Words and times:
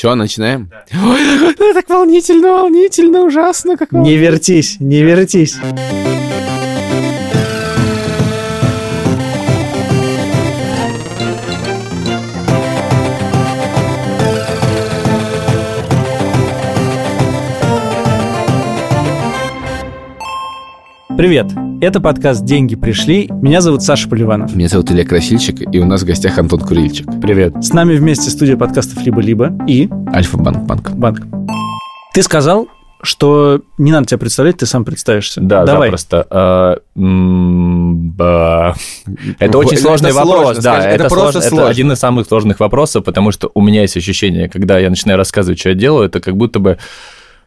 Все, 0.00 0.14
начинаем? 0.14 0.70
Ой, 0.94 1.20
ну, 1.58 1.74
так 1.74 1.86
волнительно, 1.90 2.52
волнительно, 2.52 3.20
ужасно. 3.20 3.76
Как 3.76 3.92
Не 3.92 4.16
вертись, 4.16 4.78
не 4.80 5.02
вертись. 5.02 5.58
Привет, 21.14 21.48
это 21.80 21.98
подкаст 22.00 22.44
«Деньги 22.44 22.76
пришли». 22.76 23.28
Меня 23.40 23.62
зовут 23.62 23.82
Саша 23.82 24.06
Поливанов. 24.08 24.54
Меня 24.54 24.68
зовут 24.68 24.90
Илья 24.90 25.06
Красильчик, 25.06 25.62
и 25.74 25.78
у 25.78 25.86
нас 25.86 26.02
в 26.02 26.04
гостях 26.04 26.38
Антон 26.38 26.60
Курильчик. 26.60 27.06
Привет. 27.22 27.54
С 27.64 27.72
нами 27.72 27.94
вместе 27.94 28.28
студия 28.28 28.58
подкастов 28.58 29.02
«Либо-либо» 29.02 29.52
и... 29.66 29.88
Альфа-банк, 30.14 30.66
банк. 30.66 30.90
Банк. 30.90 31.22
Ты 32.12 32.22
сказал, 32.22 32.68
что 33.02 33.62
не 33.78 33.92
надо 33.92 34.08
тебя 34.08 34.18
представлять, 34.18 34.58
ты 34.58 34.66
сам 34.66 34.84
представишься. 34.84 35.40
Да, 35.40 35.64
Давай. 35.64 35.88
запросто. 35.88 36.82
Ба. 36.94 38.74
Это 39.38 39.58
очень 39.58 39.78
сложный 39.78 40.12
вопрос. 40.12 40.58
Да, 40.58 40.86
это 40.86 41.08
просто 41.08 41.40
сложно. 41.40 41.62
Это 41.62 41.70
один 41.70 41.92
из 41.92 41.98
самых 41.98 42.26
сложных 42.26 42.60
вопросов, 42.60 43.04
потому 43.04 43.32
что 43.32 43.50
у 43.54 43.62
меня 43.62 43.80
есть 43.80 43.96
ощущение, 43.96 44.50
когда 44.50 44.78
я 44.78 44.90
начинаю 44.90 45.16
рассказывать, 45.16 45.58
что 45.58 45.70
я 45.70 45.74
делаю, 45.74 46.06
это 46.06 46.20
как 46.20 46.36
будто 46.36 46.58
бы 46.58 46.76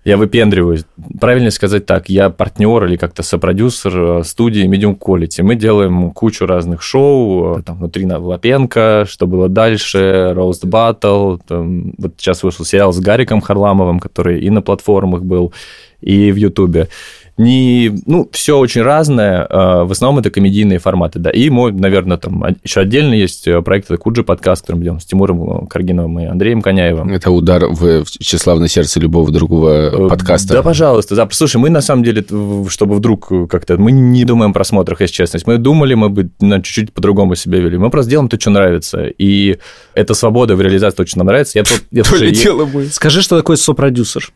я 0.06 0.18
выпендриваюсь. 0.18 0.86
Правильно 1.20 1.50
сказать 1.52 1.86
так, 1.86 2.10
я 2.10 2.30
партнер 2.30 2.86
или 2.86 2.98
как-то 2.98 3.24
сопродюсер 3.24 4.20
э, 4.20 4.24
студии 4.24 4.68
Medium 4.68 4.98
Quality. 4.98 5.44
Мы 5.44 5.56
делаем 5.56 6.12
кучу 6.12 6.46
разных 6.46 6.82
шоу, 6.82 7.60
э, 7.60 7.64
там 7.64 7.78
внутри 7.78 8.06
на 8.06 8.20
Лапенко, 8.20 9.06
что 9.08 9.28
было 9.28 9.48
дальше, 9.48 10.34
Roast 10.36 10.66
Battle. 10.66 11.40
там, 11.48 11.94
вот 11.98 12.14
сейчас 12.18 12.44
вышел 12.44 12.66
сериал 12.66 12.92
с 12.92 13.00
Гариком 13.00 13.40
Харламовым, 13.40 14.00
который 14.00 14.42
и 14.42 14.50
на 14.50 14.62
платформах 14.62 15.24
был, 15.24 15.54
и 16.02 16.32
в 16.32 16.36
Ютубе. 16.36 16.90
Не, 17.38 17.92
ну, 18.06 18.30
все 18.32 18.58
очень 18.60 18.84
разное. 18.84 19.48
э, 19.50 19.84
В 19.86 19.92
основном 19.92 20.20
это 20.20 20.30
комедийные 20.30 20.78
форматы, 20.78 21.18
да. 21.18 21.32
И 21.32 21.50
мой, 21.50 21.72
наверное, 21.72 22.18
там 22.18 22.44
еще 22.64 22.82
отдельно 22.82 23.14
есть 23.16 23.48
э, 23.48 23.60
проект, 23.64 23.86
это 23.90 23.98
Куджи 23.98 24.24
подкаст, 24.24 24.62
который 24.62 24.78
мы 24.78 24.84
делаем 24.84 25.00
с 25.02 25.06
Тимуром 25.06 25.66
Каргиновым 25.66 26.20
и 26.20 26.26
Андреем 26.26 26.62
Коняевым. 26.62 27.12
Это 27.12 27.32
удар 27.32 27.66
в 27.68 28.06
тщеславное 28.06 28.68
сердце 28.68 29.00
любого 29.00 29.32
другого 29.32 29.74
Э, 29.74 30.10
подкаста. 30.10 30.54
Да, 30.54 30.62
пожалуйста. 30.64 31.16
Да. 31.16 31.28
Слушай, 31.32 31.58
мы 31.58 31.70
на 31.72 31.82
самом 31.82 32.04
деле, 32.04 32.24
чтобы 32.70 32.96
вдруг 32.96 33.32
как-то... 33.50 33.78
Мы 33.78 33.92
не 33.92 34.26
думаем 34.26 34.52
о 34.52 34.54
просмотрах, 34.54 35.02
если 35.02 35.16
честно. 35.16 35.40
Мы 35.48 35.58
думали, 35.58 35.96
мы 35.96 36.10
бы 36.10 36.30
ну, 36.40 36.62
чуть-чуть 36.62 36.94
по-другому 36.94 37.34
себя 37.36 37.60
вели. 37.60 37.78
Мы 37.78 37.90
просто 37.90 38.12
делаем 38.12 38.30
то, 38.30 38.40
что 38.40 38.52
нравится. 38.52 39.06
И 39.08 39.58
эта 39.96 40.14
свобода 40.14 40.56
в 40.56 40.62
реализации 40.62 40.98
то, 40.98 41.06
что 41.08 41.18
нам 41.18 41.28
нравится. 41.28 41.58
Я 41.58 41.64
тут... 41.64 41.84
я, 41.90 42.04
То 42.04 42.10
слушай, 42.10 42.30
ли 42.30 42.36
я-. 42.84 42.90
Скажи, 42.92 43.22
что 43.24 43.38
такое 43.38 43.58
сопродюсер? 43.58 44.32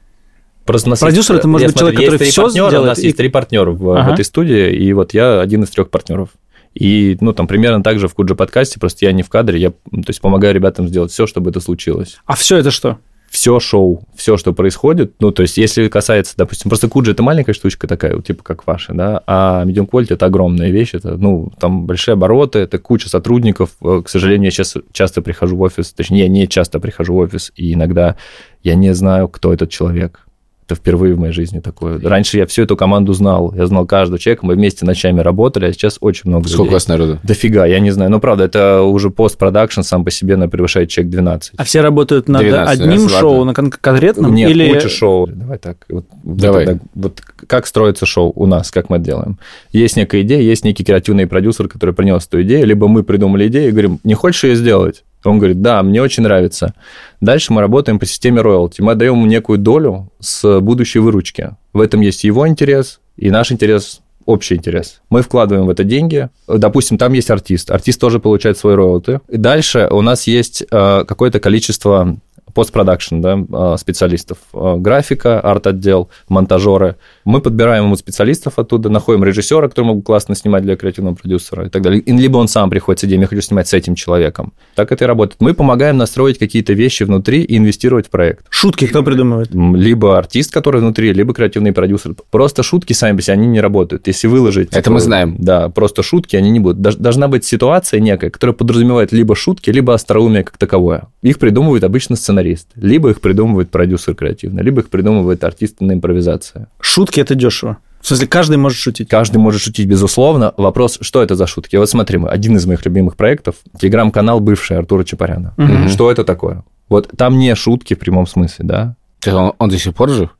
Просто 0.68 0.90
нас 0.90 1.00
Продюсер 1.00 1.36
есть- 1.36 1.40
это 1.40 1.48
может 1.48 1.68
быть 1.68 1.78
смотрю, 1.78 1.96
человек, 1.98 2.12
который 2.14 2.28
партнера, 2.36 2.50
сделает 2.70 2.84
У 2.84 2.86
нас 2.86 3.00
и- 3.00 3.06
есть 3.06 3.18
три 3.18 3.30
партнера 3.30 3.72
в, 3.72 3.80
в 3.80 3.92
Ага. 3.98 4.14
этой 4.14 4.26
студии, 4.26 4.72
и 4.76 4.94
вот 4.94 5.14
я 5.16 5.42
один 5.42 5.64
из 5.64 5.70
трех 5.70 5.90
партнеров. 5.90 6.30
И, 6.76 7.18
ну, 7.22 7.34
там 7.34 7.48
примерно 7.48 7.82
так 7.82 7.98
же 8.00 8.08
в 8.08 8.14
Куджи 8.14 8.36
подкасте, 8.36 8.80
просто 8.80 9.06
я 9.06 9.12
не 9.12 9.24
в 9.24 9.30
кадре, 9.30 9.60
я, 9.60 9.70
то 9.72 9.76
есть, 10.10 10.22
помогаю 10.22 10.54
ребятам 10.54 10.88
сделать 10.88 11.12
все, 11.12 11.26
чтобы 11.26 11.50
это 11.50 11.60
случилось. 11.60 12.18
А 12.28 12.36
все 12.36 12.58
это 12.58 12.70
что? 12.70 12.98
Все 13.32 13.60
шоу, 13.60 14.04
все, 14.16 14.38
что 14.38 14.54
происходит, 14.54 15.16
ну, 15.20 15.32
то 15.32 15.42
есть, 15.42 15.58
если 15.58 15.90
касается, 15.90 16.34
допустим, 16.38 16.70
просто 16.70 16.88
Куджи 16.88 17.12
это 17.12 17.24
маленькая 17.24 17.54
штучка 17.54 17.86
такая, 17.88 18.16
вот, 18.16 18.26
типа 18.26 18.42
как 18.44 18.66
ваша, 18.68 18.94
да, 18.94 19.22
а 19.28 19.66
Medium 19.66 19.90
Quality 19.90 20.14
это 20.14 20.28
огромная 20.28 20.70
вещь, 20.70 20.92
это, 20.94 21.18
ну, 21.18 21.52
там 21.60 21.86
большие 21.88 22.14
обороты, 22.14 22.60
это 22.60 22.78
куча 22.78 23.10
сотрудников, 23.10 23.72
Э, 23.84 24.02
к 24.06 24.08
сожалению, 24.10 24.46
я 24.46 24.52
сейчас 24.52 24.76
часто 24.94 25.22
прихожу 25.22 25.58
в 25.58 25.62
офис, 25.62 25.92
точнее, 25.94 26.20
я 26.20 26.28
не 26.30 26.48
часто 26.48 26.80
прихожу 26.80 27.16
в 27.16 27.18
офис, 27.18 27.52
и 27.56 27.74
иногда 27.74 28.16
я 28.64 28.76
не 28.76 28.94
знаю, 28.94 29.28
кто 29.30 29.52
этот 29.52 29.70
человек. 29.72 30.27
Это 30.68 30.76
впервые 30.76 31.14
в 31.14 31.20
моей 31.20 31.32
жизни 31.32 31.62
такое. 31.62 31.98
Раньше 31.98 32.38
я 32.38 32.46
всю 32.46 32.64
эту 32.64 32.76
команду 32.76 33.14
знал, 33.14 33.54
я 33.56 33.68
знал 33.68 33.86
каждого 33.86 34.20
человека, 34.20 34.46
мы 34.46 34.56
вместе 34.56 34.86
ночами 34.86 35.22
работали, 35.22 35.64
а 35.66 35.72
сейчас 35.72 35.98
очень 36.02 36.30
много 36.30 36.50
Сколько 36.50 36.62
у 36.62 36.64
людей. 36.66 36.74
вас 36.74 36.88
народу? 36.90 37.20
Дофига, 37.24 37.66
я 37.66 37.80
не 37.80 37.92
знаю. 37.92 38.12
Ну, 38.12 38.20
правда, 38.20 38.44
это 38.44 38.82
уже 38.82 39.10
постпродакшн 39.10 39.80
сам 39.84 40.04
по 40.04 40.12
себе 40.12 40.36
на 40.36 40.50
превышает 40.50 40.90
человек 40.90 41.12
12. 41.12 41.54
А 41.56 41.64
все 41.64 41.80
работают 41.80 42.28
над 42.28 42.42
12, 42.42 42.82
одним 42.82 43.02
ладно. 43.04 43.18
шоу, 43.18 43.44
на 43.46 43.54
кон- 43.54 43.72
конкретном? 43.72 44.36
Нет, 44.36 44.52
или... 44.52 44.74
куча 44.74 44.90
шоу. 44.90 45.28
Давай 45.28 45.58
так. 45.58 45.78
Вот, 45.88 46.06
Давай. 46.26 46.66
Вот, 46.66 46.78
вот 46.96 47.22
как 47.48 47.66
строится 47.66 48.06
шоу 48.06 48.34
у 48.36 48.46
нас, 48.46 48.70
как 48.70 48.90
мы 48.90 48.98
это 48.98 49.06
делаем. 49.06 49.40
Есть 49.72 49.96
некая 49.96 50.22
идея, 50.24 50.42
есть 50.42 50.66
некий 50.66 50.84
креативный 50.84 51.28
продюсер, 51.28 51.70
который 51.70 51.96
принес 51.96 52.28
эту 52.28 52.42
идею, 52.42 52.68
либо 52.68 52.90
мы 52.90 53.04
придумали 53.04 53.48
идею 53.48 53.70
и 53.70 53.72
говорим, 53.72 54.02
не 54.04 54.16
хочешь 54.16 54.44
ее 54.44 54.56
сделать? 54.58 55.06
Он 55.28 55.40
говорит, 55.40 55.62
да, 55.62 55.84
мне 55.84 56.02
очень 56.02 56.24
нравится. 56.24 56.74
Дальше 57.22 57.54
мы 57.54 57.62
работаем 57.62 58.00
по 58.00 58.06
системе 58.06 58.42
роялти. 58.42 58.82
Мы 58.82 58.94
отдаем 58.94 59.14
ему 59.16 59.26
некую 59.26 59.58
долю 59.58 60.12
с 60.20 60.60
будущей 60.60 61.00
выручки. 61.00 61.56
В 61.74 61.82
этом 61.82 62.02
есть 62.02 62.24
его 62.24 62.48
интерес 62.48 63.00
и 63.18 63.30
наш 63.30 63.52
интерес 63.52 64.02
общий 64.26 64.56
интерес. 64.56 65.02
Мы 65.10 65.22
вкладываем 65.22 65.66
в 65.66 65.70
это 65.70 65.84
деньги. 65.84 66.30
Допустим, 66.48 66.98
там 66.98 67.14
есть 67.14 67.32
артист. 67.32 67.72
Артист 67.72 68.00
тоже 68.00 68.20
получает 68.20 68.58
свой 68.58 68.76
роялти. 68.76 69.22
И 69.30 69.38
дальше 69.38 69.88
у 69.90 70.02
нас 70.02 70.28
есть 70.28 70.64
э, 70.70 71.04
какое-то 71.08 71.40
количество 71.40 72.18
постпродакшн, 72.54 73.22
да, 73.22 73.38
э, 73.38 73.76
специалистов. 73.78 74.40
Э, 74.54 74.76
Графика, 74.78 75.40
арт-отдел, 75.40 76.10
монтажеры. 76.28 76.96
Мы 77.24 77.42
подбираем 77.42 77.86
ему 77.86 77.96
специалистов 77.96 78.58
оттуда, 78.58 78.90
находим 78.90 79.24
режиссера, 79.24 79.68
который 79.68 79.86
мог 79.86 80.04
классно 80.04 80.36
снимать 80.36 80.64
для 80.64 80.76
креативного 80.76 81.16
продюсера 81.16 81.68
и 81.68 81.70
так 81.70 81.82
далее. 81.82 82.02
И 82.02 82.12
Либо 82.12 82.38
он 82.38 82.48
сам 82.48 82.70
приходит 82.70 83.00
с 83.02 83.04
идеей, 83.04 83.22
я 83.22 83.28
хочу 83.28 83.42
снимать 83.42 83.68
с 83.68 83.74
этим 83.74 83.96
человеком. 83.96 84.54
Так 84.76 84.92
это 84.92 85.04
и 85.04 85.08
работает. 85.08 85.40
Мы 85.40 85.54
помогаем 85.54 85.98
настроить 85.98 86.40
какие-то 86.40 86.74
вещи 86.74 87.04
внутри 87.04 87.44
и 87.44 87.58
инвестировать 87.58 88.08
в 88.08 88.10
проект. 88.10 88.46
Шутки 88.50 88.88
кто 88.88 89.04
придумывает? 89.04 89.50
Либо 89.54 90.18
артист, 90.18 90.52
который 90.52 90.82
внутри, 90.82 91.14
либо 91.14 91.34
креативный 91.34 91.74
продюсер. 91.74 92.16
Просто 92.32 92.64
шутки 92.64 92.94
сами 92.94 93.16
по 93.18 93.22
себе, 93.22 93.34
они 93.34 93.48
не 93.48 93.62
работают. 93.62 94.08
Если 94.08 94.28
выложить... 94.28 94.70
Это 94.72 94.90
мы 94.90 95.00
знаем. 95.00 95.36
Да, 95.38 95.70
просто 95.70 96.02
шутки, 96.02 96.36
они 96.36 96.50
не 96.50 96.60
будут. 96.60 96.82
Должна 96.82 97.28
быть 97.28 97.46
ситуация 97.46 98.00
некая, 98.00 98.30
которая 98.30 98.56
подразумевает 98.56 99.12
либо 99.12 99.36
шутки, 99.36 99.70
либо 99.70 99.94
остроумие 99.94 100.44
как 100.44 100.58
таковое. 100.58 101.08
Их 101.22 101.40
придумывает 101.40 101.84
обычно 101.84 102.16
сценарист. 102.28 102.68
Либо 102.76 103.10
их 103.10 103.22
придумывает 103.22 103.72
продюсер 103.72 104.14
креативный, 104.14 104.62
либо 104.62 104.82
их 104.82 104.90
придумывает 104.90 105.44
артист 105.44 105.80
на 105.80 105.94
импровизация. 105.94 106.68
Шутки 106.82 107.22
это 107.22 107.36
дешево. 107.36 107.78
В 108.02 108.08
смысле, 108.08 108.28
каждый 108.28 108.58
может 108.58 108.78
шутить. 108.78 109.10
Каждый 109.10 109.38
может 109.38 109.62
шутить, 109.62 109.88
безусловно. 109.88 110.54
Вопрос, 110.58 111.00
что 111.02 111.24
это 111.24 111.36
за 111.36 111.48
шутки? 111.48 111.78
Вот 111.78 111.90
смотри, 111.90 112.20
один 112.28 112.56
из 112.58 112.66
моих 112.66 112.86
любимых 112.86 113.16
проектов, 113.16 113.56
телеграм-канал 113.80 114.40
бывший 114.40 114.78
Артура 114.78 115.04
Чапаряна. 115.04 115.54
Мгм. 115.58 115.90
Что 115.90 116.12
это 116.12 116.24
такое? 116.24 116.64
Вот 116.90 117.10
там 117.18 117.38
не 117.38 117.56
шутки 117.56 117.96
в 117.96 118.00
прямом 118.00 118.28
смысле, 118.28 118.66
да? 118.66 118.96
Он, 119.26 119.54
он 119.58 119.70
до 119.70 119.78
сих 119.78 119.96
пор 119.96 120.10
жив? 120.10 120.37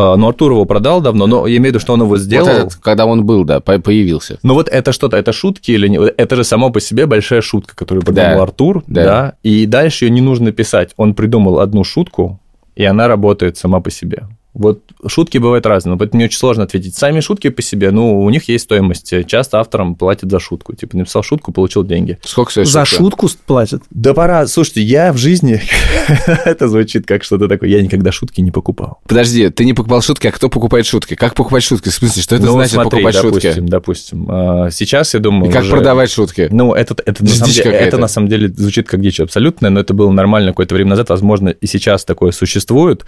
А, 0.00 0.16
Ну, 0.16 0.28
Артур 0.28 0.52
его 0.52 0.64
продал 0.64 1.00
давно, 1.00 1.26
но 1.26 1.46
я 1.46 1.56
имею 1.56 1.64
в 1.72 1.74
виду, 1.74 1.80
что 1.80 1.92
он 1.94 2.02
его 2.02 2.16
сделал. 2.18 2.46
Вот 2.46 2.54
этот, 2.56 2.74
когда 2.76 3.06
он 3.06 3.24
был, 3.24 3.44
да, 3.44 3.60
по- 3.60 3.78
появился. 3.78 4.38
Ну 4.42 4.54
вот 4.54 4.68
это 4.68 4.92
что-то, 4.92 5.16
это 5.16 5.32
шутки 5.32 5.70
или 5.72 5.88
не? 5.88 5.98
Вот 5.98 6.14
Это 6.16 6.36
же 6.36 6.44
само 6.44 6.70
по 6.70 6.80
себе 6.80 7.06
большая 7.06 7.40
шутка, 7.42 7.74
которую 7.76 8.04
придумал 8.04 8.36
Да. 8.36 8.42
Артур, 8.42 8.82
Да. 8.86 9.04
да. 9.04 9.32
И 9.42 9.66
дальше 9.66 10.04
ее 10.06 10.10
не 10.10 10.20
нужно 10.20 10.52
писать. 10.52 10.90
Он 10.96 11.14
придумал 11.14 11.60
одну 11.60 11.84
шутку, 11.84 12.40
и 12.76 12.84
она 12.84 13.08
работает 13.08 13.56
сама 13.56 13.80
по 13.80 13.90
себе. 13.90 14.22
Вот 14.60 14.82
шутки 15.06 15.38
бывают 15.38 15.64
разные, 15.64 15.92
но 15.94 15.98
поэтому 15.98 16.18
мне 16.18 16.26
очень 16.26 16.36
сложно 16.38 16.64
ответить. 16.64 16.94
Сами 16.94 17.20
шутки 17.20 17.48
по 17.48 17.62
себе, 17.62 17.90
ну, 17.92 18.20
у 18.20 18.28
них 18.28 18.46
есть 18.48 18.64
стоимость. 18.64 19.10
Часто 19.26 19.58
авторам 19.58 19.94
платят 19.94 20.30
за 20.30 20.38
шутку. 20.38 20.74
Типа, 20.74 20.98
написал 20.98 21.22
шутку, 21.22 21.50
получил 21.50 21.82
деньги. 21.82 22.18
Сколько 22.22 22.50
стоит 22.52 22.68
За 22.68 22.84
шутка? 22.84 23.04
шутку 23.04 23.28
платят. 23.46 23.82
Да 23.88 24.12
пора. 24.12 24.46
Слушайте, 24.46 24.82
я 24.82 25.14
в 25.14 25.16
жизни... 25.16 25.62
это 26.44 26.68
звучит 26.68 27.06
как 27.06 27.24
что-то 27.24 27.48
такое. 27.48 27.70
Я 27.70 27.80
никогда 27.80 28.12
шутки 28.12 28.42
не 28.42 28.50
покупал. 28.50 28.98
Подожди, 29.08 29.48
ты 29.48 29.64
не 29.64 29.72
покупал 29.72 30.02
шутки, 30.02 30.26
а 30.26 30.32
кто 30.32 30.50
покупает 30.50 30.84
шутки? 30.84 31.14
Как 31.14 31.34
покупать 31.34 31.62
шутки? 31.62 31.88
В 31.88 31.94
смысле, 31.94 32.22
что 32.22 32.36
это 32.36 32.44
Ну, 32.44 32.52
значит 32.52 32.74
смотри, 32.74 32.90
покупать 32.90 33.14
допустим, 33.14 33.50
шутки? 33.54 33.70
Допустим, 33.70 34.26
а, 34.28 34.70
сейчас, 34.70 35.14
я 35.14 35.20
думаю, 35.20 35.48
И 35.48 35.52
как 35.54 35.62
уже- 35.62 35.70
продавать 35.72 36.10
шутки? 36.10 36.48
Ну, 36.50 36.74
это, 36.74 36.94
это, 37.06 37.24
на 37.24 37.30
самом 37.30 37.50
деле, 37.50 37.70
это 37.70 37.96
на 37.96 38.08
самом 38.08 38.28
деле 38.28 38.48
звучит 38.48 38.88
как 38.88 39.00
дичь 39.00 39.20
абсолютная, 39.20 39.70
но 39.70 39.80
это 39.80 39.94
было 39.94 40.10
нормально 40.10 40.50
какое-то 40.50 40.74
время 40.74 40.90
назад. 40.90 41.08
Возможно, 41.08 41.48
и 41.48 41.66
сейчас 41.66 42.04
такое 42.04 42.32
существует. 42.32 43.06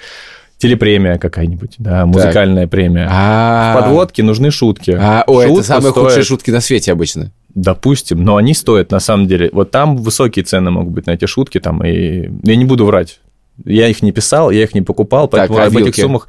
Телепремия 0.63 1.19
какая-нибудь, 1.19 1.75
да, 1.79 2.07
музыкальная 2.07 2.69
премия. 2.69 3.09
А, 3.11 3.75
В 3.75 3.81
подводке 3.81 4.23
нужны 4.23 4.53
шутки. 4.53 4.97
А, 4.97 5.25
ой, 5.27 5.47
это 5.47 5.55
Шутка 5.55 5.67
самые 5.67 5.91
стоит- 5.91 6.05
худшие 6.05 6.23
шутки 6.23 6.51
на 6.53 6.61
свете 6.61 6.93
обычно. 6.93 7.33
Допустим, 7.53 8.23
но 8.23 8.37
они 8.37 8.55
стоят 8.55 8.93
на 8.93 9.01
самом 9.01 9.27
деле. 9.27 9.51
Вот 9.53 9.73
там 9.73 9.97
высокие 9.97 10.45
цены 10.45 10.71
могут 10.71 10.93
быть 10.93 11.07
на 11.07 11.11
эти 11.11 11.25
шутки, 11.25 11.59
там, 11.59 11.85
и 11.85 12.31
я 12.45 12.55
не 12.55 12.65
буду 12.65 12.87
врать. 12.87 13.19
Я 13.65 13.89
их 13.89 14.03
не 14.03 14.13
писал, 14.13 14.53
я 14.53 14.63
их 14.63 14.73
не 14.73 14.83
покупал, 14.83 15.27
поэтому 15.27 15.59
а 15.59 15.65
об 15.65 15.77
этих 15.77 15.97
суммах... 15.97 16.29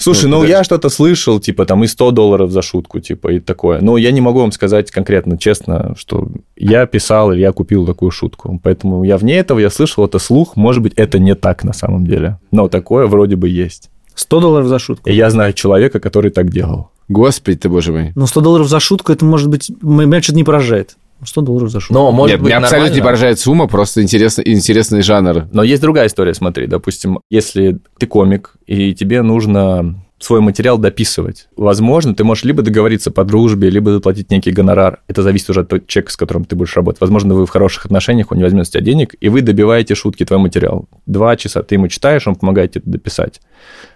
Слушай, 0.00 0.30
Ну, 0.30 0.38
ну, 0.38 0.44
я 0.44 0.64
что-то 0.64 0.88
слышал, 0.88 1.40
типа, 1.40 1.66
там 1.66 1.84
и 1.84 1.86
100 1.86 2.10
долларов 2.12 2.50
за 2.50 2.62
шутку, 2.62 3.00
типа, 3.00 3.32
и 3.32 3.40
такое. 3.40 3.80
Но 3.82 3.98
я 3.98 4.10
не 4.12 4.22
могу 4.22 4.40
вам 4.40 4.50
сказать 4.50 4.90
конкретно, 4.90 5.36
честно, 5.36 5.94
что 5.98 6.28
я 6.56 6.86
писал 6.86 7.32
или 7.32 7.40
я 7.40 7.52
купил 7.52 7.86
такую 7.86 8.10
шутку. 8.10 8.58
Поэтому 8.62 9.04
я 9.04 9.18
вне 9.18 9.36
этого, 9.36 9.58
я 9.58 9.68
слышал 9.68 10.06
это 10.06 10.18
слух, 10.18 10.56
может 10.56 10.82
быть, 10.82 10.94
это 10.96 11.18
не 11.18 11.34
так 11.34 11.64
на 11.64 11.74
самом 11.74 12.06
деле. 12.06 12.38
Но 12.50 12.68
такое 12.68 13.06
вроде 13.06 13.36
бы 13.36 13.48
есть. 13.48 13.90
100 14.14 14.40
долларов 14.40 14.68
за 14.68 14.78
шутку. 14.78 15.08
И 15.08 15.14
я 15.14 15.28
знаю 15.30 15.52
человека, 15.52 16.00
который 16.00 16.30
так 16.30 16.50
делал. 16.50 16.90
Господи 17.08 17.58
ты, 17.58 17.68
боже 17.68 17.92
мой. 17.92 18.12
Но 18.14 18.26
100 18.26 18.40
долларов 18.40 18.68
за 18.68 18.80
шутку, 18.80 19.12
это 19.12 19.24
может 19.24 19.48
быть... 19.48 19.70
Меня 19.82 20.22
что-то 20.22 20.36
не 20.36 20.44
поражает. 20.44 20.96
100 21.24 21.40
долларов 21.42 21.70
за 21.70 21.80
шутку. 21.80 21.94
Но, 21.94 22.12
может 22.12 22.34
Нет, 22.34 22.40
быть, 22.40 22.52
мне 22.52 22.56
абсолютно 22.56 22.94
не 22.94 23.02
поражает 23.02 23.38
сумма, 23.38 23.66
просто 23.66 24.02
интересный, 24.02 24.44
интересный 24.46 25.02
жанр. 25.02 25.48
Но 25.52 25.62
есть 25.62 25.82
другая 25.82 26.06
история, 26.06 26.34
смотри, 26.34 26.66
допустим, 26.66 27.20
если 27.30 27.78
ты 27.98 28.06
комик, 28.06 28.54
и 28.66 28.94
тебе 28.94 29.22
нужно 29.22 29.96
свой 30.20 30.40
материал 30.40 30.78
дописывать. 30.78 31.48
Возможно, 31.56 32.14
ты 32.14 32.24
можешь 32.24 32.44
либо 32.44 32.62
договориться 32.62 33.10
по 33.10 33.24
дружбе, 33.24 33.70
либо 33.70 33.90
заплатить 33.92 34.30
некий 34.30 34.52
гонорар. 34.52 35.00
Это 35.08 35.22
зависит 35.22 35.48
уже 35.50 35.60
от 35.60 35.68
того 35.68 35.82
человека, 35.86 36.12
с 36.12 36.16
которым 36.16 36.44
ты 36.44 36.56
будешь 36.56 36.76
работать. 36.76 37.00
Возможно, 37.00 37.34
вы 37.34 37.46
в 37.46 37.50
хороших 37.50 37.86
отношениях, 37.86 38.30
он 38.30 38.38
не 38.38 38.44
возьмет 38.44 38.66
с 38.66 38.70
тебя 38.70 38.82
денег, 38.82 39.14
и 39.18 39.28
вы 39.30 39.40
добиваете 39.40 39.94
шутки, 39.94 40.24
твой 40.24 40.38
материал. 40.38 40.86
Два 41.06 41.36
часа 41.36 41.62
ты 41.62 41.76
ему 41.76 41.88
читаешь, 41.88 42.26
он 42.26 42.36
помогает 42.36 42.72
тебе 42.72 42.82
дописать. 42.84 43.40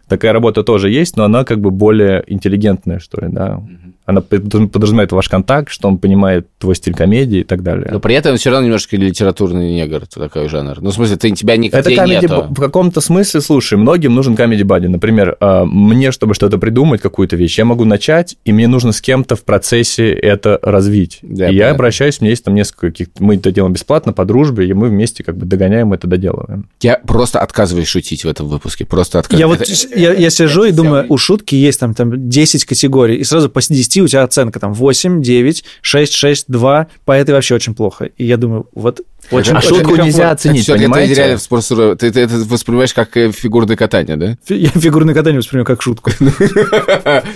Такая 0.08 0.32
работа 0.32 0.62
тоже 0.62 0.90
есть, 0.90 1.16
но 1.16 1.24
она 1.24 1.44
как 1.44 1.60
бы 1.60 1.70
более 1.70 2.22
интеллигентная, 2.26 2.98
что 2.98 3.20
ли, 3.20 3.28
да. 3.30 3.60
Она 4.06 4.20
под- 4.20 4.70
подразумевает 4.70 5.12
ваш 5.12 5.30
контакт, 5.30 5.70
что 5.70 5.88
он 5.88 5.96
понимает 5.96 6.46
твой 6.58 6.76
стиль 6.76 6.92
комедии 6.92 7.38
и 7.40 7.42
так 7.44 7.62
далее. 7.62 7.88
Но 7.90 8.00
при 8.00 8.14
этом 8.14 8.36
все 8.36 8.50
равно 8.50 8.66
немножко 8.66 8.98
литературный 8.98 9.72
негр, 9.74 10.04
такой 10.06 10.46
жанр. 10.50 10.82
Ну, 10.82 10.90
в 10.90 10.94
смысле, 10.94 11.16
ты, 11.16 11.30
тебя 11.30 11.54
Это 11.54 11.62
нигде 11.62 11.96
комедий 11.96 12.20
нету. 12.26 12.46
в 12.50 12.60
каком-то 12.60 13.00
смысле, 13.00 13.40
слушай, 13.40 13.78
многим 13.78 14.14
нужен 14.14 14.36
комедий 14.36 14.62
бади. 14.64 14.88
Например, 14.88 15.38
а, 15.40 15.64
мне, 15.64 16.12
чтобы 16.12 16.34
что-то 16.34 16.58
придумать, 16.58 17.00
какую-то 17.00 17.36
вещь, 17.36 17.56
я 17.58 17.64
могу 17.64 17.86
начать, 17.86 18.36
и 18.44 18.52
мне 18.52 18.68
нужно 18.68 18.92
с 18.92 19.00
кем-то 19.00 19.36
в 19.36 19.42
процессе 19.44 20.12
это 20.12 20.58
развить. 20.60 21.20
Да, 21.22 21.48
и 21.48 21.54
я 21.54 21.60
понятно. 21.62 21.74
обращаюсь, 21.76 22.18
у 22.20 22.24
меня 22.24 22.30
есть 22.32 22.44
там 22.44 22.54
несколько 22.54 22.88
каких 22.88 23.08
мы 23.20 23.36
это 23.36 23.52
делаем 23.52 23.72
бесплатно, 23.72 24.12
по 24.12 24.26
дружбе, 24.26 24.68
и 24.68 24.74
мы 24.74 24.88
вместе 24.90 25.24
как 25.24 25.38
бы 25.38 25.46
догоняем 25.46 25.94
это, 25.94 26.06
доделываем. 26.06 26.68
Я 26.82 26.98
просто 26.98 27.40
отказываюсь 27.40 27.88
шутить 27.88 28.24
в 28.24 28.28
этом 28.28 28.48
выпуске. 28.48 28.84
Просто 28.84 29.18
отказываюсь. 29.18 29.40
Я 29.40 29.46
вот 29.48 29.62
Это- 29.62 29.93
я, 29.94 30.12
я 30.12 30.30
сижу 30.30 30.64
и 30.64 30.72
думаю, 30.72 31.06
у 31.08 31.16
шутки 31.16 31.54
есть 31.54 31.80
там, 31.80 31.94
там 31.94 32.28
10 32.28 32.64
категорий, 32.64 33.16
и 33.16 33.24
сразу 33.24 33.48
по 33.48 33.60
10 33.60 33.96
у 34.02 34.08
тебя 34.08 34.22
оценка 34.22 34.60
там 34.60 34.72
8, 34.72 35.22
9, 35.22 35.64
6, 35.80 36.12
6, 36.12 36.44
2, 36.48 36.86
по 37.04 37.12
этой 37.12 37.30
вообще 37.34 37.54
очень 37.54 37.74
плохо. 37.74 38.10
И 38.16 38.24
я 38.24 38.36
думаю, 38.36 38.68
вот 38.74 39.00
очень, 39.30 39.52
а 39.52 39.58
очень 39.58 39.68
шутку 39.68 39.96
нельзя 39.96 40.24
Это 40.24 40.32
оценить, 40.32 40.68
это 40.68 40.78
понимаете? 40.78 41.14
реально 41.14 41.38
спорт 41.38 41.64
суровый. 41.64 41.96
Ты, 41.96 42.10
ты 42.10 42.20
это 42.20 42.36
воспринимаешь 42.36 42.94
как 42.94 43.16
э, 43.16 43.32
фигурное 43.32 43.76
катание, 43.76 44.16
да? 44.16 44.36
Я 44.48 44.68
фигурное 44.70 45.14
катание 45.14 45.38
воспринимаю 45.38 45.66
как 45.66 45.82
шутку. 45.82 46.10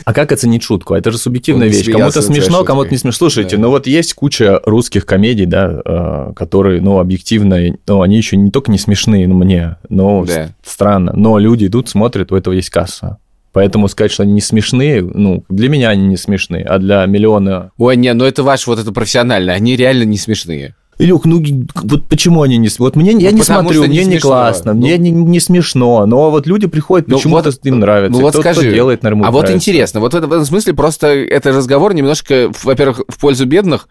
А 0.04 0.12
как 0.12 0.32
оценить 0.32 0.62
шутку? 0.62 0.94
Это 0.94 1.10
же 1.10 1.18
субъективная 1.18 1.68
не 1.68 1.74
вещь. 1.74 1.90
Кому-то 1.90 2.22
смешно, 2.22 2.64
кому-то 2.64 2.90
не 2.90 2.96
смешно. 2.96 3.18
Слушайте, 3.18 3.58
ну 3.58 3.70
вот 3.70 3.86
есть 3.86 4.14
куча 4.14 4.60
русских 4.64 5.06
комедий, 5.06 5.46
да, 5.46 5.80
э, 5.84 6.32
которые, 6.34 6.80
ну, 6.80 6.98
объективно, 6.98 7.58
ну, 7.86 8.02
они 8.02 8.16
еще 8.16 8.36
не 8.36 8.50
только 8.50 8.70
не 8.70 8.78
смешные, 8.78 9.26
ну, 9.28 9.34
мне, 9.34 9.76
но 9.88 10.26
странно. 10.64 11.12
Но 11.14 11.38
люди 11.38 11.66
идут, 11.66 11.88
смотрят, 11.88 12.32
у 12.32 12.36
этого 12.36 12.54
есть 12.54 12.70
касса. 12.70 13.18
Поэтому 13.52 13.88
сказать, 13.88 14.12
что 14.12 14.22
они 14.22 14.32
не 14.32 14.40
смешные, 14.40 15.02
ну, 15.02 15.44
для 15.48 15.68
меня 15.68 15.88
они 15.88 16.06
не 16.06 16.16
смешные, 16.16 16.64
а 16.64 16.78
для 16.78 17.04
миллиона... 17.06 17.72
Ой, 17.78 17.96
не, 17.96 18.12
ну 18.12 18.24
это 18.24 18.42
ваш 18.42 18.66
вот 18.66 18.78
это 18.78 18.92
профессиональное. 18.92 19.54
Они 19.54 19.74
реально 19.74 20.04
не 20.04 20.18
смешные. 20.18 20.74
Илюх, 20.98 21.24
ну 21.26 21.42
вот 21.74 22.08
почему 22.08 22.42
они 22.42 22.58
не... 22.58 22.68
Вот 22.78 22.96
мне, 22.96 23.12
я 23.12 23.30
Ну, 23.30 23.36
не 23.36 23.40
потому 23.42 23.60
смотрю, 23.70 23.82
не 23.82 23.88
мне 23.88 23.98
не 24.04 24.10
смешно. 24.12 24.28
классно, 24.30 24.72
Ну. 24.74 24.80
мне 24.80 24.98
не, 24.98 25.10
не 25.12 25.38
смешно, 25.40 26.04
но 26.06 26.30
вот 26.30 26.46
люди 26.48 26.66
приходят, 26.66 27.06
Ну, 27.06 27.16
почему-то 27.16 27.50
вот- 27.50 27.60
им 27.66 27.78
нравится. 27.78 28.12
Ну 28.12 28.20
вот 28.22 28.32
кто-то 28.34 28.52
скажи, 28.52 28.72
делает 28.72 29.02
нормально. 29.04 29.28
а 29.28 29.30
вот 29.30 29.48
интересно, 29.50 30.00
вот 30.00 30.12
в 30.12 30.16
этом 30.16 30.44
смысле 30.44 30.74
просто 30.74 31.06
это 31.08 31.50
разговор 31.52 31.94
немножко, 31.94 32.50
во-первых, 32.64 33.02
в 33.08 33.18
пользу 33.18 33.46
бедных, 33.46 33.88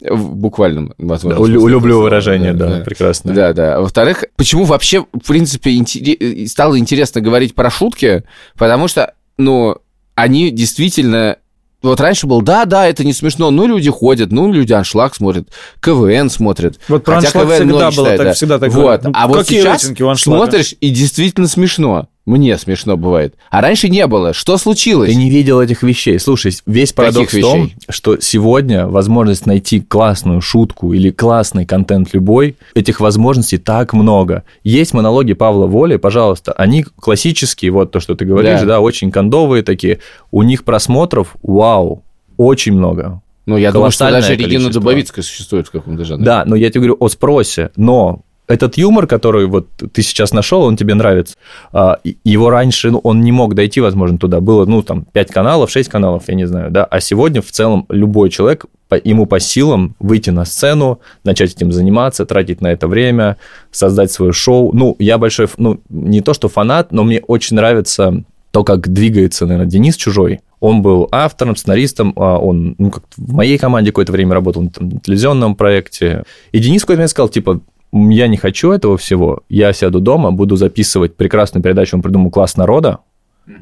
в 0.00 0.36
буквальном, 0.36 0.94
возможно. 0.96 1.38
смысле 1.38 1.54
Люблю 1.54 1.78
этого 1.78 1.90
слова, 1.90 2.02
выражение, 2.04 2.52
да, 2.54 2.80
прекрасно. 2.84 3.34
Да, 3.34 3.52
да. 3.52 3.76
А 3.76 3.80
Во-вторых, 3.80 4.24
почему 4.36 4.64
вообще, 4.64 5.04
в 5.12 5.26
принципе, 5.26 5.76
интере- 5.76 6.46
стало 6.46 6.78
интересно 6.78 7.20
говорить 7.20 7.54
про 7.54 7.68
шутки? 7.68 8.22
Потому 8.56 8.88
что, 8.88 9.12
ну, 9.36 9.76
они 10.14 10.50
действительно... 10.50 11.36
Вот 11.80 12.00
раньше 12.00 12.26
был, 12.26 12.42
да, 12.42 12.64
да, 12.64 12.88
это 12.88 13.04
не 13.04 13.12
смешно, 13.12 13.52
ну, 13.52 13.66
люди 13.66 13.88
ходят, 13.88 14.32
ну, 14.32 14.52
люди 14.52 14.72
аншлаг 14.72 15.14
смотрят, 15.14 15.48
КВН 15.80 16.28
смотрят. 16.28 16.80
Вот 16.88 17.04
про 17.04 17.20
Хотя 17.20 17.30
КВН 17.30 17.54
всегда 17.54 17.72
было 17.72 17.90
считают, 17.92 18.16
так, 18.16 18.26
да. 18.26 18.32
всегда 18.32 18.58
так 18.58 18.72
Вот. 18.72 19.04
Ну, 19.04 19.12
а 19.14 19.28
вот 19.28 19.46
сейчас 19.46 19.92
смотришь, 20.16 20.74
и 20.80 20.90
действительно 20.90 21.46
смешно. 21.46 22.08
Мне 22.28 22.58
смешно 22.58 22.98
бывает. 22.98 23.36
А 23.50 23.62
раньше 23.62 23.88
не 23.88 24.06
было. 24.06 24.34
Что 24.34 24.58
случилось? 24.58 25.08
Ты 25.08 25.16
не 25.16 25.30
видел 25.30 25.62
этих 25.62 25.82
вещей. 25.82 26.18
Слушай, 26.18 26.52
весь 26.66 26.92
парадокс 26.92 27.32
в 27.32 27.40
том, 27.40 27.62
вещей? 27.62 27.76
что 27.88 28.20
сегодня 28.20 28.86
возможность 28.86 29.46
найти 29.46 29.80
классную 29.80 30.42
шутку 30.42 30.92
или 30.92 31.10
классный 31.10 31.64
контент 31.64 32.12
любой, 32.12 32.56
этих 32.74 33.00
возможностей 33.00 33.56
так 33.56 33.94
много. 33.94 34.44
Есть 34.62 34.92
монологи 34.92 35.32
Павла 35.32 35.66
Воли, 35.66 35.96
пожалуйста, 35.96 36.52
они 36.52 36.82
классические, 36.82 37.70
вот 37.70 37.92
то, 37.92 37.98
что 37.98 38.14
ты 38.14 38.26
говоришь, 38.26 38.60
Да. 38.60 38.66
да, 38.66 38.80
очень 38.80 39.10
кондовые 39.10 39.62
такие. 39.62 40.00
У 40.30 40.42
них 40.42 40.64
просмотров, 40.64 41.34
вау, 41.42 42.02
очень 42.36 42.74
много. 42.74 43.22
Ну, 43.46 43.56
я 43.56 43.72
думаю, 43.72 43.90
что 43.90 44.10
даже 44.10 44.32
Регина 44.34 44.48
количество. 44.48 44.72
Дубовицкая 44.74 45.22
существует 45.24 45.66
в 45.66 45.70
каком-то 45.70 46.04
жанре. 46.04 46.26
Да, 46.26 46.44
но 46.44 46.56
я 46.56 46.68
тебе 46.68 46.80
говорю 46.80 46.98
о 47.00 47.08
спросе, 47.08 47.70
но 47.76 48.20
этот 48.48 48.78
юмор, 48.78 49.06
который 49.06 49.46
вот 49.46 49.68
ты 49.92 50.02
сейчас 50.02 50.32
нашел, 50.32 50.62
он 50.62 50.76
тебе 50.76 50.94
нравится. 50.94 51.36
А, 51.72 51.98
Его 52.24 52.50
раньше, 52.50 52.90
ну, 52.90 52.98
он 52.98 53.20
не 53.20 53.30
мог 53.30 53.54
дойти, 53.54 53.80
возможно, 53.80 54.18
туда. 54.18 54.40
Было, 54.40 54.64
ну, 54.64 54.82
там, 54.82 55.04
5 55.12 55.30
каналов, 55.30 55.70
6 55.70 55.88
каналов, 55.88 56.24
я 56.28 56.34
не 56.34 56.46
знаю, 56.46 56.70
да. 56.70 56.84
А 56.84 57.00
сегодня 57.00 57.42
в 57.42 57.50
целом 57.50 57.84
любой 57.90 58.30
человек, 58.30 58.64
ему 59.04 59.26
по 59.26 59.38
силам 59.38 59.94
выйти 60.00 60.30
на 60.30 60.46
сцену, 60.46 61.00
начать 61.24 61.54
этим 61.54 61.72
заниматься, 61.72 62.24
тратить 62.24 62.62
на 62.62 62.68
это 62.72 62.88
время, 62.88 63.36
создать 63.70 64.10
свое 64.10 64.32
шоу. 64.32 64.72
Ну, 64.72 64.96
я 64.98 65.18
большой, 65.18 65.46
ну, 65.58 65.80
не 65.90 66.22
то 66.22 66.32
что 66.32 66.48
фанат, 66.48 66.90
но 66.90 67.04
мне 67.04 67.20
очень 67.20 67.54
нравится 67.56 68.24
то, 68.50 68.64
как 68.64 68.88
двигается, 68.88 69.44
наверное, 69.44 69.70
Денис 69.70 69.94
Чужой. 69.94 70.40
Он 70.60 70.80
был 70.80 71.06
автором, 71.12 71.54
сценаристом, 71.54 72.14
а 72.16 72.38
он 72.38 72.74
ну, 72.78 72.90
как 72.90 73.04
в 73.16 73.34
моей 73.34 73.58
команде 73.58 73.90
какое-то 73.90 74.12
время 74.12 74.32
работал 74.34 74.62
на 74.62 74.70
телевизионном 74.70 75.54
проекте. 75.54 76.24
И 76.52 76.58
Денис 76.58 76.80
какой-то 76.80 76.98
момент 77.00 77.10
сказал, 77.10 77.28
типа, 77.28 77.50
«М, 77.50 77.62
я 77.92 78.28
не 78.28 78.36
хочу 78.36 78.70
этого 78.70 78.96
всего, 78.96 79.42
я 79.48 79.72
сяду 79.72 80.00
дома, 80.00 80.30
буду 80.30 80.56
записывать 80.56 81.16
прекрасную 81.16 81.62
передачу, 81.62 81.96
он 81.96 82.02
придумал 82.02 82.30
«Класс 82.30 82.56
народа», 82.56 82.98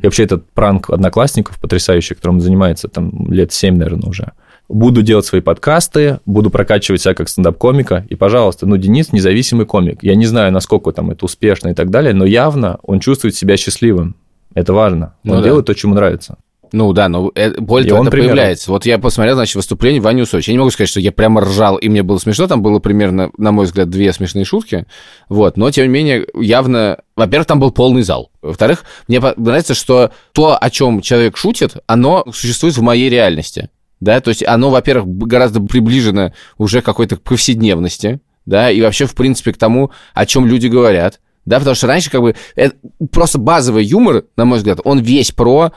и 0.03 0.07
вообще 0.07 0.25
этот 0.25 0.51
пранк 0.51 0.91
одноклассников 0.91 1.61
потрясающий, 1.61 2.15
которым 2.15 2.37
он 2.37 2.41
занимается 2.41 2.89
там 2.89 3.31
лет 3.31 3.53
7, 3.53 3.77
наверное, 3.77 4.09
уже. 4.09 4.33
Буду 4.69 5.03
делать 5.03 5.25
свои 5.25 5.41
подкасты, 5.41 6.19
буду 6.27 6.51
прокачивать 6.51 7.01
себя 7.01 7.15
как 7.15 7.29
стендап-комика. 7.29 8.05
И, 8.09 8.17
пожалуйста, 8.17 8.67
ну, 8.67 8.77
Денис 8.77 9.13
независимый 9.13 9.65
комик. 9.65 10.03
Я 10.03 10.17
не 10.17 10.27
знаю, 10.27 10.53
насколько 10.53 10.91
там 10.91 11.11
это 11.11 11.25
успешно 11.25 11.69
и 11.69 11.75
так 11.75 11.91
далее, 11.91 12.15
но 12.15 12.25
явно 12.25 12.81
он 12.83 12.99
чувствует 12.99 13.37
себя 13.37 13.57
счастливым. 13.57 14.17
Это 14.55 14.73
важно. 14.73 15.15
Ну 15.23 15.35
Он 15.35 15.39
да. 15.39 15.45
делает 15.45 15.67
то, 15.67 15.77
что 15.77 15.87
ему 15.87 15.95
нравится. 15.95 16.39
Ну 16.77 16.93
да, 16.93 17.09
но 17.09 17.33
э, 17.35 17.59
более 17.59 17.87
И 17.87 17.89
того, 17.89 18.03
он 18.03 18.07
это 18.09 18.15
примерно- 18.15 18.35
появляется. 18.35 18.71
Вот 18.71 18.85
я 18.85 18.99
посмотрел, 18.99 19.35
значит, 19.35 19.55
выступление 19.55 20.03
Вани 20.03 20.21
Усовича. 20.21 20.53
Я 20.53 20.57
не 20.57 20.59
могу 20.59 20.71
сказать, 20.71 20.91
что 20.91 21.01
я 21.01 21.11
прямо 21.11 21.41
ржал, 21.41 21.79
и 21.79 21.89
мне 21.89 22.03
было 22.03 22.19
смешно. 22.19 22.47
Там 22.49 22.61
было 22.61 22.81
примерно, 22.81 23.31
на 23.39 23.51
мой 23.51 23.65
взгляд, 23.65 23.89
две 23.89 24.13
смешные 24.13 24.45
шутки. 24.45 24.85
Вот, 25.31 25.57
но, 25.57 25.71
тем 25.71 25.87
не 25.87 25.91
менее, 25.91 26.27
явно... 26.39 26.99
Во-первых, 27.17 27.47
там 27.47 27.61
был 27.61 27.71
полный 27.71 28.03
зал. 28.03 28.31
Во-вторых, 28.43 28.85
мне 29.09 29.23
нравится, 29.39 29.73
что 29.73 30.11
то, 30.33 30.59
о 30.61 30.69
чем 30.69 31.01
человек 31.01 31.39
шутит, 31.39 31.77
оно 31.87 32.27
существует 32.31 32.77
в 32.77 32.83
моей 32.83 33.09
реальности. 33.09 33.71
Да, 34.01 34.21
то 34.21 34.29
есть 34.29 34.45
оно, 34.47 34.69
во-первых, 34.69 35.09
гораздо 35.09 35.63
приближено 35.63 36.35
уже 36.59 36.83
к 36.83 36.85
какой-то 36.85 37.17
повседневности, 37.17 38.21
да, 38.45 38.71
и 38.71 38.83
вообще, 38.83 39.07
в 39.07 39.15
принципе, 39.15 39.55
к 39.55 39.57
тому, 39.57 39.93
о 40.13 40.27
чем 40.27 40.47
люди 40.47 40.67
говорят. 40.67 41.21
Да, 41.47 41.59
потому 41.59 41.75
что 41.75 41.87
раньше 41.87 42.11
как 42.11 42.21
бы 42.21 42.35
э, 42.55 42.69
просто 43.11 43.39
базовый 43.39 43.87
юмор, 43.87 44.25
на 44.37 44.45
мой 44.45 44.59
взгляд, 44.59 44.81
он 44.85 44.99
весь 44.99 45.33
про 45.33 45.73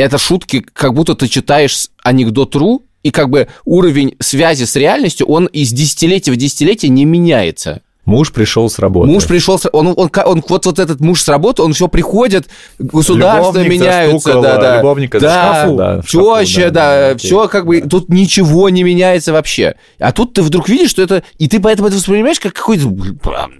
это 0.00 0.18
шутки, 0.18 0.64
как 0.72 0.94
будто 0.94 1.14
ты 1.14 1.28
читаешь 1.28 1.76
с- 1.76 1.90
анекдот 2.02 2.54
РУ, 2.56 2.82
и 3.02 3.10
как 3.10 3.30
бы 3.30 3.48
уровень 3.64 4.14
связи 4.20 4.64
с 4.64 4.76
реальностью, 4.76 5.26
он 5.26 5.46
из 5.46 5.70
десятилетия 5.72 6.32
в 6.32 6.36
десятилетие 6.36 6.90
не 6.90 7.04
меняется. 7.04 7.80
Муж 8.06 8.32
пришел 8.32 8.68
с 8.68 8.78
работы. 8.78 9.08
Муж 9.10 9.26
пришел, 9.26 9.58
с- 9.58 9.68
он, 9.72 9.88
он, 9.96 10.10
он, 10.24 10.42
вот, 10.48 10.66
вот 10.66 10.78
этот 10.78 11.00
муж 11.00 11.22
с 11.22 11.28
работы, 11.28 11.62
он 11.62 11.72
все 11.74 11.86
приходит, 11.86 12.48
государство 12.78 13.58
Любовник 13.58 13.70
меняются, 13.80 14.40
да, 14.40 14.56
да. 14.58 14.76
любовника 14.78 15.20
да, 15.20 15.28
шкафу, 15.54 15.76
да, 15.76 16.02
шкафу, 16.02 16.40
теща, 16.44 16.60
да, 16.60 16.70
да, 16.70 17.12
да, 17.12 17.18
все 17.18 17.46
как 17.48 17.66
бы, 17.66 17.80
тут 17.82 18.08
ничего 18.08 18.68
не 18.68 18.82
меняется 18.82 19.32
вообще. 19.32 19.74
А 19.98 20.12
тут 20.12 20.32
ты 20.32 20.42
вдруг 20.42 20.68
видишь, 20.68 20.90
что 20.90 21.02
это, 21.02 21.22
и 21.38 21.46
ты 21.46 21.60
поэтому 21.60 21.88
это 21.88 21.96
воспринимаешь 21.98 22.40
как 22.40 22.54
какой-то, 22.54 22.86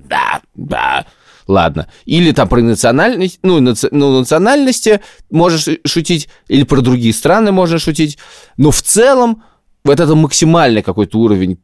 да, 0.09 0.41
да, 0.55 1.07
ладно. 1.51 1.89
Или 2.07 2.33
там 2.33 2.49
про 2.49 2.61
национальность, 2.61 3.41
ну, 3.43 3.61
наци- 3.61 3.89
ну, 3.91 4.19
национальности 4.19 5.01
можешь 5.31 5.69
шутить, 5.87 6.29
или 6.49 6.63
про 6.65 6.81
другие 6.81 7.13
страны 7.13 7.53
можно 7.53 7.79
шутить, 7.79 8.19
но 8.57 8.71
в 8.71 8.81
целом 8.83 9.43
вот 9.85 9.99
это 9.99 10.15
максимальный 10.15 10.83
какой-то 10.83 11.19
уровень 11.19 11.59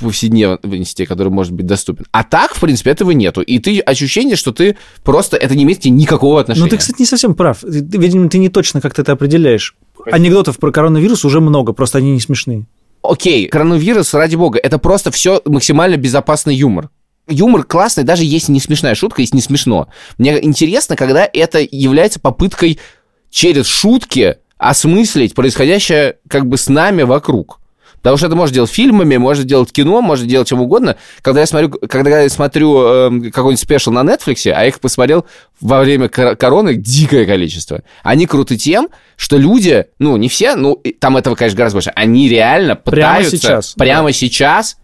повседневности, 0.00 1.04
который 1.04 1.28
может 1.28 1.52
быть 1.52 1.66
доступен. 1.66 2.06
А 2.10 2.24
так, 2.24 2.54
в 2.54 2.60
принципе, 2.60 2.90
этого 2.90 3.10
нету. 3.10 3.42
И 3.42 3.58
ты 3.58 3.80
ощущение, 3.80 4.36
что 4.36 4.52
ты 4.52 4.76
просто... 5.04 5.36
Это 5.36 5.54
не 5.54 5.64
имеет 5.64 5.84
никакого 5.84 6.40
отношения. 6.40 6.64
Ну, 6.64 6.70
ты, 6.70 6.78
кстати, 6.78 7.00
не 7.00 7.06
совсем 7.06 7.34
прав. 7.34 7.60
Ты, 7.60 7.98
Видимо, 7.98 8.30
ты 8.30 8.38
не 8.38 8.48
точно 8.48 8.80
как-то 8.80 9.02
это 9.02 9.12
определяешь. 9.12 9.76
Анекдотов 10.10 10.56
про 10.56 10.72
коронавирус 10.72 11.24
уже 11.26 11.40
много, 11.40 11.74
просто 11.74 11.98
они 11.98 12.12
не 12.12 12.20
смешные. 12.20 12.66
Окей, 13.02 13.46
коронавирус, 13.48 14.14
ради 14.14 14.36
бога, 14.36 14.58
это 14.62 14.78
просто 14.78 15.10
все 15.10 15.42
максимально 15.44 15.96
безопасный 15.96 16.54
юмор. 16.54 16.88
Юмор 17.30 17.64
классный, 17.64 18.04
даже 18.04 18.24
если 18.24 18.52
не 18.52 18.60
смешная 18.60 18.94
шутка, 18.94 19.22
если 19.22 19.36
не 19.36 19.42
смешно. 19.42 19.88
Мне 20.18 20.44
интересно, 20.44 20.96
когда 20.96 21.28
это 21.32 21.60
является 21.70 22.20
попыткой 22.20 22.78
через 23.30 23.66
шутки 23.66 24.36
осмыслить 24.58 25.34
происходящее 25.34 26.16
как 26.28 26.46
бы 26.46 26.58
с 26.58 26.68
нами 26.68 27.02
вокруг. 27.02 27.60
Потому 28.02 28.16
что 28.16 28.28
это 28.28 28.36
можно 28.36 28.54
делать 28.54 28.70
фильмами, 28.70 29.18
можно 29.18 29.44
делать 29.44 29.72
кино, 29.72 30.00
можно 30.00 30.26
делать 30.26 30.48
чем 30.48 30.60
угодно. 30.60 30.96
Когда 31.20 31.40
я 31.40 31.46
смотрю, 31.46 31.70
когда 31.70 32.22
я 32.22 32.28
смотрю 32.30 32.82
э, 32.82 33.30
какой-нибудь 33.30 33.60
спешл 33.60 33.90
на 33.90 34.00
Netflix, 34.00 34.46
а 34.46 34.62
я 34.62 34.66
их 34.66 34.80
посмотрел 34.80 35.26
во 35.60 35.80
время 35.80 36.08
кор- 36.08 36.34
короны 36.36 36.74
дикое 36.74 37.26
количество. 37.26 37.82
Они 38.02 38.26
круты 38.26 38.56
тем, 38.56 38.88
что 39.16 39.36
люди, 39.36 39.84
ну, 39.98 40.16
не 40.16 40.30
все, 40.30 40.56
ну, 40.56 40.82
там 40.98 41.18
этого, 41.18 41.34
конечно, 41.34 41.58
гораздо 41.58 41.76
больше, 41.76 41.92
они 41.94 42.28
реально 42.28 42.74
Прямо 42.74 43.16
пытаются 43.16 43.36
сейчас, 43.36 43.74
прямо 43.74 44.12
сейчас 44.12 44.76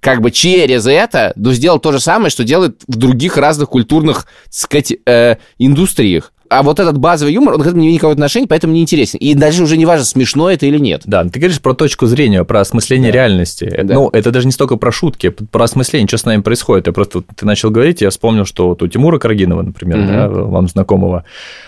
как 0.00 0.20
бы 0.20 0.30
через 0.30 0.86
это 0.86 1.32
ну, 1.36 1.52
сделать 1.52 1.82
то 1.82 1.92
же 1.92 2.00
самое, 2.00 2.30
что 2.30 2.44
делают 2.44 2.82
в 2.86 2.96
других 2.96 3.36
разных 3.36 3.68
культурных, 3.68 4.26
так 4.44 4.52
сказать, 4.54 4.92
э, 5.06 5.36
индустриях. 5.58 6.32
А 6.50 6.62
вот 6.62 6.80
этот 6.80 6.96
базовый 6.96 7.34
юмор, 7.34 7.56
он 7.56 7.60
к 7.60 7.66
этому 7.66 7.82
не 7.82 7.88
имеет 7.88 7.96
никакого 7.96 8.14
отношения, 8.14 8.46
поэтому 8.46 8.72
не 8.72 8.80
интересен. 8.80 9.18
И 9.18 9.34
даже 9.34 9.62
уже 9.62 9.76
не 9.76 9.84
важно, 9.84 10.06
смешно 10.06 10.50
это 10.50 10.64
или 10.64 10.78
нет. 10.78 11.02
Да, 11.04 11.22
ты 11.24 11.38
говоришь 11.38 11.60
про 11.60 11.74
точку 11.74 12.06
зрения, 12.06 12.42
про 12.42 12.60
осмысление 12.60 13.12
реальности. 13.12 13.64
Это- 13.64 13.84
Да. 13.84 13.94
Ну, 13.96 14.08
это 14.14 14.30
даже 14.30 14.46
не 14.46 14.52
столько 14.52 14.76
про 14.76 14.90
шутки, 14.90 15.28
про 15.28 15.64
осмысление, 15.64 16.08
что 16.08 16.16
с 16.16 16.24
нами 16.24 16.40
происходит. 16.40 16.86
Я 16.86 16.94
просто, 16.94 17.22
ты 17.36 17.44
начал 17.44 17.68
говорить, 17.70 18.00
я 18.00 18.08
вспомнил, 18.08 18.46
что 18.46 18.68
вот 18.68 18.82
у 18.82 18.88
Тимура 18.88 19.18
Карагинова, 19.18 19.60
например, 19.60 19.98
Мгм. 19.98 20.06
да, 20.06 20.28
вам 20.28 20.68
знакомого, 20.68 21.24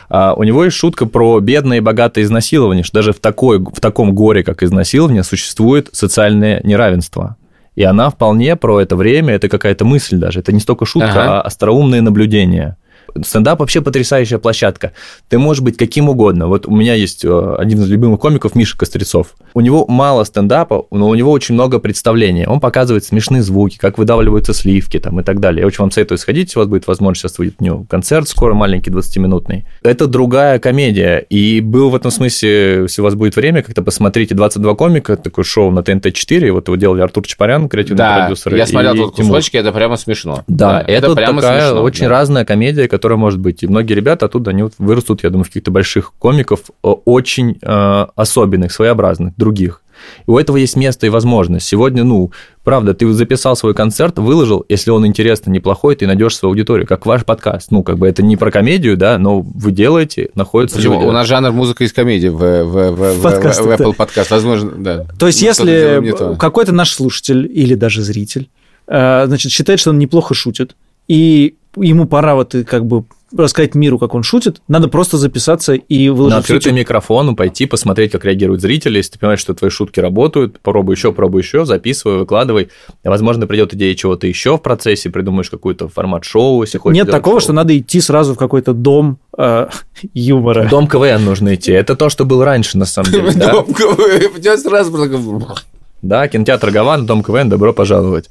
а, 0.08 0.32
у 0.34 0.44
него 0.44 0.64
есть 0.64 0.78
шутка 0.78 1.04
про 1.04 1.40
бедное 1.40 1.76
и 1.76 1.80
богатое 1.80 2.24
изнасилование, 2.24 2.82
что 2.82 2.94
даже 2.94 3.12
в, 3.12 3.20
такой, 3.20 3.58
в 3.58 3.80
таком 3.82 4.14
горе, 4.14 4.42
как 4.42 4.62
изнасилование, 4.62 5.24
существует 5.24 5.90
социальное 5.92 6.62
неравенство. 6.64 7.36
И 7.74 7.82
она 7.82 8.10
вполне 8.10 8.56
про 8.56 8.80
это 8.80 8.96
время, 8.96 9.34
это 9.34 9.48
какая-то 9.48 9.84
мысль 9.84 10.16
даже. 10.16 10.40
Это 10.40 10.52
не 10.52 10.60
столько 10.60 10.84
шутка, 10.86 11.10
Ага. 11.10 11.38
а 11.38 11.40
остроумные 11.42 12.00
наблюдения. 12.02 12.76
Стендап 13.24 13.60
вообще 13.60 13.80
потрясающая 13.80 14.38
площадка. 14.38 14.92
Ты 15.28 15.38
можешь 15.38 15.62
быть 15.62 15.76
каким 15.76 16.08
угодно. 16.08 16.46
Вот 16.46 16.66
у 16.66 16.74
меня 16.74 16.94
есть 16.94 17.24
э, 17.24 17.54
один 17.58 17.80
из 17.80 17.88
любимых 17.88 18.20
комиков 18.20 18.54
Миша 18.54 18.76
Кострецов. 18.76 19.34
У 19.54 19.60
него 19.60 19.86
мало 19.88 20.24
стендапа, 20.24 20.86
но 20.90 21.08
у 21.08 21.14
него 21.14 21.32
очень 21.32 21.54
много 21.54 21.78
представлений. 21.78 22.46
Он 22.46 22.60
показывает 22.60 23.04
смешные 23.04 23.42
звуки, 23.42 23.78
как 23.78 23.98
выдавливаются 23.98 24.54
сливки 24.54 24.98
там, 24.98 25.20
и 25.20 25.22
так 25.22 25.40
далее. 25.40 25.60
Я 25.62 25.66
очень 25.66 25.80
вам 25.80 25.90
советую 25.90 26.18
сходить, 26.18 26.54
у 26.56 26.60
вас 26.60 26.68
будет 26.68 26.86
возможность. 26.86 27.20
Сейчас 27.20 27.38
выйдет 27.38 27.56
у 27.58 27.64
него 27.64 27.84
концерт 27.88 28.28
скоро, 28.28 28.54
маленький, 28.54 28.90
20-минутный. 28.90 29.66
Это 29.82 30.06
другая 30.06 30.58
комедия. 30.58 31.18
И 31.18 31.60
был 31.60 31.90
в 31.90 31.94
этом 31.96 32.10
смысле, 32.10 32.82
если 32.82 33.00
у 33.00 33.04
вас 33.04 33.14
будет 33.14 33.36
время, 33.36 33.62
как-то 33.62 33.82
посмотрите 33.82 34.34
22 34.34 34.74
комика, 34.74 35.16
такое 35.16 35.44
шоу 35.44 35.70
на 35.70 35.80
ТНТ-4. 35.80 36.50
Вот 36.52 36.68
его 36.68 36.76
делали 36.76 37.00
Артур 37.02 37.26
Чапарян, 37.26 37.68
креативный 37.68 37.98
Да, 37.98 38.20
продюсер. 38.20 38.54
я 38.54 38.66
смотрел 38.66 38.94
тут 38.96 39.16
Тимур. 39.16 39.36
кусочки, 39.36 39.56
это 39.56 39.72
прямо 39.72 39.96
смешно. 39.96 40.44
Да, 40.46 40.82
это, 40.86 41.14
прямо 41.14 41.40
такая 41.40 41.68
смешно, 41.68 41.82
очень 41.82 42.04
да. 42.04 42.10
разная 42.10 42.44
комедия, 42.44 42.88
которая 42.90 43.18
может 43.18 43.40
быть. 43.40 43.62
И 43.62 43.66
многие 43.66 43.94
ребята 43.94 44.26
оттуда, 44.26 44.50
они 44.50 44.64
вот 44.64 44.74
вырастут, 44.78 45.22
я 45.22 45.30
думаю, 45.30 45.44
в 45.44 45.48
каких-то 45.48 45.70
больших 45.70 46.12
комиков, 46.18 46.60
э, 46.82 46.88
очень 47.04 47.58
э, 47.62 48.06
особенных, 48.16 48.72
своеобразных, 48.72 49.34
других. 49.36 49.82
И 50.26 50.30
у 50.30 50.38
этого 50.38 50.56
есть 50.56 50.76
место 50.76 51.06
и 51.06 51.10
возможность. 51.10 51.66
Сегодня, 51.66 52.04
ну, 52.04 52.32
правда, 52.64 52.94
ты 52.94 53.10
записал 53.12 53.54
свой 53.54 53.74
концерт, 53.74 54.18
выложил, 54.18 54.64
если 54.66 54.90
он 54.90 55.06
интересный, 55.06 55.52
неплохой, 55.52 55.94
ты 55.94 56.06
найдешь 56.06 56.36
свою 56.36 56.52
аудиторию, 56.52 56.86
как 56.86 57.04
ваш 57.04 57.24
подкаст. 57.26 57.70
Ну, 57.70 57.82
как 57.82 57.98
бы 57.98 58.08
это 58.08 58.22
не 58.22 58.36
про 58.38 58.50
комедию, 58.50 58.96
да, 58.96 59.18
но 59.18 59.40
вы 59.42 59.72
делаете, 59.72 60.30
находится 60.34 60.76
Почему? 60.76 60.94
люди. 60.94 61.04
У 61.06 61.12
нас 61.12 61.26
жанр 61.26 61.52
музыка 61.52 61.84
из 61.84 61.92
комедии 61.92 62.28
в, 62.28 62.38
в, 62.38 62.90
в, 62.92 63.18
в- 63.18 63.22
Подкасты, 63.22 63.62
в 63.62 63.66
да. 63.66 63.74
Apple 63.74 63.94
подкаст. 63.94 64.30
Возможно, 64.30 64.70
да. 64.78 65.06
То 65.18 65.26
есть, 65.26 65.42
Ну, 65.42 65.48
если 65.48 66.12
то. 66.16 66.34
какой-то 66.36 66.72
наш 66.72 66.92
слушатель 66.92 67.46
или 67.52 67.74
даже 67.74 68.02
зритель, 68.02 68.48
э, 68.86 69.24
значит, 69.26 69.52
считает, 69.52 69.80
что 69.80 69.90
он 69.90 69.98
неплохо 69.98 70.32
шутит, 70.32 70.76
и 71.08 71.56
ему 71.76 72.06
пора 72.06 72.34
вот 72.34 72.54
и 72.54 72.64
как 72.64 72.86
бы 72.86 73.04
рассказать 73.36 73.74
миру, 73.74 73.98
как 73.98 74.14
он 74.14 74.22
шутит, 74.22 74.60
надо 74.68 74.88
просто 74.88 75.16
записаться 75.16 75.74
и 75.74 76.08
на 76.08 76.14
выложить 76.14 76.36
в 76.36 76.40
открытый 76.40 76.72
микрофон, 76.72 77.36
пойти 77.36 77.66
посмотреть, 77.66 78.12
как 78.12 78.24
реагируют 78.24 78.60
зрители. 78.60 78.96
Если 78.96 79.12
ты 79.12 79.18
понимаешь, 79.18 79.40
что 79.40 79.54
твои 79.54 79.70
шутки 79.70 80.00
работают, 80.00 80.58
попробуй 80.60 80.96
еще, 80.96 81.12
пробуй 81.12 81.42
еще, 81.42 81.64
записывай, 81.64 82.18
выкладывай. 82.18 82.70
Возможно, 83.04 83.46
придет 83.46 83.74
идея 83.74 83.94
чего-то 83.94 84.26
еще 84.26 84.56
в 84.56 84.62
процессе, 84.62 85.10
придумаешь 85.10 85.50
какой-то 85.50 85.88
формат 85.88 86.24
шоу, 86.24 86.62
если 86.62 86.78
хочешь. 86.78 86.96
Нет 86.96 87.10
такого, 87.10 87.34
шоу. 87.36 87.40
что 87.40 87.52
надо 87.52 87.76
идти 87.78 88.00
сразу 88.00 88.34
в 88.34 88.36
какой-то 88.36 88.72
дом 88.72 89.18
э, 89.36 89.68
юмора. 90.12 90.64
В 90.64 90.70
Дом 90.70 90.88
КВН 90.88 91.24
нужно 91.24 91.54
идти. 91.54 91.72
Это 91.72 91.94
то, 91.94 92.08
что 92.08 92.24
был 92.24 92.42
раньше, 92.42 92.78
на 92.78 92.86
самом 92.86 93.12
деле. 93.12 93.30
Да, 93.40 93.52
Дом 93.52 93.72
КВН. 93.72 94.58
Сразу 94.58 94.90
Да, 96.02 96.28
кинотеатр 96.28 96.70
Гаван, 96.70 97.06
Дом 97.06 97.22
КВН, 97.22 97.48
добро 97.48 97.72
пожаловать. 97.72 98.28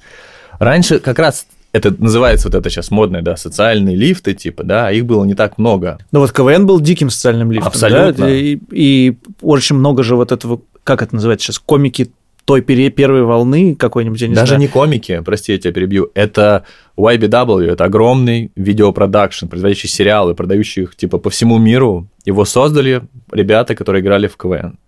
Раньше 0.59 0.99
как 0.99 1.17
раз 1.19 1.45
это 1.71 1.93
называется 1.97 2.47
вот 2.47 2.55
это 2.55 2.69
сейчас 2.69 2.91
модное, 2.91 3.21
да, 3.21 3.35
социальные 3.37 3.95
лифты, 3.95 4.33
типа, 4.33 4.63
да, 4.63 4.91
их 4.91 5.05
было 5.05 5.23
не 5.25 5.35
так 5.35 5.57
много. 5.57 5.99
Ну 6.11 6.19
вот 6.19 6.31
КВН 6.31 6.65
был 6.65 6.79
диким 6.79 7.09
социальным 7.09 7.51
лифтом. 7.51 7.67
Абсолютно. 7.67 8.25
да, 8.25 8.29
И, 8.31 8.57
и 8.71 9.17
очень 9.41 9.75
много 9.75 10.03
же 10.03 10.15
вот 10.15 10.31
этого, 10.31 10.61
как 10.83 11.01
это 11.01 11.13
называется 11.15 11.45
сейчас, 11.47 11.59
комики 11.59 12.11
той 12.45 12.61
пере- 12.61 12.89
первой 12.89 13.21
волны 13.23 13.75
какой-нибудь, 13.75 14.19
я 14.21 14.27
не 14.27 14.33
Даже 14.33 14.47
знаю. 14.47 14.61
не 14.61 14.67
комики, 14.67 15.21
прости, 15.23 15.51
я 15.51 15.59
тебя 15.59 15.71
перебью, 15.71 16.09
это 16.15 16.63
YBW, 16.97 17.71
это 17.71 17.83
огромный 17.85 18.51
видеопродакшн, 18.55 19.45
производящий 19.47 19.87
сериалы, 19.87 20.33
продающий 20.33 20.83
их 20.83 20.95
типа 20.95 21.19
по 21.19 21.29
всему 21.29 21.59
миру. 21.59 22.07
Его 22.25 22.45
создали 22.45 23.03
ребята, 23.31 23.75
которые 23.75 24.01
играли 24.01 24.27
в 24.27 24.35
КВН. 24.37 24.79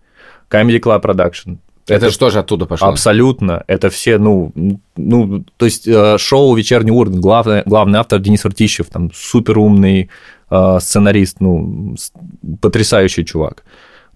Comedy 0.49 0.79
Club 0.81 1.01
Production. 1.03 1.57
Это 1.87 2.09
же 2.09 2.17
тоже 2.17 2.39
оттуда 2.39 2.65
пошло. 2.65 2.87
Абсолютно. 2.87 3.63
Это 3.67 3.89
все, 3.89 4.17
ну, 4.17 4.51
ну, 4.95 5.43
то 5.57 5.65
есть 5.65 5.87
э, 5.87 6.17
шоу 6.17 6.55
«Вечерний 6.55 6.91
Ургант», 6.91 7.19
главный, 7.19 7.63
главный 7.65 7.99
автор 7.99 8.19
Денис 8.19 8.43
Ртищев, 8.43 8.87
там, 8.87 9.11
супер 9.13 9.57
умный 9.57 10.09
э, 10.49 10.77
сценарист, 10.79 11.37
ну, 11.39 11.95
потрясающий 12.61 13.25
чувак. 13.25 13.63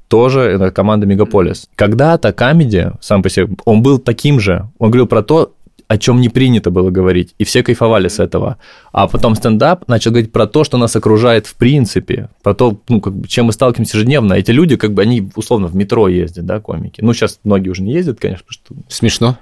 Тоже 0.08 0.42
это 0.42 0.72
команда 0.72 1.08
Мегаполис. 1.08 1.68
Когда-то 1.76 2.32
Comedy, 2.32 2.92
сам 3.02 3.24
по 3.24 3.30
себе, 3.30 3.56
он 3.66 3.82
был 3.82 3.98
таким 3.98 4.40
же. 4.40 4.70
Он 4.78 4.92
говорил 4.92 5.08
про 5.08 5.24
то, 5.24 5.54
о 5.88 5.98
чем 5.98 6.22
не 6.22 6.30
принято 6.30 6.72
было 6.72 6.90
говорить, 6.90 7.36
и 7.38 7.44
все 7.44 7.64
кайфовали 7.64 8.08
с 8.08 8.20
этого. 8.20 8.58
А 8.92 9.08
потом 9.08 9.36
стендап 9.36 9.88
начал 9.88 10.12
говорить 10.12 10.32
про 10.32 10.48
то, 10.48 10.64
что 10.64 10.78
нас 10.78 10.96
окружает 10.96 11.48
в 11.48 11.56
принципе, 11.56 12.30
про 12.42 12.54
то, 12.54 12.80
ну, 12.90 13.02
как 13.02 13.16
бы, 13.16 13.28
чем 13.28 13.46
мы 13.46 13.52
сталкиваемся 13.52 13.98
ежедневно. 13.98 14.34
Эти 14.34 14.52
люди, 14.52 14.76
как 14.76 14.94
бы, 14.94 15.02
они 15.02 15.30
условно 15.36 15.68
в 15.68 15.76
метро 15.76 16.08
ездят, 16.08 16.46
да, 16.46 16.60
комики. 16.60 17.02
Ну, 17.02 17.14
сейчас 17.14 17.40
многие 17.44 17.70
уже 17.70 17.84
не 17.84 17.94
ездят, 17.94 18.20
конечно, 18.20 18.46
потому 18.48 18.84
что... 18.86 18.96
Смешно. 18.96 19.38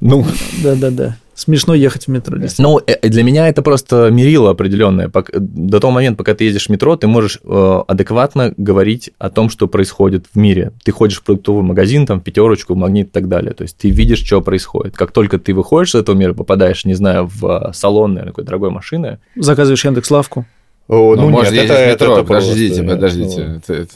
Ну, 0.00 0.24
Да-да-да. 0.62 1.16
Смешно 1.36 1.74
ехать 1.74 2.06
в 2.06 2.08
метро. 2.08 2.38
действительно. 2.38 2.68
ну, 2.68 2.80
э, 2.86 3.08
для 3.08 3.22
меня 3.22 3.46
это 3.48 3.60
просто 3.60 4.08
мерило 4.10 4.50
определенное. 4.50 5.10
До 5.34 5.80
того 5.80 5.92
момента, 5.92 6.16
пока 6.16 6.34
ты 6.34 6.44
ездишь 6.44 6.66
в 6.66 6.70
метро, 6.70 6.96
ты 6.96 7.06
можешь 7.08 7.38
э, 7.44 7.82
адекватно 7.86 8.54
говорить 8.56 9.10
о 9.18 9.28
том, 9.28 9.50
что 9.50 9.68
происходит 9.68 10.24
в 10.32 10.38
мире. 10.38 10.72
Ты 10.82 10.92
ходишь 10.92 11.18
в 11.18 11.24
продуктовый 11.24 11.62
магазин, 11.62 12.06
там, 12.06 12.20
в 12.20 12.24
пятерочку, 12.24 12.72
в 12.72 12.78
магнит 12.78 13.08
и 13.08 13.10
так 13.10 13.28
далее. 13.28 13.52
То 13.52 13.62
есть 13.64 13.76
ты 13.76 13.90
видишь, 13.90 14.24
что 14.24 14.40
происходит. 14.40 14.96
Как 14.96 15.12
только 15.12 15.38
ты 15.38 15.52
выходишь 15.52 15.90
из 15.90 15.96
этого 16.00 16.16
мира, 16.16 16.32
попадаешь, 16.32 16.86
не 16.86 16.94
знаю, 16.94 17.30
в 17.32 17.44
э, 17.46 17.72
салон, 17.74 18.14
наверное, 18.14 18.30
какой-то 18.32 18.46
дорогой 18.48 18.70
машины. 18.70 19.18
Заказываешь 19.36 19.84
Яндекс.Лавку. 19.84 20.46
О, 20.88 21.16
Ну, 21.16 21.28
можно 21.28 21.54
ездить 21.54 21.70
в 21.70 21.86
метро. 21.92 22.24
Подождите, 22.24 22.82
подождите. 22.82 23.42
Это- 23.62 23.74
это- 23.74 23.92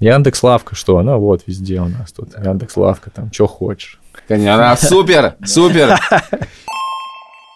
Яндекс 0.00 0.42
Лавка, 0.42 0.74
что? 0.74 0.98
Она 0.98 1.16
вот 1.16 1.42
везде 1.46 1.80
у 1.80 1.88
нас 1.88 2.12
тут. 2.12 2.28
Яндекс 2.44 2.76
Лавка, 2.76 3.10
там, 3.10 3.32
что 3.32 3.46
хочешь. 3.46 3.98
Конечно, 4.28 4.76
супер, 4.76 5.36
супер. 5.44 5.98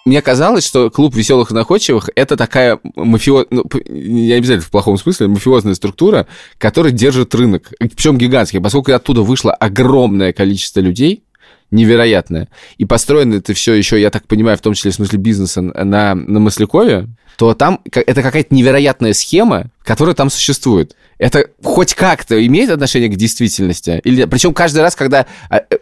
Мне 0.04 0.20
казалось, 0.20 0.66
что 0.66 0.90
клуб 0.90 1.14
веселых 1.14 1.52
и 1.52 1.54
находчивых 1.54 2.10
это 2.16 2.36
такая 2.36 2.80
мафио... 2.96 3.46
ну, 3.50 3.62
п- 3.64 3.84
не 3.88 4.32
обязательно 4.32 4.66
в 4.66 4.70
плохом 4.70 4.98
смысле, 4.98 5.28
мафиозная 5.28 5.74
структура, 5.74 6.26
которая 6.58 6.92
держит 6.92 7.32
рынок. 7.36 7.72
Причем 7.78 8.18
гигантский. 8.18 8.60
Поскольку 8.60 8.92
оттуда 8.92 9.22
вышло 9.22 9.52
огромное 9.52 10.32
количество 10.32 10.80
людей, 10.80 11.22
невероятное, 11.70 12.48
и 12.78 12.84
построено 12.84 13.34
это 13.36 13.54
все 13.54 13.74
еще, 13.74 14.00
я 14.00 14.10
так 14.10 14.26
понимаю, 14.26 14.58
в 14.58 14.60
том 14.60 14.74
числе 14.74 14.90
в 14.90 14.94
смысле 14.94 15.18
бизнеса 15.20 15.62
на, 15.62 16.14
на 16.16 16.40
Маслякове, 16.40 17.06
то 17.36 17.54
там 17.54 17.80
это 17.84 18.22
какая-то 18.22 18.54
невероятная 18.54 19.12
схема, 19.12 19.66
которая 19.84 20.14
там 20.14 20.30
существует. 20.30 20.96
Это 21.18 21.46
хоть 21.62 21.94
как-то 21.94 22.44
имеет 22.46 22.70
отношение 22.70 23.08
к 23.08 23.14
действительности? 23.16 24.00
Или, 24.02 24.24
причем 24.24 24.52
каждый 24.54 24.80
раз, 24.80 24.96
когда... 24.96 25.26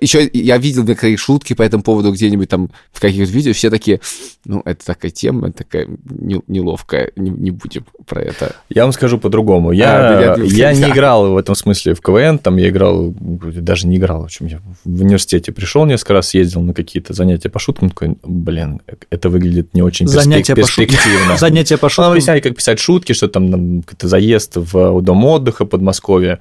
Еще 0.01 0.29
я 0.35 0.59
видел 0.59 0.85
некоторые 0.85 1.17
шутки 1.17 1.55
по 1.55 1.63
этому 1.63 1.83
поводу 1.83 2.13
где-нибудь 2.13 2.49
там 2.49 2.71
в 2.93 3.01
каких-то 3.01 3.33
видео, 3.33 3.53
все 3.55 3.71
такие, 3.71 4.01
ну, 4.45 4.61
это 4.67 4.85
такая 4.85 5.11
тема, 5.11 5.51
такая 5.53 5.87
не- 6.05 6.43
неловкая, 6.47 7.11
не, 7.17 7.31
не 7.31 7.51
будем 7.53 7.87
про 8.07 8.21
это. 8.23 8.55
Я 8.69 8.83
вам 8.83 8.93
скажу 8.93 9.17
по-другому. 9.19 9.71
А, 9.71 9.75
Я, 9.75 9.99
да, 10.37 10.43
я- 10.43 10.71
я 10.71 10.73
не 10.75 10.91
играл 10.93 11.33
в 11.33 11.37
этом 11.39 11.55
смысле 11.55 11.95
в 11.95 12.01
КВН, 12.03 12.39
там 12.39 12.57
я 12.59 12.69
играл, 12.69 13.15
даже 13.19 13.87
не 13.87 13.97
играл, 13.97 14.23
в 14.23 14.25
общем, 14.25 14.47
я 14.47 14.61
в 14.85 15.03
университете 15.03 15.53
пришел 15.53 15.87
несколько 15.87 16.13
раз, 16.15 16.35
ездил 16.35 16.61
на 16.61 16.75
какие-то 16.75 17.15
занятия 17.15 17.49
по 17.49 17.59
шуткам, 17.59 17.89
такой, 17.91 18.17
блин, 18.25 18.83
это 19.11 19.29
выглядит 19.31 19.73
не 19.75 19.81
очень 19.83 20.07
Занятия 20.07 20.55
по 20.55 20.67
шуткам. 20.67 20.87
перспективно. 20.87 21.37
Занятия 21.39 21.77
по 21.79 21.87
Нам 21.87 21.91
шуткам. 21.91 22.11
объясняли, 22.13 22.41
как 22.41 22.57
писать 22.57 22.79
шутки, 22.79 23.13
что 23.15 23.29
там 23.29 23.49
нам 23.49 23.83
какой-то 23.91 24.09
заезд 24.09 24.53
в 24.57 25.01
дом 25.03 25.25
отдыха 25.25 25.65
Подмосковье. 25.65 26.39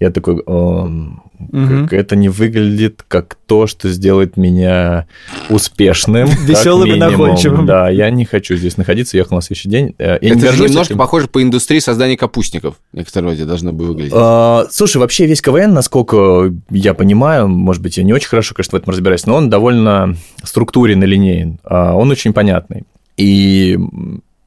Я 0.00 0.10
такой, 0.10 0.40
«Эм, 0.46 1.22
Мгм. 1.40 1.84
как 1.88 1.92
это 1.92 2.14
не 2.14 2.28
выглядит 2.28 3.04
как 3.08 3.36
то, 3.46 3.66
что 3.66 3.88
сделает 3.88 4.36
меня 4.36 5.06
успешным. 5.50 6.28
как 6.28 6.38
Весёлым 6.40 6.88
и 6.92 6.94
находчивым. 6.98 7.66
Да, 7.66 7.88
я 7.90 8.08
не 8.10 8.24
хочу 8.24 8.54
здесь 8.56 8.76
находиться, 8.76 9.16
ехал 9.16 9.34
на 9.36 9.42
следующий 9.42 9.68
день. 9.68 9.94
Э, 9.98 10.18
Я 10.20 10.28
не 10.30 10.36
Это 10.36 10.38
же 10.40 10.46
горжусь 10.46 10.68
немножко 10.70 10.92
этим. 10.92 10.98
похоже 10.98 11.26
по 11.26 11.42
индустрии 11.42 11.80
создания 11.80 12.16
капустников. 12.16 12.76
Некоторые 12.92 13.30
вроде 13.30 13.44
должно 13.44 13.72
бы 13.72 13.86
выглядеть. 13.86 14.12
А, 14.14 14.66
Слушай, 14.70 14.98
вообще 14.98 15.26
весь 15.26 15.42
КВН, 15.42 15.72
насколько 15.74 16.52
я 16.70 16.94
понимаю, 16.94 17.48
может 17.48 17.82
быть, 17.82 17.96
я 17.98 18.04
не 18.04 18.12
очень 18.12 18.28
хорошо, 18.28 18.54
конечно, 18.54 18.78
в 18.78 18.80
этом 18.82 18.92
разбираюсь, 18.92 19.26
но 19.26 19.34
он 19.34 19.50
довольно 19.50 20.14
структурен 20.44 21.02
и 21.02 21.06
линейен. 21.06 21.58
А, 21.64 21.94
Он 21.94 22.08
очень 22.10 22.32
понятный. 22.32 22.84
И 23.16 23.76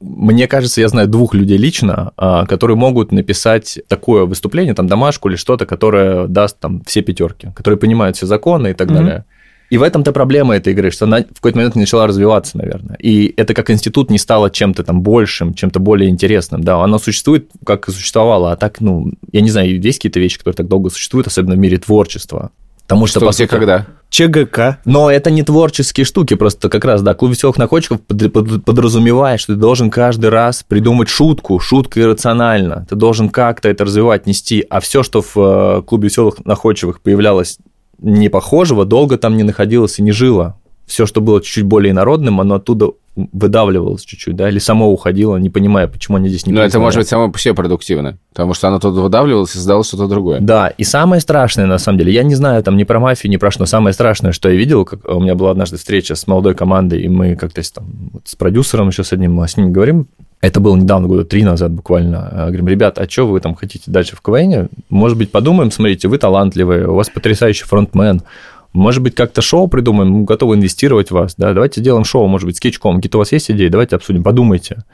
мне 0.02 0.48
кажется, 0.48 0.80
я 0.80 0.88
знаю 0.88 1.08
двух 1.08 1.34
людей 1.34 1.56
лично, 1.56 2.12
а, 2.16 2.46
которые 2.46 2.76
могут 2.76 3.12
написать 3.12 3.78
такое 3.88 4.24
выступление, 4.24 4.74
там, 4.74 4.86
домашку 4.86 5.28
или 5.28 5.36
что-то, 5.36 5.64
которое 5.64 6.26
даст 6.26 6.58
там 6.58 6.82
все 6.86 7.02
пятерки, 7.02 7.48
которые 7.54 7.78
понимают 7.78 8.16
все 8.16 8.26
законы 8.26 8.70
и 8.70 8.74
так 8.74 8.88
Мгм. 8.88 8.96
далее. 8.96 9.24
И 9.70 9.78
в 9.78 9.82
этом-то 9.82 10.12
проблема 10.12 10.54
этой 10.54 10.74
игры, 10.74 10.90
что 10.90 11.06
она 11.06 11.20
в 11.20 11.36
какой-то 11.36 11.56
момент 11.56 11.76
начала 11.76 12.06
развиваться, 12.06 12.58
наверное. 12.58 12.96
И 12.96 13.32
это 13.38 13.54
как 13.54 13.70
институт 13.70 14.10
не 14.10 14.18
стало 14.18 14.50
чем-то 14.50 14.84
там 14.84 15.00
большим, 15.00 15.54
чем-то 15.54 15.80
более 15.80 16.10
интересным. 16.10 16.62
Да, 16.62 16.82
оно 16.84 16.98
существует, 16.98 17.48
как 17.64 17.88
и 17.88 17.92
существовало, 17.92 18.52
а 18.52 18.56
так, 18.56 18.82
ну, 18.82 19.12
я 19.32 19.40
не 19.40 19.48
знаю, 19.48 19.80
есть 19.80 19.98
какие-то 19.98 20.20
вещи, 20.20 20.36
которые 20.36 20.56
так 20.56 20.68
долго 20.68 20.90
существуют, 20.90 21.26
особенно 21.26 21.54
в 21.54 21.58
мире 21.58 21.78
творчества. 21.78 22.50
Потому 22.92 23.06
что, 23.06 23.20
Что, 23.20 23.26
по 23.26 23.32
сути- 23.32 23.46
когда? 23.48 23.86
ЧГК. 24.10 24.78
но 24.84 25.10
это 25.10 25.30
не 25.30 25.42
творческие 25.42 26.04
штуки, 26.04 26.34
просто 26.34 26.68
как 26.68 26.84
раз, 26.84 27.00
да, 27.00 27.14
клуб 27.14 27.30
веселых 27.32 27.56
находчиков 27.56 28.00
под- 28.02 28.30
под- 28.32 28.64
подразумевает, 28.64 29.40
что 29.40 29.54
ты 29.54 29.58
должен 29.60 29.90
каждый 29.90 30.28
раз 30.28 30.62
придумать 30.68 31.08
шутку, 31.08 31.58
шутка 31.58 32.00
иррациональна, 32.02 32.86
ты 32.90 32.94
должен 32.94 33.30
как-то 33.30 33.70
это 33.70 33.84
развивать, 33.86 34.26
нести, 34.26 34.64
а 34.68 34.80
все, 34.80 35.02
что 35.02 35.22
в 35.22 35.32
э, 35.36 35.82
клубе 35.86 36.08
веселых 36.08 36.44
находчивых 36.44 37.00
появлялось 37.00 37.56
не 37.98 38.28
похожего, 38.28 38.84
долго 38.84 39.16
там 39.16 39.36
не 39.38 39.44
находилось 39.44 39.98
и 39.98 40.02
не 40.02 40.12
жило. 40.12 40.58
Все, 40.86 41.06
что 41.06 41.20
было 41.22 41.40
чуть-чуть 41.40 41.64
более 41.64 41.92
инородным, 41.92 42.40
оно 42.40 42.56
оттуда 42.56 42.88
выдавливалось 43.14 44.04
чуть-чуть, 44.04 44.36
да, 44.36 44.48
или 44.48 44.58
само 44.58 44.90
уходило, 44.90 45.36
не 45.36 45.50
понимая, 45.50 45.86
почему 45.86 46.16
они 46.16 46.28
здесь 46.28 46.46
не 46.46 46.52
Но 46.52 46.60
Ну, 46.60 46.66
это 46.66 46.78
может 46.78 46.98
быть 46.98 47.08
само 47.08 47.30
по 47.30 47.38
себе 47.38 47.52
продуктивно, 47.54 48.16
потому 48.30 48.54
что 48.54 48.68
оно 48.68 48.78
тут 48.78 48.94
выдавливалось 48.94 49.50
и 49.50 49.54
создало 49.54 49.84
что-то 49.84 50.08
другое. 50.08 50.40
Да, 50.40 50.68
и 50.68 50.84
самое 50.84 51.20
страшное, 51.20 51.66
на 51.66 51.78
самом 51.78 51.98
деле, 51.98 52.12
я 52.12 52.22
не 52.22 52.34
знаю 52.34 52.62
там 52.62 52.76
ни 52.76 52.84
про 52.84 53.00
мафию, 53.00 53.30
ни 53.30 53.36
про 53.36 53.50
что, 53.50 53.60
но 53.62 53.66
самое 53.66 53.92
страшное, 53.92 54.32
что 54.32 54.48
я 54.48 54.56
видел, 54.56 54.84
как 54.84 55.06
у 55.08 55.20
меня 55.20 55.34
была 55.34 55.50
однажды 55.50 55.76
встреча 55.76 56.14
с 56.14 56.26
молодой 56.26 56.54
командой, 56.54 57.02
и 57.02 57.08
мы 57.08 57.36
как-то 57.36 57.62
с- 57.62 57.70
там 57.70 57.84
вот 58.14 58.22
с 58.26 58.34
продюсером 58.34 58.88
еще 58.88 59.04
с 59.04 59.12
одним, 59.12 59.38
с 59.42 59.56
ним 59.56 59.72
говорим, 59.72 60.06
это 60.40 60.58
было 60.58 60.74
недавно, 60.74 61.06
года 61.06 61.24
три 61.24 61.44
назад 61.44 61.70
буквально. 61.70 62.28
А, 62.32 62.46
Говорим, 62.46 62.66
ребята, 62.66 63.02
а 63.02 63.08
что 63.08 63.28
вы 63.28 63.38
там 63.38 63.54
хотите 63.54 63.90
дальше 63.92 64.16
в 64.16 64.22
КВН? 64.22 64.70
Может 64.90 65.16
быть, 65.16 65.30
подумаем, 65.30 65.70
смотрите, 65.70 66.08
вы 66.08 66.18
талантливые, 66.18 66.88
у 66.88 66.94
вас 66.94 67.08
потрясающий 67.10 67.64
фронтмен, 67.64 68.22
может 68.72 69.02
быть, 69.02 69.14
как-то 69.14 69.42
шоу 69.42 69.68
придумаем, 69.68 70.10
мы 70.10 70.24
готовы 70.24 70.56
инвестировать 70.56 71.08
в 71.10 71.14
вас, 71.14 71.34
да, 71.36 71.52
давайте 71.52 71.80
сделаем 71.80 72.04
шоу, 72.04 72.26
может 72.26 72.46
быть, 72.46 72.56
скетчком, 72.56 72.96
какие-то 72.96 73.18
у 73.18 73.20
вас 73.20 73.32
есть 73.32 73.50
идеи, 73.50 73.68
давайте 73.68 73.96
обсудим, 73.96 74.22
подумайте. 74.22 74.84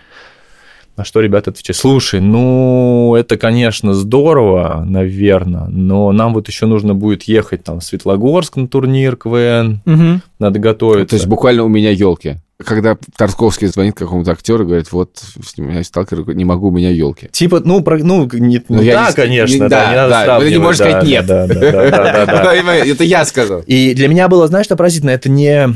На 0.97 1.05
что 1.05 1.21
ребята 1.21 1.51
отвечают, 1.51 1.77
слушай, 1.77 2.21
ну, 2.21 3.15
это, 3.17 3.37
конечно, 3.37 3.95
здорово, 3.95 4.85
наверное, 4.85 5.67
но 5.69 6.11
нам 6.11 6.35
вот 6.35 6.49
еще 6.49 6.67
нужно 6.67 6.93
будет 6.93 7.23
ехать 7.25 7.63
там 7.63 7.79
в 7.79 7.85
Светлогорск 7.85 8.57
на 8.57 8.67
турнир 8.67 9.15
КВН, 9.17 9.81
Мгм. 9.85 10.23
надо 10.41 10.59
готовиться. 10.59 11.11
То 11.11 11.15
есть 11.17 11.29
буквально 11.29 11.63
у 11.63 11.69
меня 11.69 11.91
елки. 11.91 12.39
Когда 12.65 12.97
Тарковский 13.17 13.69
звонит 13.69 13.95
какому-то 13.97 14.33
актеру 14.33 14.65
и 14.65 14.67
говорит, 14.67 14.91
вот, 14.91 15.11
снимаюсь 15.47 15.87
сталкер, 15.87 16.35
не 16.35 16.45
могу, 16.45 16.69
у 16.69 16.71
меня 16.73 16.91
елки. 16.91 17.29
Типа, 17.31 17.61
ну, 17.65 17.83
про- 17.83 17.99
ну, 17.99 18.29
не, 18.33 18.59
Ну, 18.69 18.77
ну, 18.79 18.83
я 18.83 18.95
да, 18.95 19.09
не- 19.11 19.15
конечно, 19.15 19.55
не- 19.55 19.61
да, 19.61 19.69
да, 19.69 19.91
не 19.91 19.97
надо 19.97 20.11
да, 20.11 20.25
сравнивать, 20.25 20.45
вы 20.53 20.59
не 20.59 20.65
можете 20.65 20.85
да, 20.85 20.91
сказать 20.91 21.09
нет. 21.09 21.27
Да, 21.27 21.47
да, 21.47 21.55
да, 21.55 21.71
да, 21.71 22.27
да, 22.27 22.27
да. 22.27 22.75
Это 22.85 23.05
я 23.05 23.25
сказал. 23.25 23.61
И 23.61 23.95
для 23.95 24.09
меня 24.09 24.27
было, 24.27 24.49
знаешь, 24.49 24.67
что 24.67 24.75
поразительно, 24.75 25.11
это 25.11 25.31
не 25.31 25.69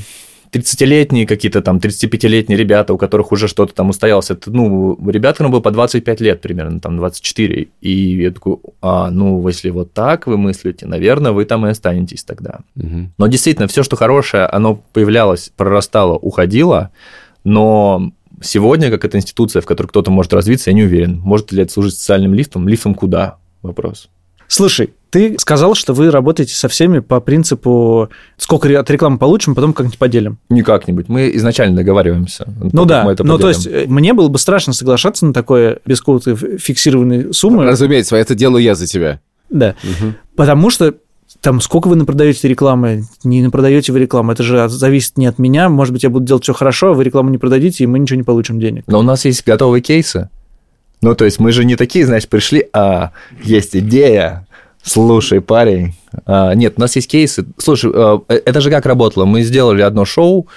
30-летние 0.52 1.26
какие-то 1.26 1.62
там, 1.62 1.78
35-летние 1.78 2.59
ребята, 2.59 2.92
у 2.92 2.99
которых 2.99 3.32
уже 3.32 3.49
что-то 3.49 3.75
там 3.75 3.88
устоялось. 3.88 4.30
Это, 4.30 4.50
ну, 4.50 4.99
ребят, 5.09 5.35
которым 5.37 5.52
было 5.52 5.61
по 5.61 5.71
25 5.71 6.21
лет 6.21 6.40
примерно, 6.42 6.78
там, 6.78 6.99
24. 6.99 7.68
И 7.80 8.23
я 8.23 8.30
такой, 8.30 8.59
а, 8.82 9.11
ну, 9.11 9.47
если 9.49 9.71
вот 9.71 9.94
так 9.94 10.26
вы 10.26 10.37
мыслите, 10.37 10.87
наверное, 10.87 11.32
вы 11.32 11.47
там 11.47 11.66
и 11.66 11.71
останетесь 11.71 12.25
тогда. 12.25 12.61
Мгм. 12.75 13.12
Но 13.16 13.26
действительно, 13.28 13.66
все, 13.66 13.82
что 13.82 13.97
хорошее, 13.97 14.44
оно 14.44 14.82
появлялось, 14.92 15.50
прорастало, 15.56 16.18
уходило, 16.18 16.90
но 17.44 18.12
сегодня, 18.42 18.90
как 18.90 19.06
эта 19.06 19.16
институция, 19.16 19.62
в 19.62 19.66
которой 19.66 19.88
кто-то 19.88 20.11
может 20.11 20.35
развиться, 20.35 20.71
я 20.71 20.75
не 20.75 20.82
уверен. 20.82 21.18
Может 21.21 21.52
ли 21.52 21.62
это 21.62 21.73
служить 21.73 21.94
социальным 21.94 22.35
лифтом? 22.35 22.68
Лифтом 22.68 22.94
куда? 22.94 23.38
Вопрос. 23.62 24.11
Слушай, 24.49 24.91
ты 25.13 25.39
сказал, 25.39 25.75
что 25.75 25.93
вы 25.93 26.11
работаете 26.11 26.55
со 26.55 26.69
всеми 26.69 27.01
по 27.01 27.21
принципу 27.21 28.09
сколько 28.39 28.81
от 28.81 28.91
рекламы 28.91 29.19
получим, 29.19 29.55
потом 29.55 29.75
как-нибудь 29.75 29.99
поделим. 29.99 30.39
Не 30.49 30.63
как-нибудь. 30.63 31.11
Мы 31.11 31.31
изначально 31.37 31.77
договариваемся. 31.77 32.49
Ну 32.73 32.87
да, 32.87 33.05
мы 33.05 33.13
это 33.13 33.23
ну 33.23 33.37
то 33.39 33.49
есть 33.49 33.67
э, 33.67 33.85
мне 33.89 34.15
было 34.15 34.29
бы 34.29 34.39
страшно 34.39 34.73
соглашаться 34.73 35.27
на 35.27 35.35
такое 35.35 35.81
без 35.85 36.01
какой-то 36.01 36.35
фиксированной 36.35 37.35
суммы. 37.35 37.67
Разумеется, 37.67 38.17
это 38.17 38.35
делаю 38.35 38.63
я 38.63 38.75
за 38.75 38.87
тебя. 38.87 39.21
Да, 39.51 39.75
потому 40.35 40.71
что 40.71 40.95
там 41.43 41.61
сколько 41.61 41.89
вы 41.89 41.97
напродаете 41.97 42.49
рекламы, 42.49 43.05
не 43.23 43.43
напродаете 43.43 43.93
вы 43.93 43.99
рекламу, 43.99 44.33
это 44.33 44.43
же 44.43 44.67
зависит 44.71 45.19
не 45.19 45.27
от 45.27 45.39
меня, 45.39 45.69
может 45.69 45.93
быть, 45.93 46.05
я 46.05 46.09
буду 46.09 46.25
делать 46.25 46.45
все 46.45 46.55
хорошо, 46.55 46.93
а 46.93 46.95
вы 46.95 47.05
рекламу 47.05 47.29
не 47.29 47.37
продадите, 47.37 47.85
и 47.85 47.87
мы 47.87 47.99
ничего 47.99 48.17
не 48.17 48.23
получим 48.23 48.59
денег. 48.59 48.85
Но 48.87 49.01
у 49.01 49.03
нас 49.03 49.27
есть 49.27 49.45
готовые 49.45 49.83
кейсы. 49.83 50.31
Ну, 51.03 51.15
то 51.15 51.25
есть 51.27 51.39
мы 51.39 51.53
же 51.53 51.65
не 51.65 51.77
такие, 51.77 52.07
знаешь, 52.07 52.27
пришли, 52.29 52.69
а 52.73 53.11
есть 53.43 53.77
идея, 53.77 54.47
слушай, 54.82 55.40
парень. 55.40 55.95
А, 56.26 56.54
нет, 56.54 56.75
у 56.76 56.80
нас 56.80 56.97
есть 56.97 57.10
кейсы. 57.10 57.47
Слушай, 57.58 57.92
э, 57.95 58.18
это 58.28 58.60
же 58.60 58.71
как 58.71 58.86
работало? 58.86 59.25
Мы 59.25 59.42
сделали 59.42 59.82
одно 59.82 60.04
шоу, 60.04 60.49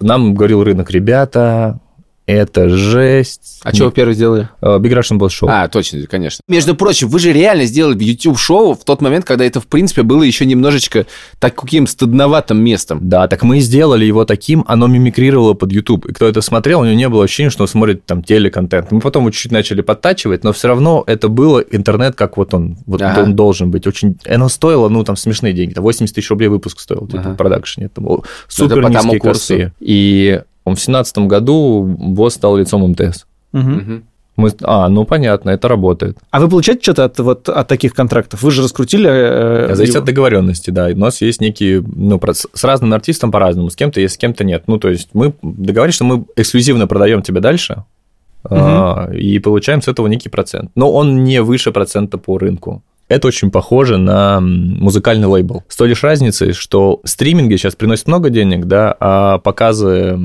нам 0.00 0.34
говорил 0.34 0.64
рынок, 0.64 0.90
ребята, 0.90 1.78
это 2.26 2.70
жесть. 2.70 3.60
А 3.64 3.74
что 3.74 3.86
вы 3.86 3.92
первый 3.92 4.14
сделали? 4.14 4.48
Э, 4.62 4.78
Big 4.78 4.92
Russian 4.92 5.18
Boss 5.18 5.28
Show. 5.28 5.46
А, 5.48 5.68
точно, 5.68 6.06
конечно. 6.06 6.40
Между 6.48 6.74
прочим, 6.74 7.08
вы 7.08 7.18
же 7.18 7.32
реально 7.32 7.66
сделали 7.66 8.02
YouTube-шоу 8.02 8.74
в 8.74 8.84
тот 8.84 9.02
момент, 9.02 9.24
когда 9.26 9.44
это, 9.44 9.60
в 9.60 9.66
принципе, 9.66 10.02
было 10.02 10.22
еще 10.22 10.46
немножечко 10.46 11.06
таким 11.38 11.86
стыдноватым 11.86 12.62
местом. 12.62 12.98
Да, 13.02 13.28
так 13.28 13.42
мы 13.42 13.60
сделали 13.60 14.04
его 14.06 14.24
таким, 14.24 14.64
оно 14.66 14.86
мимикрировало 14.86 15.52
под 15.54 15.72
YouTube. 15.72 16.06
И 16.06 16.12
кто 16.12 16.26
это 16.26 16.40
смотрел, 16.40 16.80
у 16.80 16.84
него 16.84 16.96
не 16.96 17.08
было 17.08 17.24
ощущения, 17.24 17.50
что 17.50 17.62
он 17.64 17.68
смотрит 17.68 18.06
там 18.06 18.22
телеконтент. 18.22 18.90
Мы 18.90 19.00
потом 19.00 19.30
чуть-чуть 19.30 19.52
начали 19.52 19.82
подтачивать, 19.82 20.44
но 20.44 20.52
все 20.52 20.68
равно 20.68 21.04
это 21.06 21.28
было 21.28 21.58
интернет, 21.60 22.14
как 22.14 22.36
вот 22.38 22.54
он, 22.54 22.78
вот 22.86 23.02
Ага. 23.02 23.22
он 23.22 23.36
должен 23.36 23.70
быть. 23.70 23.86
Очень... 23.86 24.16
и 24.24 24.32
Оно 24.32 24.48
стоило, 24.48 24.88
ну, 24.88 25.04
там, 25.04 25.16
смешные 25.16 25.52
деньги. 25.52 25.74
Там 25.74 25.84
80 25.84 26.14
тысяч 26.14 26.30
рублей 26.30 26.48
выпуск 26.48 26.80
стоил, 26.80 27.06
типа, 27.06 27.20
Ага. 27.20 27.30
в 27.32 27.36
продакшене. 27.36 27.86
Это 27.86 28.00
было 28.00 28.22
супер 28.48 28.76
по 28.76 28.90
тому 28.90 29.12
низкие 29.12 29.20
курсу. 29.20 29.54
косы. 29.54 29.72
И 30.66 30.74
в 30.74 30.80
семнадцатом 30.80 31.28
году 31.28 31.82
босс 31.82 32.34
стал 32.34 32.56
лицом 32.56 32.82
МТС. 32.90 33.26
Мгм. 33.52 34.04
Мы... 34.36 34.50
А, 34.62 34.88
ну, 34.88 35.04
понятно, 35.04 35.50
это 35.50 35.68
работает. 35.68 36.18
А 36.30 36.40
вы 36.40 36.48
получаете 36.48 36.82
что-то 36.82 37.04
от, 37.04 37.18
вот, 37.20 37.48
от 37.48 37.68
таких 37.68 37.94
контрактов? 37.94 38.42
Вы 38.42 38.50
же 38.50 38.62
раскрутили... 38.62 39.08
э, 39.08 39.74
Зависит 39.74 39.94
его. 39.94 40.02
от 40.02 40.06
договоренности, 40.06 40.70
да. 40.70 40.86
У 40.86 40.96
нас 40.96 41.20
есть 41.20 41.40
некие, 41.40 41.82
ну, 41.82 42.20
с 42.52 42.64
разным 42.64 42.92
артистом 42.92 43.30
по-разному, 43.30 43.70
с 43.70 43.76
кем-то 43.76 44.00
есть, 44.00 44.14
с 44.14 44.18
кем-то 44.18 44.42
нет. 44.42 44.64
Ну, 44.66 44.78
то 44.78 44.88
есть 44.88 45.10
мы 45.12 45.34
договорились, 45.42 45.94
что 45.94 46.04
мы 46.04 46.24
эксклюзивно 46.34 46.88
продаем 46.88 47.22
тебе 47.22 47.40
дальше 47.40 47.84
а, 48.42 49.08
и 49.12 49.38
получаем 49.38 49.82
с 49.82 49.88
этого 49.88 50.08
некий 50.08 50.28
процент. 50.28 50.72
Но 50.74 50.90
он 50.90 51.22
не 51.22 51.40
выше 51.40 51.70
процента 51.70 52.18
по 52.18 52.36
рынку. 52.36 52.82
Это 53.08 53.28
очень 53.28 53.50
похоже 53.50 53.98
на 53.98 54.40
музыкальный 54.40 55.26
лейбл. 55.26 55.62
С 55.68 55.76
той 55.76 55.88
лишь 55.88 56.02
разницей, 56.02 56.52
что 56.52 57.00
стриминги 57.04 57.56
сейчас 57.56 57.74
приносят 57.74 58.06
много 58.08 58.30
денег, 58.30 58.64
да, 58.64 58.96
а 58.98 59.38
показы 59.38 60.18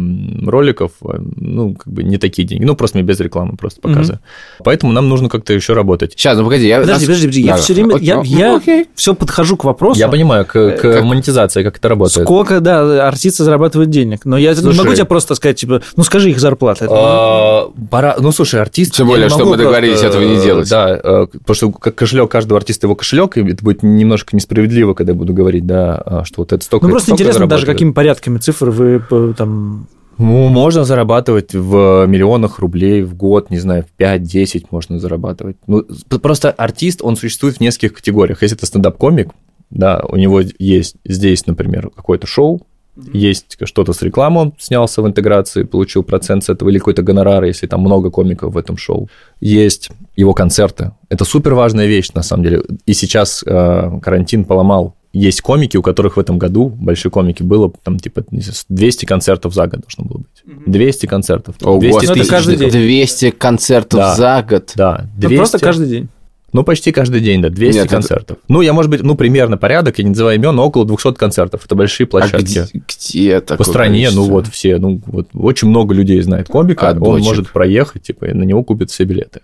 роликов, 0.45 0.91
э, 1.03 1.17
ну, 1.35 1.75
как 1.75 1.91
бы 1.91 2.03
не 2.03 2.17
такие 2.17 2.47
деньги. 2.47 2.63
Ну, 2.63 2.75
просто 2.75 3.01
без 3.01 3.19
рекламы, 3.19 3.57
просто 3.57 3.81
показы. 3.81 4.19
Поэтому 4.63 4.93
нам 4.93 5.09
нужно 5.09 5.27
как-то 5.27 5.53
еще 5.53 5.73
работать. 5.73 6.13
Сейчас, 6.15 6.37
ну 6.37 6.45
погоди, 6.45 6.67
я... 6.67 6.79
Подожди, 6.79 7.05
подожди, 7.05 7.27
подожди, 7.27 7.41
я 7.41 7.55
Да, 7.55 7.61
все 7.61 7.73
время... 7.73 7.95
окей, 7.95 8.07
Я, 8.07 8.15
ну, 8.15 8.23
я 8.23 8.55
окей. 8.55 8.85
все 8.95 9.13
подхожу 9.13 9.57
к 9.57 9.65
вопросу. 9.65 9.99
Я 9.99 10.07
понимаю, 10.07 10.45
к, 10.45 10.51
к 10.51 10.77
как- 10.81 11.03
монетизации, 11.03 11.63
как 11.63 11.77
это 11.77 11.89
работает. 11.89 12.25
Сколько, 12.25 12.61
да, 12.61 13.07
артисты 13.07 13.43
зарабатывают 13.43 13.89
денег. 13.89 14.23
Но 14.23 14.37
я 14.37 14.51
не 14.51 14.55
Слушай. 14.55 14.77
могу 14.77 14.93
тебе 14.93 15.05
просто 15.05 15.35
сказать, 15.35 15.57
типа, 15.57 15.81
ну 15.97 16.03
скажи 16.03 16.29
их 16.29 16.39
зарплаты. 16.39 16.87
А, 16.89 17.69
пора... 17.91 18.15
Ну, 18.19 18.31
слушай, 18.31 18.61
артист... 18.61 18.93
Тем 18.95 19.07
более, 19.07 19.25
не 19.25 19.29
что 19.29 19.39
могу 19.39 19.51
мы 19.51 19.57
договорились 19.57 20.01
этого 20.01 20.21
не 20.21 20.37
э, 20.37 20.43
делать. 20.43 20.69
Да, 20.69 20.89
э, 20.95 21.27
потому 21.27 21.55
что 21.55 21.71
как 21.71 21.95
кошелек 21.95 22.31
каждого 22.31 22.57
артиста 22.57 22.68
его 22.87 22.95
кошелек, 22.95 23.37
и 23.37 23.41
это 23.41 23.63
будет 23.63 23.83
немножко 23.83 24.35
несправедливо, 24.35 24.93
когда 24.93 25.13
я 25.13 25.17
буду 25.17 25.33
говорить, 25.33 25.65
да, 25.65 26.01
а, 26.05 26.23
что 26.25 26.41
вот 26.41 26.53
это 26.53 26.63
столько... 26.63 26.85
Ну 26.85 26.91
просто 26.91 27.07
столько 27.07 27.23
интересно 27.23 27.47
даже, 27.47 27.65
какими 27.65 27.91
порядками 27.91 28.37
цифр 28.37 28.69
вы 28.69 29.03
э, 29.09 29.33
там... 29.37 29.87
Ну, 30.17 30.49
можно 30.49 30.83
зарабатывать 30.83 31.53
в 31.53 32.05
миллионах 32.05 32.59
рублей 32.59 33.03
в 33.03 33.15
год, 33.15 33.49
не 33.49 33.57
знаю, 33.57 33.85
в 33.85 34.01
5-10 34.01 34.65
можно 34.69 34.99
зарабатывать. 34.99 35.57
Ну, 35.65 35.85
просто 36.21 36.51
артист, 36.51 36.99
он 37.01 37.15
существует 37.15 37.57
в 37.57 37.61
нескольких 37.61 37.93
категориях. 37.93 38.41
Если 38.41 38.57
это 38.57 38.65
стендап-комик, 38.65 39.29
да, 39.69 40.03
у 40.07 40.17
него 40.17 40.41
есть 40.59 40.95
здесь, 41.05 41.47
например, 41.47 41.89
какое-то 41.95 42.27
шоу, 42.27 42.67
Есть 43.13 43.57
что-то 43.63 43.93
с 43.93 44.01
рекламой, 44.01 44.43
он 44.43 44.53
снялся 44.59 45.01
в 45.01 45.07
интеграции, 45.07 45.63
получил 45.63 46.03
процент 46.03 46.43
с 46.43 46.49
этого, 46.49 46.69
или 46.69 46.77
какой-то 46.79 47.01
гонорар, 47.01 47.43
если 47.43 47.67
там 47.67 47.81
много 47.81 48.09
комиков 48.09 48.53
в 48.53 48.57
этом 48.57 48.77
шоу. 48.77 49.09
Есть 49.39 49.89
его 50.15 50.33
концерты. 50.33 50.91
Это 51.09 51.25
супер 51.25 51.53
важная 51.53 51.87
вещь, 51.87 52.09
на 52.13 52.23
самом 52.23 52.43
деле. 52.43 52.63
И 52.85 52.93
сейчас 52.93 53.43
э, 53.45 53.99
карантин 54.01 54.45
поломал 54.45 54.95
есть 55.11 55.41
комики, 55.41 55.75
у 55.75 55.81
которых 55.81 56.17
в 56.17 56.19
этом 56.19 56.37
году, 56.37 56.69
большие 56.69 57.11
комики, 57.11 57.41
было 57.41 57.71
там 57.83 57.99
типа 57.99 58.23
не 58.29 58.41
знаю, 58.41 58.55
200 58.69 59.05
концертов 59.05 59.53
за 59.55 59.65
год 59.65 59.81
должно 59.81 60.05
было 60.05 60.17
быть. 60.19 60.65
200 60.67 61.05
концертов. 61.07 61.55
О, 61.63 61.79
200 61.79 61.99
господи, 61.99 62.19
это 62.19 62.29
каждый 62.29 62.55
день. 62.57 62.69
200 62.69 63.31
концертов 63.31 63.99
Да. 63.99 64.15
за 64.15 64.45
год. 64.47 64.71
Да, 64.75 65.07
Ну, 65.15 65.21
200. 65.21 65.35
просто 65.37 65.59
каждый 65.59 65.87
день. 65.87 66.09
Ну, 66.51 66.63
почти 66.63 66.91
каждый 66.91 67.21
день, 67.21 67.41
да, 67.41 67.49
200 67.49 67.75
Нет, 67.77 67.85
это- 67.85 67.95
концертов. 67.95 68.37
Ну, 68.47 68.61
я, 68.61 68.73
может 68.73 68.89
быть, 68.89 69.03
ну, 69.03 69.15
примерно 69.15 69.57
порядок, 69.57 69.97
я 69.99 70.03
не 70.03 70.09
называю 70.09 70.37
имен, 70.37 70.55
но 70.55 70.65
около 70.65 70.85
200 70.85 71.13
концертов. 71.15 71.63
Это 71.65 71.75
большие 71.75 72.05
А 72.05 72.07
площадки. 72.07 72.43
где, 72.43 72.65
где 72.87 73.39
такое 73.41 73.57
По 73.57 73.63
стране, 73.63 74.05
количество? 74.05 74.21
ну 74.21 74.29
вот 74.29 74.47
все, 74.47 74.77
ну 74.77 74.99
вот 75.05 75.27
очень 75.33 75.67
много 75.67 75.93
людей 75.93 76.19
знает 76.21 76.47
комика, 76.47 76.89
А 76.89 76.91
он 76.93 76.99
дочек? 76.99 77.25
может 77.25 77.51
проехать, 77.51 78.03
типа, 78.03 78.25
и 78.25 78.33
на 78.33 78.43
него 78.43 78.63
купят 78.63 78.89
все 78.89 79.03
билеты. 79.03 79.41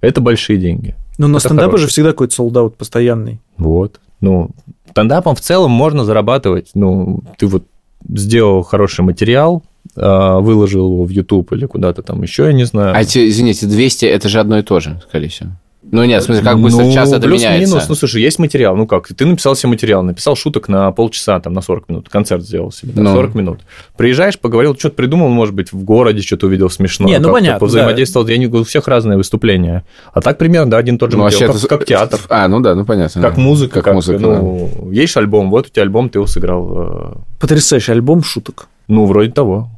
Это 0.00 0.20
большие 0.20 0.58
деньги. 0.58 0.94
Ну, 1.18 1.26
на 1.26 1.36
Это 1.36 1.48
стендапе 1.48 1.76
же 1.76 1.86
всегда 1.88 2.10
какой-то 2.10 2.34
солдат 2.34 2.76
постоянный. 2.76 3.40
Вот. 3.58 4.00
Ну, 4.20 4.50
стендапом 4.90 5.34
в 5.34 5.40
целом 5.40 5.70
можно 5.72 6.04
зарабатывать. 6.04 6.70
Ну, 6.74 7.22
ты 7.38 7.46
вот 7.46 7.64
сделал 8.08 8.62
хороший 8.62 9.02
материал, 9.02 9.62
а, 9.96 10.38
выложил 10.40 10.86
его 10.92 11.04
в 11.04 11.10
YouTube 11.10 11.52
или 11.52 11.66
куда-то 11.66 12.02
там 12.02 12.22
еще, 12.22 12.44
я 12.44 12.52
не 12.52 12.64
знаю. 12.64 12.94
А 12.96 13.04
те, 13.04 13.28
извините, 13.28 13.66
200 13.66 14.06
это 14.06 14.28
же 14.30 14.40
одно 14.40 14.58
и 14.58 14.62
то 14.62 14.80
же, 14.80 15.00
скорее 15.08 15.28
всего. 15.28 15.50
Ну 15.92 16.04
нет, 16.04 16.22
в 16.22 16.26
смысле, 16.26 16.44
как 16.44 16.58
быстро 16.60 16.84
ну, 16.84 16.92
часто 16.92 17.16
это 17.16 17.26
плюс-минус, 17.26 17.68
меняется. 17.68 17.86
ну, 17.88 17.94
слушай, 17.94 18.22
есть 18.22 18.38
материал, 18.38 18.76
ну 18.76 18.86
как, 18.86 19.08
ты 19.08 19.26
написал 19.26 19.56
себе 19.56 19.70
материал, 19.70 20.02
написал 20.02 20.36
шуток 20.36 20.68
на 20.68 20.90
полчаса, 20.92 21.40
там, 21.40 21.52
на 21.52 21.62
40 21.62 21.88
минут, 21.88 22.08
концерт 22.08 22.42
сделал 22.42 22.70
себе, 22.70 22.92
да, 22.94 23.02
Ну. 23.02 23.12
40 23.14 23.34
минут. 23.34 23.60
Приезжаешь, 23.96 24.38
поговорил, 24.38 24.76
что-то 24.76 24.94
придумал, 24.94 25.28
может 25.28 25.54
быть, 25.54 25.72
в 25.72 25.82
городе 25.82 26.22
что-то 26.22 26.46
увидел 26.46 26.70
смешное. 26.70 27.08
Не, 27.08 27.18
ну, 27.18 27.32
понятно, 27.32 27.58
Повзаимодействовал, 27.60 28.26
я 28.28 28.38
не 28.38 28.46
говорю, 28.46 28.62
у 28.62 28.64
всех 28.66 28.86
разные 28.88 29.16
выступления. 29.16 29.84
А 30.12 30.20
так 30.20 30.38
примерно, 30.38 30.70
да, 30.70 30.76
один 30.78 30.94
и 30.94 30.98
тот 30.98 31.10
же 31.10 31.16
Ну, 31.16 31.24
материал, 31.24 31.52
вообще 31.52 31.66
как, 31.68 31.82
это- 31.82 31.86
как 31.86 31.88
театр. 31.88 32.20
А, 32.28 32.46
ну 32.48 32.60
да, 32.60 32.74
ну 32.74 32.84
понятно. 32.84 33.20
Как 33.20 33.36
музыка, 33.36 33.82
Как 33.82 33.94
музыка, 33.94 34.18
ну, 34.20 34.90
есть 34.92 35.16
альбом, 35.16 35.50
вот 35.50 35.66
у 35.66 35.70
тебя 35.70 35.82
альбом, 35.82 36.08
ты 36.08 36.18
его 36.18 36.26
сыграл. 36.26 36.72
э, 36.78 37.12
Потрясающий 37.40 37.92
альбом 37.92 38.22
шуток. 38.22 38.68
Ну, 38.88 39.06
вроде 39.06 39.30
того. 39.32 39.70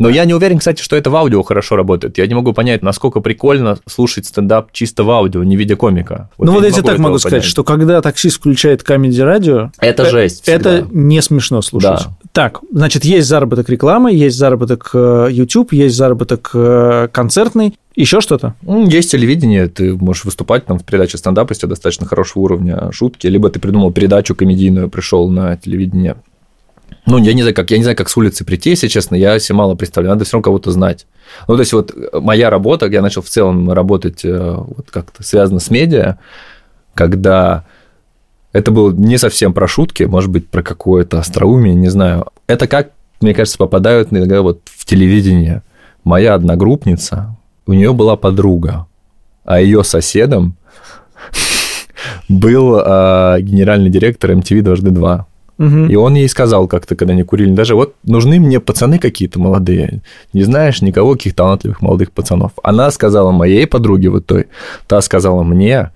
Но 0.00 0.08
я 0.08 0.24
не 0.24 0.32
уверен, 0.32 0.58
кстати, 0.58 0.82
что 0.82 0.96
это 0.96 1.10
в 1.10 1.16
аудио 1.16 1.42
хорошо 1.42 1.76
работает. 1.76 2.16
Я 2.16 2.26
не 2.26 2.34
могу 2.34 2.54
понять, 2.54 2.82
насколько 2.82 3.20
прикольно 3.20 3.78
слушать 3.86 4.24
стендап 4.24 4.72
чисто 4.72 5.04
в 5.04 5.10
аудио, 5.10 5.44
не 5.44 5.56
видя 5.56 5.76
комика. 5.76 6.30
ну, 6.38 6.52
вот 6.52 6.62
не 6.62 6.68
я 6.68 6.72
тебе 6.72 6.82
так 6.84 6.98
могу 6.98 7.18
сказать, 7.18 7.40
понять. 7.40 7.50
что 7.50 7.64
когда 7.64 8.00
таксист 8.00 8.38
включает 8.38 8.82
камеди 8.82 9.20
радио, 9.20 9.70
Это 9.78 10.04
э, 10.04 10.10
жесть 10.10 10.48
Это 10.48 10.76
всегда. 10.76 10.88
не 10.90 11.20
смешно 11.20 11.60
слушать. 11.60 11.90
Да. 11.90 12.16
Так, 12.32 12.60
значит, 12.72 13.04
есть 13.04 13.28
заработок 13.28 13.68
рекламы, 13.68 14.12
есть 14.14 14.38
заработок 14.38 14.90
э, 14.94 15.28
YouTube, 15.30 15.74
есть 15.74 15.96
заработок 15.96 16.50
э, 16.54 17.08
концертный. 17.12 17.78
Еще 17.94 18.22
что-то? 18.22 18.54
Есть 18.62 19.10
телевидение, 19.10 19.66
ты 19.66 19.94
можешь 19.94 20.24
выступать 20.24 20.64
там 20.64 20.78
в 20.78 20.84
передаче 20.84 21.18
стендап, 21.18 21.50
если 21.50 21.66
достаточно 21.66 22.06
хорошего 22.06 22.44
уровня 22.44 22.90
шутки, 22.92 23.26
либо 23.26 23.50
ты 23.50 23.60
придумал 23.60 23.92
передачу 23.92 24.34
комедийную, 24.34 24.88
пришел 24.88 25.28
на 25.28 25.58
телевидение. 25.58 26.16
Ну, 27.06 27.18
я 27.18 27.32
не 27.32 27.42
знаю, 27.42 27.54
как, 27.54 27.70
я 27.70 27.76
не 27.78 27.82
знаю, 27.82 27.96
как 27.96 28.08
с 28.08 28.16
улицы 28.16 28.44
прийти, 28.44 28.70
если 28.70 28.88
честно, 28.88 29.14
я 29.14 29.38
себе 29.38 29.56
мало 29.56 29.74
представляю, 29.74 30.14
надо 30.14 30.24
все 30.24 30.34
равно 30.34 30.44
кого-то 30.44 30.70
знать. 30.70 31.06
Ну, 31.48 31.54
то 31.54 31.60
есть 31.60 31.72
вот 31.72 31.94
моя 32.12 32.50
работа, 32.50 32.86
я 32.86 33.02
начал 33.02 33.22
в 33.22 33.28
целом 33.28 33.70
работать 33.72 34.24
э, 34.24 34.54
вот 34.56 34.90
как-то 34.90 35.22
связано 35.22 35.60
с 35.60 35.70
медиа, 35.70 36.18
когда 36.94 37.64
это 38.52 38.70
было 38.70 38.92
не 38.92 39.18
совсем 39.18 39.52
про 39.52 39.68
шутки, 39.68 40.04
может 40.04 40.30
быть, 40.30 40.48
про 40.48 40.62
какое-то 40.62 41.18
остроумие, 41.18 41.74
не 41.74 41.88
знаю. 41.88 42.26
Это 42.46 42.66
как, 42.66 42.90
мне 43.20 43.34
кажется, 43.34 43.58
попадают 43.58 44.12
иногда 44.12 44.42
вот 44.42 44.60
в 44.64 44.84
телевидение. 44.84 45.62
Моя 46.02 46.34
одногруппница, 46.34 47.36
у 47.66 47.72
нее 47.72 47.92
была 47.92 48.16
подруга, 48.16 48.86
а 49.44 49.60
ее 49.60 49.84
соседом 49.84 50.56
был 52.28 52.80
а, 52.82 53.38
генеральный 53.40 53.90
директор 53.90 54.32
MTV 54.32 54.62
дважды 54.62 54.90
два. 54.90 55.26
Мгм. 55.60 55.90
И 55.90 55.94
он 55.94 56.14
ей 56.14 56.26
сказал 56.26 56.66
как-то, 56.66 56.96
когда 56.96 57.12
они 57.12 57.22
курили, 57.22 57.52
даже 57.52 57.74
вот 57.74 57.94
нужны 58.02 58.40
мне 58.40 58.60
пацаны 58.60 58.98
какие-то 58.98 59.38
молодые. 59.38 60.00
Не 60.32 60.42
знаешь 60.42 60.80
никого, 60.80 61.12
каких 61.12 61.34
талантливых 61.34 61.82
молодых 61.82 62.12
пацанов. 62.12 62.52
Она 62.62 62.90
сказала 62.90 63.30
моей 63.30 63.66
подруге 63.66 64.08
вот 64.08 64.24
той, 64.24 64.46
та 64.86 65.02
сказала 65.02 65.42
мне, 65.42 65.90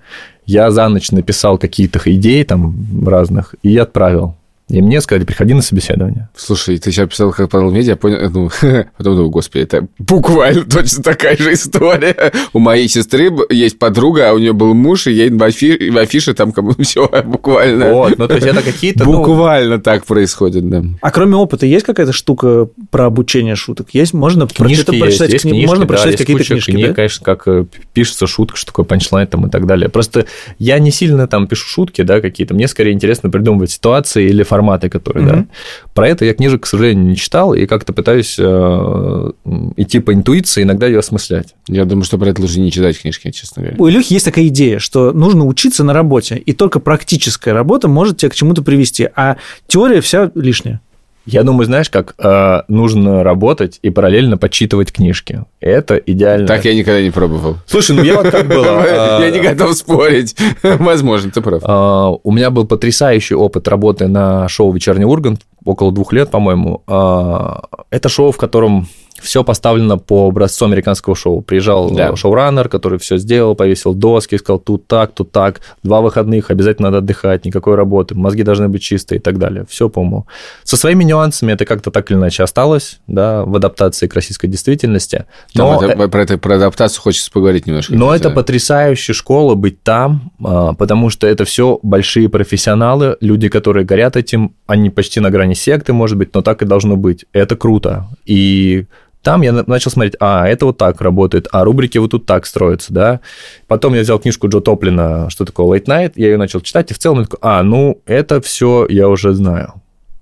я 0.45 0.71
за 0.71 0.87
ночь 0.89 1.11
написал 1.13 1.57
какие-то 1.57 1.99
идеи 2.05 2.43
там 2.43 2.75
разных 3.07 3.55
и 3.63 3.75
отправил. 3.79 4.35
И 4.69 4.81
мне 4.81 5.03
сказали, 5.03 5.25
приходи 5.25 5.53
на 5.53 5.61
собеседование. 5.61 6.31
Слушай, 6.35 6.79
ты 6.79 6.91
сейчас 6.91 7.09
писал, 7.09 7.33
как 7.33 7.51
Павел 7.51 7.71
Медиа, 7.71 7.97
понял, 7.97 8.31
думаю, 8.31 8.51
потом 8.97 9.15
думаю, 9.17 9.29
господи, 9.31 9.63
это 9.63 9.87
буквально 9.99 10.65
точно 10.71 11.03
такая 11.03 11.37
же 11.37 11.53
история. 11.53 12.33
У 12.55 12.59
моей 12.61 12.89
сестры 12.89 13.31
есть 13.51 13.79
подруга, 13.79 14.31
а 14.31 14.33
у 14.33 14.39
нее 14.39 14.55
был 14.55 14.73
муж, 14.73 15.07
и 15.07 15.13
ей 15.13 15.29
в, 15.29 15.43
афи- 15.43 15.91
в 15.91 15.99
афише 15.99 16.33
там 16.33 16.53
как 16.53 16.65
бы 16.65 16.83
все 16.83 17.07
буквально. 17.27 17.93
Вот, 17.93 18.17
ну 18.17 18.27
то 18.27 18.35
есть 18.37 18.47
это 18.47 18.63
какие-то... 18.63 19.05
ну, 19.05 19.19
Буквально 19.19 19.79
так 19.81 20.07
происходит, 20.07 20.67
да. 20.71 20.83
А 21.03 21.11
кроме 21.11 21.37
опыта 21.37 21.67
есть 21.67 21.85
какая-то 21.85 22.15
штука 22.15 22.69
про 22.91 23.05
обучение 23.05 23.57
шуток? 23.57 23.89
Есть? 23.93 24.15
Можно 24.15 24.47
Книжки 24.47 24.77
что-то 24.83 24.93
есть, 24.93 25.05
прочитать 25.05 25.33
есть 25.35 25.45
кни- 25.45 25.51
книжки, 25.51 25.67
Можно 25.69 25.85
да, 25.85 25.89
прочитать 25.89 26.13
есть 26.13 26.23
какие-то 26.23 26.43
куча 26.43 26.55
книжки, 26.55 26.71
книг, 26.71 26.89
да? 26.89 26.95
конечно, 26.95 27.25
как 27.25 27.47
э, 27.49 27.67
пишется 27.93 28.27
шутка, 28.27 28.57
что 28.57 28.67
такое 28.69 28.87
панчлайн 28.87 29.27
там 29.27 29.47
и 29.47 29.51
так 29.51 29.67
далее. 29.67 29.91
Просто 29.91 30.25
я 30.59 30.79
не 30.79 30.91
сильно 30.91 31.29
там 31.29 31.47
пишу 31.47 31.67
шутки, 31.69 32.01
да, 32.01 32.23
какие-то. 32.23 32.55
Мне 32.55 32.67
скорее 32.67 32.93
интересно 32.93 33.29
придумывать 33.29 33.71
ситуации 33.71 34.25
или 34.27 34.43
форматы, 34.55 34.89
которые, 34.89 35.27
да. 35.27 35.33
Мгм. 35.35 35.49
Про 35.95 36.09
это 36.09 36.25
я 36.25 36.33
книжек, 36.33 36.63
к 36.63 36.67
сожалению, 36.67 37.05
не 37.07 37.17
читал, 37.17 37.55
и 37.55 37.67
как-то 37.67 37.93
пытаюсь 37.93 38.37
э, 38.39 39.31
идти 39.77 39.99
по 39.99 40.15
интуиции, 40.15 40.63
иногда 40.63 40.87
ее 40.87 41.01
осмыслять. 41.01 41.55
Я 41.67 41.85
думаю, 41.85 42.05
что 42.05 42.19
про 42.19 42.29
это 42.29 42.41
лучше 42.41 42.61
не 42.61 42.71
читать 42.71 43.01
книжки, 43.01 43.33
честно 43.33 43.63
говоря. 43.63 43.77
У 43.81 43.89
Илюхи 43.89 44.13
есть 44.13 44.25
такая 44.25 44.47
идея, 44.47 44.79
что 44.79 45.13
нужно 45.13 45.45
учиться 45.45 45.83
на 45.83 45.93
работе, 45.93 46.37
и 46.37 46.53
только 46.53 46.79
практическая 46.79 47.53
работа 47.53 47.89
может 47.89 48.19
тебя 48.19 48.31
к 48.31 48.35
чему-то 48.37 48.63
привести, 48.63 49.09
а 49.17 49.39
теория 49.67 50.01
вся 50.01 50.31
лишняя. 50.37 50.81
Я 51.27 51.43
думаю, 51.43 51.65
знаешь, 51.65 51.89
как 51.89 52.15
э, 52.19 52.63
нужно 52.69 53.25
работать 53.25 53.79
и 53.83 53.91
параллельно 53.91 54.37
подсчитывать 54.37 54.93
книжки. 54.93 55.45
Это 55.61 55.97
идеально. 55.97 56.47
Так 56.47 56.65
я 56.65 56.75
никогда 56.75 57.01
не 57.01 57.11
пробовал. 57.11 57.57
Слушай, 57.67 57.97
ну 57.97 58.03
я 58.03 58.17
вот 58.17 58.31
как 58.31 58.47
было... 58.47 58.85
Я 58.87 59.29
э, 59.29 59.31
не 59.31 59.41
готов 59.41 59.75
спорить. 59.75 60.37
Возможно, 60.63 61.31
ты 61.31 61.41
прав. 61.41 61.63
А, 61.65 62.11
У 62.11 62.31
меня 62.31 62.51
был 62.51 62.67
потрясающий 62.67 63.35
опыт 63.35 63.69
работы 63.69 64.07
на 64.07 64.49
шоу 64.49 64.73
«Вечерний 64.73 65.07
Ургант», 65.07 65.41
около 65.65 65.93
двух 65.93 66.13
лет, 66.13 66.31
по-моему. 66.31 66.83
А, 66.87 67.63
Это 67.91 68.09
шоу, 68.11 68.31
в 68.31 68.37
котором 68.37 68.87
все 69.23 69.45
поставлено 69.45 69.97
по 69.97 70.29
образцу 70.29 70.65
американского 70.67 71.15
шоу. 71.15 71.41
Приезжал 71.41 71.91
Да. 71.91 72.15
шоураннер, 72.17 72.69
который 72.69 72.99
все 72.99 73.17
сделал, 73.17 73.55
повесил 73.55 73.95
доски, 73.95 74.37
сказал 74.37 74.59
тут 74.59 74.87
так, 74.87 75.13
тут 75.13 75.31
так, 75.31 75.61
два 75.83 76.01
выходных, 76.01 76.51
обязательно 76.51 76.89
надо 76.91 76.99
отдыхать, 76.99 77.45
никакой 77.45 77.77
работы, 77.77 78.15
мозги 78.15 78.43
должны 78.43 78.69
быть 78.69 78.83
чистые 78.83 79.19
и 79.19 79.23
так 79.23 79.39
далее. 79.39 79.65
Все, 79.69 79.89
по-моему. 79.89 80.27
Со 80.65 80.77
своими 80.77 81.05
нюансами 81.05 81.53
это 81.53 81.65
как-то 81.65 81.91
так 81.91 82.11
или 82.11 82.19
иначе 82.19 82.43
осталось, 82.43 82.99
да, 83.07 83.45
в 83.45 83.55
адаптации 83.57 84.07
к 84.09 84.15
российской 84.15 84.49
действительности. 84.49 85.25
Там 85.55 85.67
Но 85.81 85.83
это- 85.83 86.09
про, 86.09 86.23
это, 86.23 86.37
про 86.39 86.57
адаптацию 86.57 87.01
хочется 87.03 87.31
поговорить 87.31 87.67
немножко. 87.67 87.95
но 87.95 88.15
это 88.15 88.31
потрясающая 88.31 89.15
школа 89.15 89.55
быть 89.55 89.83
там, 89.83 90.33
а, 90.45 90.73
потому 90.75 91.09
что 91.11 91.27
это 91.27 91.45
все 91.45 91.79
большие 91.83 92.29
профессионалы, 92.29 93.17
люди, 93.21 93.49
которые 93.49 93.85
горят 93.87 94.17
этим, 94.17 94.55
они 94.67 94.91
почти 94.91 95.21
на 95.21 95.31
грани 95.31 95.55
секты, 95.55 95.93
может 95.93 96.19
быть, 96.19 96.35
но 96.35 96.43
так 96.43 96.63
и 96.63 96.65
должно 96.67 96.97
быть. 96.97 97.25
Это 97.33 97.57
круто. 97.57 98.09
И 98.27 98.87
там 99.25 99.43
я 99.43 99.53
на- 99.53 99.65
начал 99.67 99.91
смотреть, 99.91 100.15
а, 100.21 100.47
это 100.47 100.67
вот 100.67 100.79
так 100.79 101.01
работает, 101.01 101.49
а 101.51 101.65
рубрики 101.65 101.99
вот 101.99 102.13
тут 102.13 102.27
так 102.27 102.47
строятся, 102.47 102.93
да. 102.93 103.21
Потом 103.67 103.95
я 103.95 104.03
взял 104.03 104.19
книжку 104.19 104.49
Джо 104.49 104.61
Топлина, 104.61 105.29
что 105.31 105.45
такое 105.45 105.81
Late 105.81 105.87
Night, 105.87 106.13
я 106.15 106.29
ее 106.29 106.37
начал 106.37 106.61
читать, 106.61 106.91
и 106.91 106.95
в 106.95 106.99
целом 106.99 107.21
я 107.21 107.25
такой, 107.25 107.39
а, 107.43 107.63
ну, 107.63 108.01
это 108.07 108.41
все 108.41 108.87
я 108.89 109.09
уже 109.09 109.33
знаю. 109.33 109.75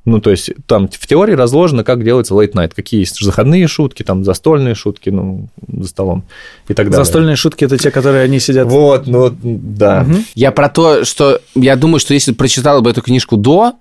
Ну, 0.04 0.20
то 0.20 0.30
есть 0.30 0.50
там 0.66 0.88
в 0.88 1.06
теории 1.06 1.34
разложено, 1.34 1.84
как 1.84 2.02
делается 2.02 2.34
late 2.34 2.54
night, 2.54 2.72
какие 2.74 3.00
есть 3.00 3.20
заходные 3.22 3.68
шутки, 3.68 4.02
там 4.02 4.24
застольные 4.24 4.74
шутки, 4.74 5.10
ну, 5.10 5.48
за 5.68 5.88
столом 5.88 6.24
и 6.66 6.74
так 6.74 6.86
далее. 6.86 7.04
Застольные 7.04 7.36
шутки– 7.36 7.64
это 7.66 7.78
те, 7.78 7.92
которые 7.92 8.24
они 8.24 8.40
сидят... 8.40 8.66
Вот, 8.66 9.06
ну, 9.06 9.32
да. 9.42 10.02
Мгм. 10.02 10.24
Я 10.34 10.50
про 10.50 10.68
то, 10.68 11.04
что 11.04 11.40
я 11.54 11.76
думаю, 11.76 12.00
что 12.00 12.14
если 12.14 12.32
прочитал 12.32 12.82
бы 12.82 12.90
эту 12.90 13.00
книжку 13.00 13.36
до, 13.36 13.74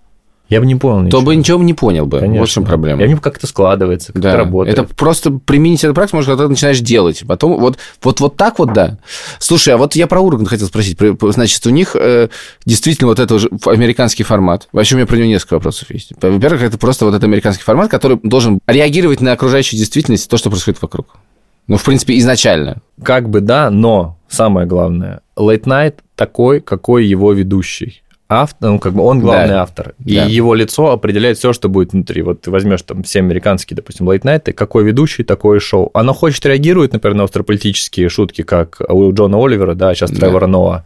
Я 0.52 0.60
бы 0.60 0.66
не 0.66 0.76
понял 0.76 1.10
то 1.10 1.22
бы 1.22 1.34
ничего 1.34 1.64
не 1.64 1.74
понял 1.74 2.06
бы. 2.06 2.20
Конечно. 2.20 2.42
Вот 2.42 2.50
в 2.50 2.52
чем 2.52 2.66
проблема. 2.66 3.02
Я 3.02 3.08
не 3.08 3.16
как 3.16 3.38
это 3.38 3.48
складывается, 3.48 4.12
как 4.12 4.22
Да, 4.22 4.30
это 4.32 4.38
работает. 4.40 4.78
это 4.78 4.96
просто 4.96 5.32
применить 5.32 5.82
эту 5.86 5.94
практику, 5.94 6.18
может, 6.18 6.28
когда 6.30 6.44
ты 6.44 6.50
начинаешь 6.50 6.82
делать. 6.82 7.24
Потом 7.26 7.58
вот, 7.58 7.78
вот, 8.04 8.20
вот 8.20 8.36
так 8.36 8.60
вот, 8.60 8.74
да. 8.74 8.98
Слушай, 9.40 9.76
а 9.76 9.78
вот 9.78 9.96
я 9.96 10.08
про 10.08 10.20
Ургант 10.20 10.50
хотел 10.50 10.68
спросить. 10.68 10.98
Про- 10.98 11.14
про- 11.14 11.32
Значит, 11.32 11.66
у 11.66 11.70
них 11.70 11.96
э, 11.96 12.28
действительно 12.66 13.08
вот 13.08 13.20
это 13.20 13.34
уже 13.34 13.50
американский 13.66 14.24
формат. 14.24 14.68
Вообще, 14.74 14.96
у 14.96 14.98
меня 14.98 15.08
про 15.08 15.16
него 15.16 15.28
несколько 15.28 15.54
вопросов 15.54 15.90
есть. 15.90 16.12
Во-первых, 16.22 16.62
это 16.64 16.78
просто 16.78 17.06
вот 17.06 17.12
этот 17.12 17.24
американский 17.24 17.64
формат, 17.64 17.90
который 17.90 18.20
должен 18.22 18.60
реагировать 18.68 19.22
на 19.22 19.32
окружающую 19.32 19.80
действительность, 19.80 20.30
то, 20.30 20.36
что 20.36 20.50
происходит 20.50 20.82
вокруг. 20.82 21.16
Ну, 21.68 21.78
в 21.78 21.84
принципе, 21.86 22.18
изначально. 22.18 22.82
Как 23.02 23.30
бы 23.30 23.40
да, 23.40 23.70
но 23.70 24.18
самое 24.28 24.68
главное, 24.68 25.22
late 25.38 25.64
night 25.64 25.94
такой, 26.18 26.60
какой 26.60 27.06
его 27.06 27.32
ведущий. 27.32 28.02
Автор, 28.32 28.70
ну, 28.72 28.80
как 28.80 28.94
бы 28.94 29.04
он 29.04 29.20
главный 29.20 29.50
Да. 29.50 29.62
автор. 29.64 29.94
И 30.06 30.16
Да. 30.16 30.24
его 30.26 30.54
лицо 30.56 30.92
определяет 30.92 31.38
все, 31.38 31.52
что 31.54 31.68
будет 31.70 31.92
внутри. 31.94 32.22
Вот 32.22 32.42
ты 32.42 32.52
возьмешь 32.52 32.82
там 32.84 33.04
все 33.04 33.20
американские, 33.20 33.76
допустим, 33.76 34.10
late 34.10 34.22
night, 34.22 34.54
какой 34.54 34.84
ведущий, 34.84 35.24
такое 35.24 35.60
шоу. 35.60 35.92
Оно 35.94 36.14
хочет 36.14 36.46
реагирует, 36.46 36.94
например, 36.94 37.18
на 37.18 37.24
острополитические 37.26 38.10
шутки, 38.10 38.44
как 38.44 38.82
у 38.90 39.12
Джона 39.14 39.38
Оливера, 39.44 39.74
да, 39.76 39.94
сейчас 39.94 40.12
Да. 40.12 40.20
Тревора 40.22 40.48
Ноа. 40.48 40.86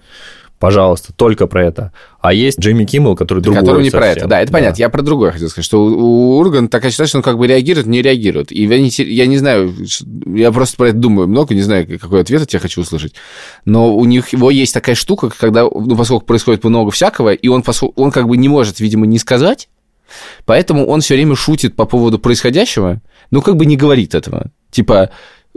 Пожалуйста, 0.59 1.11
только 1.13 1.47
про 1.47 1.65
это. 1.65 1.91
А 2.21 2.33
есть 2.33 2.59
Джимми 2.59 2.85
Киммел, 2.85 3.15
который 3.15 3.41
другой 3.41 3.59
Который 3.59 3.83
не 3.83 3.89
про 3.89 4.03
совсем. 4.03 4.17
это. 4.17 4.27
Да, 4.27 4.41
это 4.41 4.51
понятно. 4.53 4.79
Я 4.79 4.89
про 4.89 5.01
другое 5.01 5.31
хотел 5.31 5.49
сказать, 5.49 5.65
что 5.65 5.83
у, 5.83 5.89
у 5.89 6.37
Ургана 6.37 6.69
такая 6.69 6.91
ситуация, 6.91 7.09
что 7.09 7.17
он 7.17 7.23
как 7.23 7.37
бы 7.37 7.45
реагирует, 7.45 7.87
не 7.87 8.01
реагирует. 8.01 8.51
И 8.53 8.63
я 8.65 8.79
не, 8.79 8.89
я 9.03 9.25
не 9.27 9.37
знаю, 9.37 9.73
я 10.33 10.51
просто 10.53 10.77
про 10.77 10.89
это 10.89 10.97
думаю 10.97 11.27
много, 11.27 11.53
не 11.53 11.61
знаю, 11.61 11.99
какой 11.99 12.21
ответ 12.21 12.41
от 12.41 12.49
тебя 12.49 12.61
хочу 12.61 12.81
услышать. 12.81 13.13
Но 13.65 13.95
у 13.95 14.05
них 14.05 14.29
его 14.29 14.49
есть 14.49 14.73
такая 14.73 14.95
штука, 14.95 15.29
когда, 15.29 15.63
ну, 15.63 15.95
поскольку 15.97 16.25
происходит 16.25 16.63
много 16.63 16.89
всякого, 16.89 17.33
и 17.33 17.47
он, 17.49 17.63
он 17.95 18.11
как 18.11 18.27
бы 18.27 18.37
не 18.37 18.47
может, 18.47 18.79
видимо, 18.79 19.05
не 19.05 19.19
сказать, 19.19 19.67
поэтому 20.45 20.87
он 20.87 21.01
все 21.01 21.15
время 21.15 21.35
шутит 21.35 21.75
по 21.75 21.85
поводу 21.85 22.17
происходящего, 22.17 23.01
но 23.29 23.41
как 23.41 23.57
бы 23.57 23.65
не 23.65 23.75
говорит 23.75 24.15
этого. 24.15 24.51
Типа, 24.71 25.11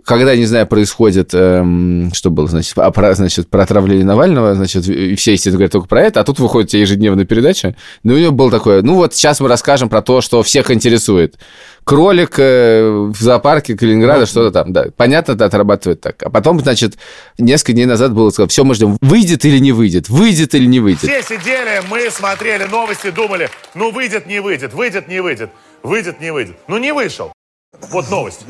когда, 0.08 0.34
не 0.34 0.46
знаю, 0.46 0.66
происходит, 0.66 1.34
эм, 1.34 2.10
что 2.14 2.30
было, 2.30 2.48
значит, 2.48 2.72
а 2.78 2.90
про, 2.90 3.14
значит, 3.14 3.50
про 3.50 3.64
отравление 3.64 4.06
Навального, 4.06 4.54
значит, 4.54 4.88
и 4.88 5.14
все, 5.16 5.32
естественно, 5.32 5.58
говорят 5.58 5.72
только 5.72 5.86
про 5.86 6.00
это, 6.00 6.20
а 6.20 6.24
тут 6.24 6.38
выходит 6.38 6.68
у 6.68 6.70
тебя 6.70 6.80
ежедневная 6.80 7.26
передача, 7.26 7.76
ну, 8.04 8.14
у 8.14 8.16
него 8.16 8.32
было 8.32 8.50
такое, 8.50 8.80
ну, 8.80 8.94
вот 8.94 9.14
сейчас 9.14 9.38
мы 9.40 9.48
расскажем 9.48 9.90
про 9.90 10.00
то, 10.00 10.22
что 10.22 10.42
всех 10.42 10.70
интересует. 10.70 11.36
Кролик 11.84 12.38
э, 12.38 12.88
в 12.88 13.20
зоопарке 13.20 13.76
Калининграда, 13.76 14.24
что-то 14.24 14.50
там, 14.50 14.72
да. 14.72 14.86
Понятно, 14.96 15.32
это 15.32 15.44
отрабатывает 15.44 16.00
так. 16.00 16.22
А 16.22 16.30
потом, 16.30 16.58
значит, 16.60 16.96
несколько 17.36 17.74
дней 17.74 17.84
назад 17.84 18.14
было 18.14 18.30
сказано, 18.30 18.48
все, 18.48 18.64
мы 18.64 18.74
ждем, 18.74 18.96
выйдет 19.02 19.44
или 19.44 19.58
не 19.58 19.72
выйдет, 19.72 20.08
выйдет 20.08 20.54
или 20.54 20.64
не 20.64 20.80
выйдет. 20.80 21.02
Все 21.02 21.22
сидели, 21.22 21.82
мы 21.90 22.10
смотрели 22.10 22.64
новости, 22.64 23.10
думали, 23.10 23.50
ну 23.74 23.90
выйдет, 23.90 24.26
не 24.26 24.40
выйдет, 24.40 24.72
выйдет, 24.72 25.06
не 25.06 25.20
выйдет, 25.20 25.50
выйдет, 25.82 26.18
не 26.18 26.32
выйдет. 26.32 26.56
Ну 26.66 26.78
не 26.78 26.94
вышел. 26.94 27.30
Вот 27.90 28.10
новость. 28.10 28.46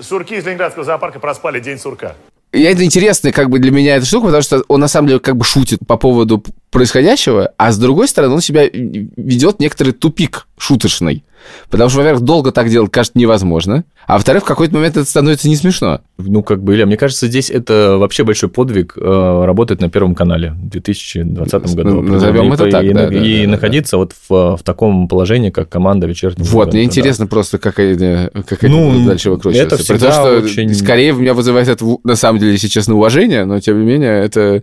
Сурки 0.00 0.34
из 0.34 0.44
Ленинградского 0.44 0.84
зоопарка 0.84 1.18
проспали 1.20 1.60
день 1.60 1.78
сурка. 1.78 2.14
И 2.52 2.62
это 2.62 2.84
интересная 2.84 3.32
как 3.32 3.50
бы 3.50 3.58
для 3.58 3.70
меня 3.70 3.96
эта 3.96 4.06
штука, 4.06 4.26
потому 4.26 4.42
что 4.42 4.64
он 4.68 4.80
на 4.80 4.88
самом 4.88 5.08
деле 5.08 5.20
как 5.20 5.36
бы 5.36 5.44
шутит 5.44 5.80
по 5.86 5.96
поводу 5.96 6.42
происходящего, 6.70 7.52
а 7.58 7.72
с 7.72 7.78
другой 7.78 8.08
стороны 8.08 8.34
он 8.34 8.40
себя 8.40 8.64
ведет 8.70 9.60
некоторый 9.60 9.92
тупик 9.92 10.46
шуточный. 10.56 11.24
Потому 11.70 11.90
что, 11.90 11.98
во-первых, 11.98 12.22
долго 12.22 12.52
так 12.52 12.68
делать, 12.68 12.90
кажется, 12.90 13.18
невозможно. 13.18 13.84
А 14.06 14.14
во-вторых, 14.14 14.44
в 14.44 14.46
какой-то 14.46 14.74
момент 14.74 14.96
это 14.96 15.08
становится 15.08 15.48
не 15.48 15.56
смешно. 15.56 16.00
Ну, 16.18 16.42
как 16.42 16.62
бы, 16.62 16.74
Илья, 16.74 16.86
мне 16.86 16.96
кажется, 16.96 17.26
здесь 17.26 17.50
это 17.50 17.96
вообще 17.98 18.24
большой 18.24 18.48
подвиг 18.48 18.94
э, 18.96 19.42
работать 19.44 19.80
на 19.80 19.90
Первом 19.90 20.14
канале 20.14 20.52
в 20.52 20.68
2020 20.68 21.74
году. 21.74 22.02
Ну, 22.02 22.02
назовем 22.02 22.44
И 22.50 22.54
это 22.54 22.64
по- 22.64 22.70
так, 22.70 22.84
и, 22.84 22.92
да, 22.92 23.08
и 23.08 23.10
да, 23.10 23.20
да, 23.20 23.44
да. 23.44 23.50
находиться 23.50 23.96
вот 23.96 24.12
в, 24.28 24.56
в 24.56 24.62
таком 24.62 25.08
положении, 25.08 25.50
как 25.50 25.68
команда 25.68 26.06
вечернего. 26.06 26.44
Вот, 26.44 26.48
мне 26.48 26.58
Урганта, 26.58 26.76
да. 26.76 26.82
интересно 26.84 27.26
просто, 27.26 27.58
как, 27.58 27.78
это- 27.78 28.30
как 28.48 28.62
Ну, 28.62 28.94
это 28.96 29.06
дальше 29.06 29.30
выкручивается. 29.30 29.74
это 29.74 29.76
При 29.76 29.82
всегда 29.94 30.10
том, 30.12 30.38
что 30.38 30.46
очень- 30.46 30.74
скорее 30.74 31.12
меня 31.12 31.34
вызывает 31.34 31.68
это, 31.68 31.84
на 32.04 32.16
самом 32.16 32.38
деле, 32.38 32.52
если 32.52 32.68
честно, 32.68 32.94
уважение, 32.94 33.44
но, 33.44 33.58
тем 33.60 33.78
не 33.80 33.86
менее, 33.86 34.24
это 34.24 34.62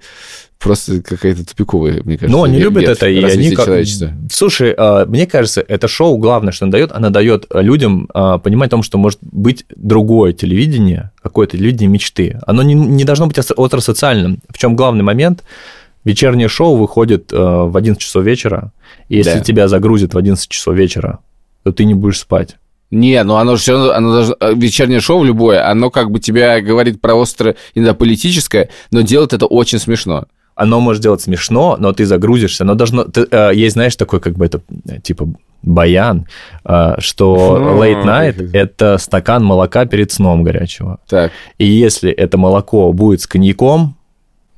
просто 0.63 1.01
какая-то 1.01 1.45
тупиковая, 1.45 2.01
мне 2.03 2.17
кажется. 2.17 2.35
Ну, 2.37 2.43
они 2.43 2.57
ве- 2.57 2.61
любят 2.61 2.83
ветвь 2.83 2.97
это, 2.97 3.07
и 3.09 3.21
они... 3.23 3.51
как-. 3.55 3.85
Слушай, 4.31 4.73
а, 4.77 5.05
мне 5.05 5.27
кажется, 5.27 5.63
это 5.67 5.87
шоу, 5.87 6.17
главное, 6.17 6.51
что 6.51 6.65
оно 6.65 6.71
дает, 6.71 6.91
оно 6.91 7.09
дает 7.09 7.45
людям 7.53 8.09
а, 8.13 8.37
понимать 8.39 8.69
о 8.69 8.71
том, 8.71 8.83
что 8.83 8.97
может 8.97 9.19
быть 9.21 9.65
другое 9.75 10.33
телевидение, 10.33 11.11
какое-то 11.21 11.57
телевидение 11.57 11.89
мечты. 11.89 12.39
Оно 12.47 12.63
не, 12.63 12.73
не 12.73 13.03
должно 13.03 13.27
быть 13.27 13.37
ос- 13.37 13.51
остросоциальным. 13.55 14.39
В 14.49 14.57
чем 14.57 14.75
главный 14.75 15.03
момент? 15.03 15.43
Вечернее 16.05 16.47
шоу 16.49 16.75
выходит 16.75 17.31
а, 17.31 17.65
в 17.65 17.77
11 17.77 18.01
часов 18.01 18.23
вечера, 18.23 18.71
и 19.09 19.17
если 19.17 19.35
Да. 19.35 19.39
тебя 19.41 19.67
загрузят 19.67 20.13
в 20.13 20.17
11 20.17 20.49
часов 20.49 20.75
вечера, 20.75 21.19
то 21.63 21.71
ты 21.71 21.85
не 21.85 21.93
будешь 21.93 22.19
спать. 22.19 22.57
Не, 22.91 23.23
ну 23.23 23.35
оно 23.37 23.55
же 23.55 23.61
все 23.63 23.71
равно, 23.71 23.91
оно 23.93 24.13
должно- 24.13 24.35
э, 24.39 24.53
вечернее 24.53 24.99
шоу 24.99 25.23
любое, 25.23 25.67
оно 25.67 25.89
как 25.89 26.11
бы 26.11 26.19
тебя 26.19 26.61
говорит 26.61 27.01
про 27.01 27.15
остро, 27.15 27.55
иногда 27.73 27.95
политическое, 27.95 28.69
но 28.91 29.01
делает 29.01 29.33
это 29.33 29.47
очень 29.47 29.79
смешно. 29.79 30.25
Оно 30.55 30.79
может 30.79 31.01
делать 31.01 31.21
смешно, 31.21 31.75
но 31.79 31.93
ты 31.93 32.05
загрузишься. 32.05 32.63
Оно 32.63 32.75
должно... 32.75 33.03
ты, 33.05 33.25
э, 33.29 33.51
есть, 33.55 33.73
знаешь, 33.73 33.95
такой 33.95 34.19
как 34.19 34.33
бы 34.35 34.45
это, 34.45 34.61
э, 34.87 34.99
типа, 35.01 35.27
баян, 35.63 36.27
э, 36.65 36.95
что 36.99 37.57
Ну, 37.59 37.81
late 37.83 38.03
night 38.05 38.49
это 38.53 38.97
стакан 38.99 39.43
молока 39.43 39.85
перед 39.85 40.11
сном 40.11 40.43
горячего. 40.43 40.99
Так, 41.09 41.31
И 41.57 41.65
если 41.65 42.11
это 42.11 42.37
молоко 42.37 42.91
будет 42.93 43.21
с 43.21 43.27
коньяком, 43.27 43.95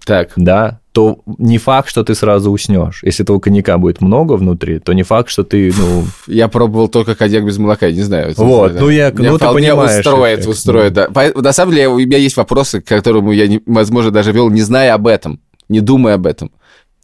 так. 0.05 0.31
да, 0.36 0.79
то 0.91 1.19
не 1.39 1.58
факт, 1.58 1.89
что 1.89 2.03
ты 2.03 2.15
сразу 2.15 2.51
уснешь. 2.51 3.01
Если 3.03 3.23
этого 3.23 3.39
коньяка 3.39 3.77
будет 3.77 4.01
много 4.01 4.34
внутри, 4.34 4.79
то 4.79 4.93
не 4.93 5.03
факт, 5.03 5.29
что 5.29 5.43
ты, 5.43 5.73
ну... 5.77 6.03
Я 6.27 6.47
пробовал 6.47 6.88
только 6.88 7.15
коньяк 7.15 7.45
без 7.45 7.58
молока, 7.58 7.91
не 7.91 8.01
знаю. 8.01 8.34
Вот, 8.38 8.71
это- 8.71 8.79
ну 8.81 8.89
я- 8.89 9.12
Меня 9.12 9.31
ну 9.31 9.38
ты 9.38 9.45
понимаешь 9.47 10.05
устроит, 10.05 10.39
эффект, 10.39 10.49
устроит, 10.49 10.93
да. 10.93 11.08
По- 11.10 11.41
На 11.41 11.51
самом 11.53 11.73
деле, 11.73 11.89
у 11.89 11.97
меня 11.99 12.17
есть 12.17 12.38
вопросы, 12.38 12.81
к 12.81 12.86
которому 12.86 13.31
я, 13.31 13.60
возможно, 13.65 14.12
даже 14.12 14.31
вел, 14.31 14.49
не 14.49 14.62
зная 14.62 14.93
об 14.93 15.08
этом, 15.08 15.39
не 15.69 15.82
думая 15.82 16.15
об 16.15 16.25
этом. 16.28 16.51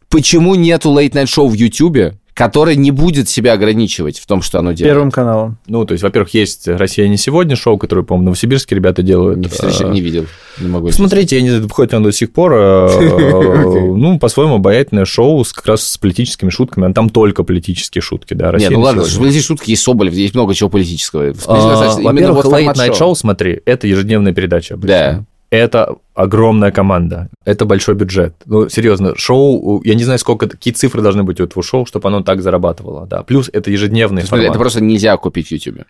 Почему 0.10 0.56
нету 0.56 0.90
лейт-найт-шоу 0.92 1.48
в 1.48 1.54
Ютьюбе, 1.54 2.16
которое 2.34 2.76
не 2.76 2.92
будет 2.92 3.30
себя 3.30 3.54
ограничивать 3.54 4.20
в 4.20 4.26
том, 4.26 4.42
что 4.42 4.60
оно 4.60 4.74
делает? 4.74 4.94
Первым 4.94 5.12
каналом. 5.12 5.58
Ну, 5.68 5.86
то 5.86 5.94
есть, 5.94 6.04
во-первых, 6.04 6.34
есть 6.34 6.68
«Россия 6.68 7.08
не 7.08 7.16
сегодня» 7.18 7.56
шоу, 7.56 7.78
которое, 7.78 8.04
по-моему, 8.04 8.26
новосибирские 8.26 8.76
ребята 8.78 9.04
делают. 9.04 9.40
Не, 9.40 9.48
встреча- 9.48 9.88
А, 9.88 9.90
не 9.90 10.02
видел, 10.02 10.26
не 10.60 10.68
могу. 10.68 10.88
Посмотрите, 10.88 11.38
я 11.38 11.42
не 11.42 11.50
знаю, 11.50 11.70
хоть 11.70 11.94
оно 11.94 12.06
до 12.08 12.12
сих 12.12 12.34
пор, 12.34 12.54
э, 12.56 13.80
ну, 13.96 14.20
по-своему, 14.20 14.56
обаятельное 14.56 15.06
шоу 15.06 15.44
с, 15.46 15.54
как 15.54 15.68
раз 15.68 15.84
с 15.84 15.98
политическими 15.98 16.50
шутками. 16.50 16.90
А 16.90 16.94
Там 16.94 17.10
только 17.10 17.44
политические 17.44 18.02
шутки, 18.02 18.34
да, 18.34 18.48
Не, 18.48 18.52
Россия 18.52 18.72
ну 18.72 18.82
ладно, 18.82 19.04
здесь 19.04 19.46
шутки, 19.46 19.70
есть 19.72 19.84
Соболев, 19.84 20.14
есть 20.14 20.34
много 20.34 20.54
чего 20.54 20.70
политического. 20.70 21.34
А, 21.48 21.98
Во-первых, 22.02 22.44
вот 22.44 22.54
Late 22.54 22.74
Night 22.74 23.00
Show, 23.00 23.16
смотри, 23.16 23.62
это 23.66 23.88
ежедневная 23.88 24.34
передача. 24.34 24.74
обычно. 24.74 24.88
Да. 24.90 25.26
Это 25.52 25.96
огромная 26.16 26.72
команда, 26.72 27.28
это 27.46 27.66
большой 27.66 27.96
бюджет. 27.96 28.34
Ну, 28.46 28.70
серьезно, 28.70 29.16
шоу, 29.18 29.82
я 29.84 29.96
не 29.96 30.04
знаю, 30.06 30.18
сколько, 30.18 30.48
какие 30.48 30.74
цифры 30.74 31.02
должны 31.02 31.24
быть 31.24 31.42
у 31.42 31.44
этого 31.44 31.62
шоу, 31.62 31.86
чтобы 31.86 32.08
оно 32.08 32.24
так 32.24 32.42
зарабатывало, 32.42 33.06
да. 33.06 33.24
Плюс 33.24 33.50
это 33.52 33.70
ежедневный 33.70 34.22
формат. 34.24 34.50
это 34.50 34.58
просто 34.60 34.82
нельзя 34.82 35.16
купить 35.18 35.50
в 35.50 35.52
Ютьюбе. 35.52 35.86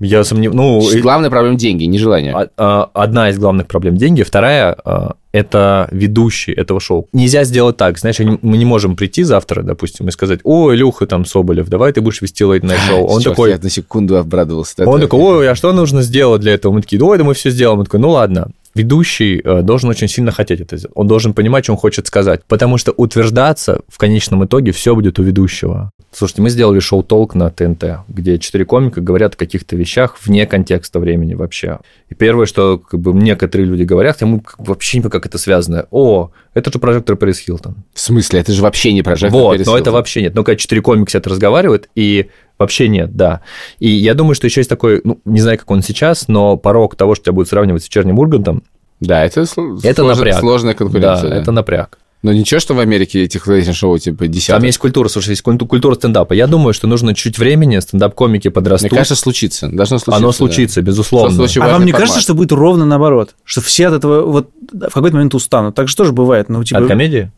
Я 0.00 0.22
сомневаюсь, 0.22 0.92
ну... 0.94 1.00
Главная 1.00 1.28
проблема– 1.28 1.56
деньги, 1.58 1.82
нежелание. 1.84 2.32
А- 2.32 2.48
а, 2.56 2.90
Одна 2.94 3.30
из 3.30 3.38
главных 3.38 3.66
проблем– 3.66 3.96
деньги. 3.98 4.22
Вторая 4.22 4.76
а,– 4.84 5.14
это 5.32 5.88
ведущий 5.90 6.52
этого 6.52 6.78
шоу. 6.78 7.08
Нельзя 7.12 7.42
сделать 7.42 7.76
так, 7.76 7.98
знаешь, 7.98 8.18
мы 8.20 8.56
не 8.58 8.64
можем 8.64 8.94
прийти 8.94 9.24
завтра, 9.24 9.62
допустим, 9.62 10.06
и 10.06 10.12
сказать, 10.12 10.38
о, 10.44 10.72
Илюха 10.72 11.06
там 11.08 11.24
Соболев, 11.24 11.68
давай 11.68 11.92
ты 11.92 12.00
будешь 12.00 12.22
вести 12.22 12.44
лейт 12.44 12.62
найт 12.62 12.80
шоу. 12.88 13.06
Он 13.06 13.22
такой, 13.22 13.50
Я 13.50 13.58
на 13.58 13.70
секунду 13.70 14.16
обрадовался. 14.18 14.88
он 14.88 15.00
такой, 15.00 15.18
ой, 15.20 15.50
а 15.50 15.56
что 15.56 15.72
нужно 15.72 16.02
сделать 16.02 16.42
для 16.42 16.54
этого? 16.54 16.72
Мы 16.74 16.82
такие, 16.82 17.02
ой, 17.02 17.18
да 17.18 17.24
мы 17.24 17.34
все 17.34 17.50
сделаем. 17.50 17.80
Он 17.80 17.84
такой, 17.84 17.98
ну 17.98 18.10
ладно. 18.10 18.50
Ведущий 18.78 19.40
э, 19.42 19.62
должен 19.62 19.90
очень 19.90 20.06
сильно 20.06 20.30
хотеть 20.30 20.60
это 20.60 20.76
сделать. 20.76 20.92
Он 20.96 21.08
должен 21.08 21.34
понимать, 21.34 21.64
что 21.64 21.72
он 21.72 21.78
хочет 21.78 22.06
сказать. 22.06 22.42
Потому 22.46 22.78
что 22.78 22.92
утверждаться 22.92 23.82
в 23.88 23.98
конечном 23.98 24.44
итоге 24.44 24.70
все 24.70 24.94
будет 24.94 25.18
у 25.18 25.24
ведущего. 25.24 25.90
Слушайте, 26.12 26.42
мы 26.42 26.50
сделали 26.50 26.78
шоу 26.78 27.02
«Толк» 27.02 27.34
на 27.34 27.50
ТНТ, 27.50 27.84
где 28.08 28.38
четыре 28.38 28.64
комика 28.64 29.00
говорят 29.00 29.34
о 29.34 29.36
каких-то 29.36 29.76
вещах 29.76 30.16
вне 30.24 30.46
контекста 30.46 31.00
времени 31.00 31.34
вообще. 31.34 31.80
И 32.08 32.14
первое, 32.14 32.46
что 32.46 32.78
как 32.78 33.00
бы, 33.00 33.12
некоторые 33.12 33.66
люди 33.66 33.82
говорят, 33.82 34.18
как 34.18 34.28
бы 34.28 34.42
вообще 34.58 34.98
не 34.98 35.02
понимаю, 35.02 35.20
как 35.20 35.26
это 35.26 35.38
связано. 35.38 35.86
О, 35.90 36.30
это 36.54 36.72
же 36.72 36.78
прожектор 36.78 37.16
Пэрис 37.16 37.40
Хилтон. 37.40 37.76
В 37.92 38.00
смысле? 38.00 38.40
Это 38.40 38.52
же 38.52 38.62
вообще 38.62 38.92
не 38.92 39.02
прожектор 39.02 39.38
Вот, 39.38 39.52
Пэрис 39.52 39.66
но 39.66 39.72
это 39.72 39.78
Хилтон. 39.78 39.94
вообще 39.94 40.22
нет. 40.22 40.34
Ну, 40.34 40.44
когда 40.44 40.56
четыре 40.56 40.82
комика 40.82 41.18
это 41.18 41.28
разговаривают, 41.28 41.88
и 41.94 42.30
вообще 42.58 42.88
нет, 42.88 43.14
да. 43.16 43.40
И 43.78 43.88
я 43.88 44.14
думаю, 44.14 44.34
что 44.34 44.46
еще 44.46 44.60
есть 44.60 44.70
такой, 44.70 45.00
ну, 45.04 45.20
не 45.24 45.40
знаю, 45.40 45.58
как 45.58 45.70
он 45.70 45.82
сейчас, 45.82 46.28
но 46.28 46.56
порог 46.56 46.96
того, 46.96 47.14
что 47.14 47.24
тебя 47.26 47.32
будут 47.34 47.48
сравнивать 47.48 47.82
с 47.82 47.86
вечерним 47.86 48.18
Ургантом, 48.18 48.62
Да, 49.00 49.24
это, 49.24 49.42
это 49.42 50.02
слож- 50.02 50.06
напряг. 50.06 50.40
сложная 50.40 50.74
конкуренция. 50.74 51.22
Да, 51.22 51.28
да. 51.36 51.36
это 51.40 51.52
напряг. 51.52 51.98
Но 52.22 52.32
ничего, 52.32 52.58
что 52.58 52.74
в 52.74 52.80
Америке 52.80 53.22
этих 53.22 53.46
шоу 53.74 53.96
типа 53.96 54.26
десяток. 54.26 54.56
Там 54.56 54.66
есть 54.66 54.78
культура, 54.78 55.06
слушай, 55.08 55.30
есть 55.30 55.42
культу- 55.42 55.66
культура 55.66 55.94
стендапа. 55.94 56.32
Я 56.32 56.48
думаю, 56.48 56.74
что 56.74 56.88
нужно 56.88 57.14
чуть 57.14 57.38
времени, 57.38 57.78
стендап-комики 57.78 58.48
подрастут. 58.48 58.90
Мне 58.90 58.98
кажется, 58.98 59.14
случится. 59.14 59.68
Должно 59.68 59.98
случиться. 59.98 60.16
оно 60.16 60.28
да. 60.28 60.32
случится, 60.32 60.82
безусловно. 60.82 61.28
Просто 61.28 61.42
очень 61.44 61.62
А 61.62 61.68
вам 61.72 61.84
не 61.84 61.92
формат. 61.92 62.00
кажется, 62.08 62.20
что 62.20 62.34
будет 62.34 62.50
ровно 62.50 62.84
наоборот? 62.84 63.36
Что 63.44 63.60
все 63.60 63.86
от 63.86 63.94
этого 63.94 64.22
вот 64.22 64.50
в 64.72 64.92
какой-то 64.92 65.14
момент 65.14 65.32
устанут? 65.36 65.76
Так 65.76 65.86
же 65.86 65.94
тоже 65.94 66.12
бывает. 66.12 66.48
Ну, 66.48 66.64
типа, 66.64 66.80
От 66.80 66.88
комедии? 66.88 67.30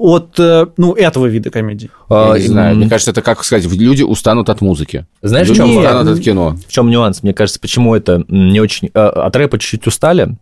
От, 0.00 0.40
э, 0.40 0.66
ну, 0.78 0.94
этого 0.94 1.26
вида 1.26 1.50
комедии. 1.50 1.90
Я 2.08 2.32
А, 2.32 2.38
не 2.38 2.46
знаю. 2.46 2.72
м, 2.72 2.78
Мне 2.80 2.88
кажется, 2.88 3.10
это 3.10 3.20
как 3.20 3.44
сказать, 3.44 3.70
люди 3.70 4.02
устанут 4.02 4.48
от 4.48 4.62
музыки. 4.62 5.04
Знаешь, 5.20 5.46
в 5.46 5.50
люди 5.50 5.60
чем, 5.60 5.76
устанут 5.76 6.08
от 6.18 6.24
кино. 6.24 6.56
в 6.66 6.72
чем 6.72 6.88
нюанс? 6.88 7.22
Мне 7.22 7.34
кажется, 7.34 7.60
почему 7.60 7.94
это 7.94 8.24
не 8.28 8.60
очень... 8.60 8.88
э, 8.94 8.98
От 8.98 9.36
рэпа 9.36 9.58
чуть-чуть 9.58 9.86
устали, 9.86 10.36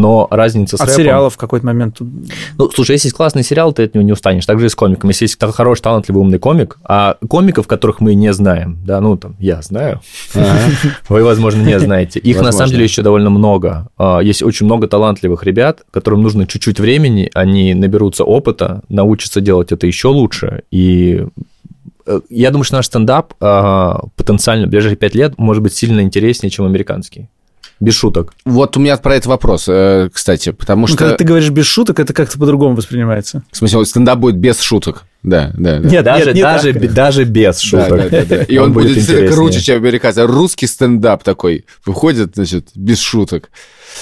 Но 0.00 0.28
разница 0.30 0.76
с 0.76 0.80
От 0.80 0.88
рэпом... 0.88 1.02
сериалов 1.02 1.34
в 1.34 1.36
какой-то 1.36 1.66
момент. 1.66 1.98
Ну, 2.00 2.70
слушай, 2.70 2.92
если 2.92 3.08
есть 3.08 3.16
классный 3.16 3.42
сериал, 3.42 3.72
ты 3.72 3.84
от 3.84 3.94
него 3.94 4.04
не 4.04 4.12
устанешь. 4.12 4.46
Так 4.46 4.60
же 4.60 4.66
и 4.66 4.68
с 4.68 4.74
комиком. 4.74 5.10
Если 5.10 5.24
есть 5.24 5.38
хороший, 5.40 5.82
талантливый, 5.82 6.20
умный 6.20 6.38
комик, 6.38 6.78
а 6.84 7.16
комиков, 7.28 7.66
которых 7.66 8.00
мы 8.00 8.14
не 8.14 8.32
знаем, 8.32 8.78
да, 8.84 9.00
ну, 9.00 9.16
там, 9.16 9.36
я 9.38 9.60
знаю, 9.62 10.00
вы, 11.08 11.24
возможно, 11.24 11.62
не 11.62 11.78
знаете. 11.78 12.20
Их, 12.20 12.40
на 12.40 12.52
самом 12.52 12.70
деле, 12.70 12.84
еще 12.84 13.02
довольно 13.02 13.30
много. 13.30 13.88
А, 13.96 14.20
Есть 14.20 14.42
очень 14.42 14.66
много 14.66 14.86
талантливых 14.86 15.42
ребят, 15.44 15.82
которым 15.90 16.22
нужно 16.22 16.46
чуть-чуть 16.46 16.80
времени, 16.80 17.30
они 17.34 17.74
наберутся 17.74 18.24
опыта, 18.24 18.82
научатся 18.88 19.40
делать 19.40 19.72
это 19.72 19.86
еще 19.86 20.08
лучше. 20.08 20.62
И 20.70 21.26
э, 22.06 22.20
я 22.30 22.50
думаю, 22.50 22.64
что 22.64 22.76
наш 22.76 22.86
стендап 22.86 23.34
а, 23.40 24.04
потенциально 24.16 24.66
в 24.66 24.70
ближайшие 24.70 24.96
пять 24.96 25.14
лет 25.14 25.38
может 25.38 25.62
быть 25.62 25.74
сильно 25.74 26.00
интереснее, 26.00 26.50
чем 26.50 26.66
американский. 26.66 27.28
Без 27.80 27.94
шуток. 27.94 28.32
Вот 28.44 28.76
у 28.76 28.80
меня 28.80 28.96
про 28.96 29.14
это 29.14 29.28
вопрос, 29.28 29.66
э, 29.68 30.10
кстати, 30.12 30.50
потому 30.50 30.82
Ну, 30.82 30.86
что... 30.88 30.96
когда 30.96 31.14
ты 31.14 31.22
говоришь 31.24 31.50
без 31.50 31.66
шуток, 31.66 32.00
это 32.00 32.12
как-то 32.12 32.36
по-другому 32.38 32.74
воспринимается. 32.74 33.42
В 33.52 33.56
смысле, 33.56 33.78
вот 33.78 33.88
стендап 33.88 34.18
будет 34.18 34.36
без 34.36 34.60
шуток. 34.60 35.04
Да, 35.22 35.52
да, 35.56 35.78
да. 35.78 35.88
Нет, 35.88 36.04
даже, 36.04 36.26
Нет, 36.26 36.34
не 36.34 36.42
даже, 36.42 36.72
так. 36.74 36.92
даже 36.92 37.24
без 37.24 37.56
Да, 37.56 37.62
шуток. 37.62 37.88
да, 37.88 38.08
да, 38.08 38.24
да. 38.24 38.42
И 38.48 38.58
он, 38.58 38.72
будет 38.72 38.88
действительно 38.94 39.16
интереснее. 39.26 39.36
круче, 39.36 39.60
чем 39.60 39.76
американцы. 39.78 40.26
Русский 40.26 40.66
стендап 40.66 41.22
такой 41.22 41.66
выходит, 41.86 42.32
значит, 42.34 42.68
без 42.74 42.98
шуток. 43.00 43.50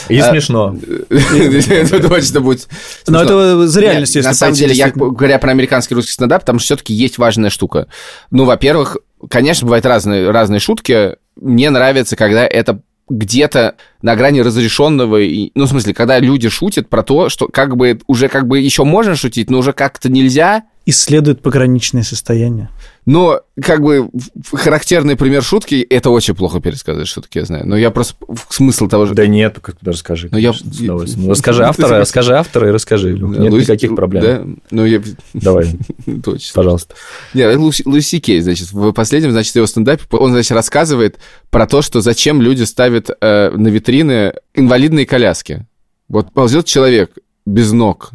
И 0.09 0.19
А, 0.19 0.31
смешно. 0.31 0.77
Это 1.11 2.01
точно 2.09 2.41
будет. 2.41 2.69
Но 3.07 3.23
это 3.23 3.67
за 3.67 3.81
реальность, 3.81 4.15
если 4.15 4.29
На 4.29 4.35
самом 4.35 4.55
деле, 4.55 4.75
я 4.75 4.91
говоря 4.91 5.39
про 5.39 5.51
американский 5.51 5.95
русский 5.95 6.13
стендап, 6.13 6.45
там 6.45 6.59
все-таки 6.59 6.93
есть 6.95 7.19
важная 7.19 7.51
штука. 7.51 7.87
Ну, 8.31 8.45
во-первых, 8.45 8.99
конечно, 9.31 9.67
бывают 9.67 9.87
разные, 9.87 10.31
разные 10.31 10.61
шутки. 10.61 11.17
Мне 11.41 11.71
нравится, 11.71 12.17
когда 12.17 12.47
это 12.47 12.81
где-то 13.09 13.77
на 14.03 14.17
грани 14.17 14.41
разрешенного, 14.41 15.21
и, 15.21 15.53
ну, 15.55 15.65
в 15.65 15.69
смысле, 15.69 15.95
когда 15.95 16.19
люди 16.19 16.49
шутят 16.49 16.89
про 16.89 17.03
то, 17.03 17.29
что 17.29 17.47
как 17.49 17.77
бы 17.77 18.01
уже 18.07 18.29
как 18.29 18.47
бы 18.47 18.59
еще 18.59 18.85
можно 18.85 19.15
шутить, 19.15 19.51
но 19.51 19.59
уже 19.59 19.73
как-то 19.73 20.09
нельзя, 20.09 20.65
Исследует 20.89 21.43
пограничное 21.43 22.05
состояние. 22.05 22.71
но 23.07 23.41
как 23.61 23.83
бы 23.83 24.09
характерный 24.53 25.17
пример 25.17 25.43
шутки, 25.43 25.85
это 25.89 26.11
очень 26.11 26.35
плохо 26.35 26.61
пересказывать 26.61 27.09
шутки, 27.09 27.39
я 27.39 27.45
знаю. 27.45 27.67
Но 27.67 27.77
я 27.77 27.91
просто 27.91 28.15
в- 28.21 28.47
смысл 28.55 28.87
того 28.87 29.07
же... 29.07 29.15
Да 29.15 29.27
нет, 29.27 29.59
как 29.61 29.77
ты 29.81 29.91
расскажи. 29.91 30.29
Ну, 30.31 30.39
я-. 30.39 30.53
Ну, 30.81 30.99
Расскажи 31.31 31.65
автора, 31.65 31.99
расскажи 31.99 32.37
автора 32.37 32.69
и 32.69 32.71
расскажи. 32.73 33.17
Да, 33.17 33.27
Нет 33.27 33.53
Луис- 33.53 33.63
никаких 33.63 33.97
проблем. 33.97 34.23
Да, 34.23 34.45
ну 34.71 34.85
я... 34.85 35.03
Давай, 35.35 35.77
Точно. 36.25 36.53
пожалуйста. 36.55 36.95
Нет, 37.35 37.57
Луси 37.57 38.21
Кей, 38.21 38.41
значит, 38.41 38.71
в 38.73 38.93
последнем, 38.93 39.33
значит, 39.33 39.57
его 39.57 39.67
стендапе, 39.67 40.05
он, 40.17 40.31
значит, 40.31 40.53
рассказывает 40.53 41.17
про 41.51 41.67
то, 41.67 41.83
что 41.83 42.01
зачем 42.01 42.41
люди 42.41 42.63
ставят 42.63 43.11
э, 43.21 43.51
на 43.51 43.69
витрины 43.69 44.35
инвалидные 44.55 45.05
коляски. 45.07 45.67
Вот 46.09 46.33
ползет 46.33 46.67
человек 46.67 47.11
без 47.45 47.73
ног 47.73 48.11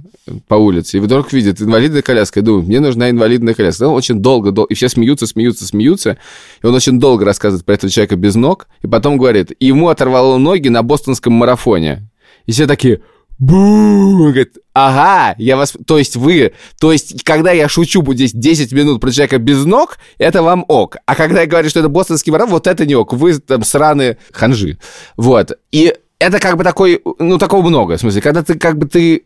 по 0.47 0.55
улице, 0.55 0.97
и 0.97 0.99
вдруг 0.99 1.33
видит 1.33 1.61
инвалидная 1.61 2.01
коляска, 2.01 2.39
и 2.39 2.43
думает, 2.43 2.67
мне 2.67 2.79
нужна 2.79 3.09
инвалидная 3.09 3.53
коляска. 3.53 3.87
Он 3.87 3.95
очень 3.95 4.19
долго, 4.19 4.51
дол- 4.51 4.65
и 4.65 4.73
все 4.73 4.87
смеются, 4.89 5.27
смеются, 5.27 5.65
смеются, 5.65 6.17
и 6.61 6.65
он 6.65 6.75
очень 6.75 6.99
долго 6.99 7.25
рассказывает 7.25 7.65
про 7.65 7.73
этого 7.73 7.91
человека 7.91 8.15
без 8.15 8.35
ног, 8.35 8.67
и 8.81 8.87
потом 8.87 9.17
говорит, 9.17 9.51
ему 9.59 9.89
оторвало 9.89 10.37
ноги 10.37 10.69
на 10.69 10.83
бостонском 10.83 11.33
марафоне. 11.33 12.09
И 12.45 12.51
все 12.51 12.67
такие, 12.67 13.01
Бу! 13.41 14.19
Говорит, 14.19 14.59
ага, 14.73 15.33
я 15.39 15.57
вас... 15.57 15.73
То 15.87 15.97
есть 15.97 16.15
вы... 16.15 16.53
То 16.79 16.91
есть, 16.91 17.23
когда 17.23 17.51
я 17.51 17.67
шучу 17.67 18.03
буду 18.03 18.17
здесь 18.17 18.33
10 18.33 18.71
минут 18.71 19.01
про 19.01 19.09
человека 19.09 19.39
без 19.39 19.65
ног, 19.65 19.97
это 20.19 20.43
вам 20.43 20.63
ок. 20.67 20.97
А 21.07 21.15
когда 21.15 21.41
я 21.41 21.47
говорю, 21.47 21.67
что 21.67 21.79
это 21.79 21.89
бостонский 21.89 22.31
марафон, 22.31 22.53
вот 22.53 22.67
это 22.67 22.85
не 22.85 22.93
ок. 22.93 23.13
Вы 23.13 23.39
там 23.39 23.63
сраные 23.63 24.19
ханжи. 24.31 24.77
Вот. 25.17 25.57
И 25.71 25.95
это 26.19 26.37
как 26.39 26.55
бы 26.55 26.63
такой... 26.63 27.01
Ну, 27.17 27.39
такого 27.39 27.67
много. 27.67 27.97
В 27.97 27.99
смысле, 27.99 28.21
когда 28.21 28.43
ты 28.43 28.59
как 28.59 28.77
бы 28.77 28.87
ты 28.87 29.23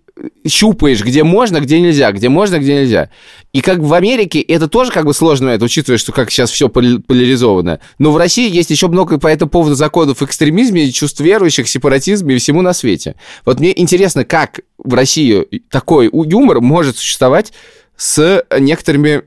щупаешь, 0.47 1.03
где 1.03 1.23
можно, 1.23 1.59
где 1.59 1.79
нельзя, 1.79 2.11
где 2.11 2.29
можно, 2.29 2.59
где 2.59 2.75
нельзя. 2.75 3.09
И 3.53 3.61
как 3.61 3.79
в 3.79 3.93
Америке 3.93 4.41
это 4.41 4.67
тоже 4.67 4.91
как 4.91 5.05
бы 5.05 5.13
сложно, 5.13 5.49
это, 5.49 5.65
учитывая, 5.65 5.97
что 5.97 6.11
как 6.11 6.31
сейчас 6.31 6.51
все 6.51 6.69
поляризовано. 6.69 7.79
Но 7.99 8.11
в 8.11 8.17
России 8.17 8.49
есть 8.49 8.69
еще 8.69 8.87
много 8.87 9.19
по 9.19 9.27
этому 9.27 9.51
поводу 9.51 9.75
законов 9.75 10.21
экстремизме, 10.21 10.91
чувств 10.91 11.19
верующих, 11.19 11.67
сепаратизме 11.67 12.35
и 12.35 12.37
всему 12.37 12.61
на 12.61 12.73
свете. 12.73 13.15
Вот 13.45 13.59
мне 13.59 13.77
интересно, 13.79 14.23
как 14.23 14.61
в 14.77 14.93
России 14.93 15.45
такой 15.69 16.09
юмор 16.11 16.61
может 16.61 16.97
существовать 16.97 17.51
с 17.97 18.43
некоторыми 18.59 19.23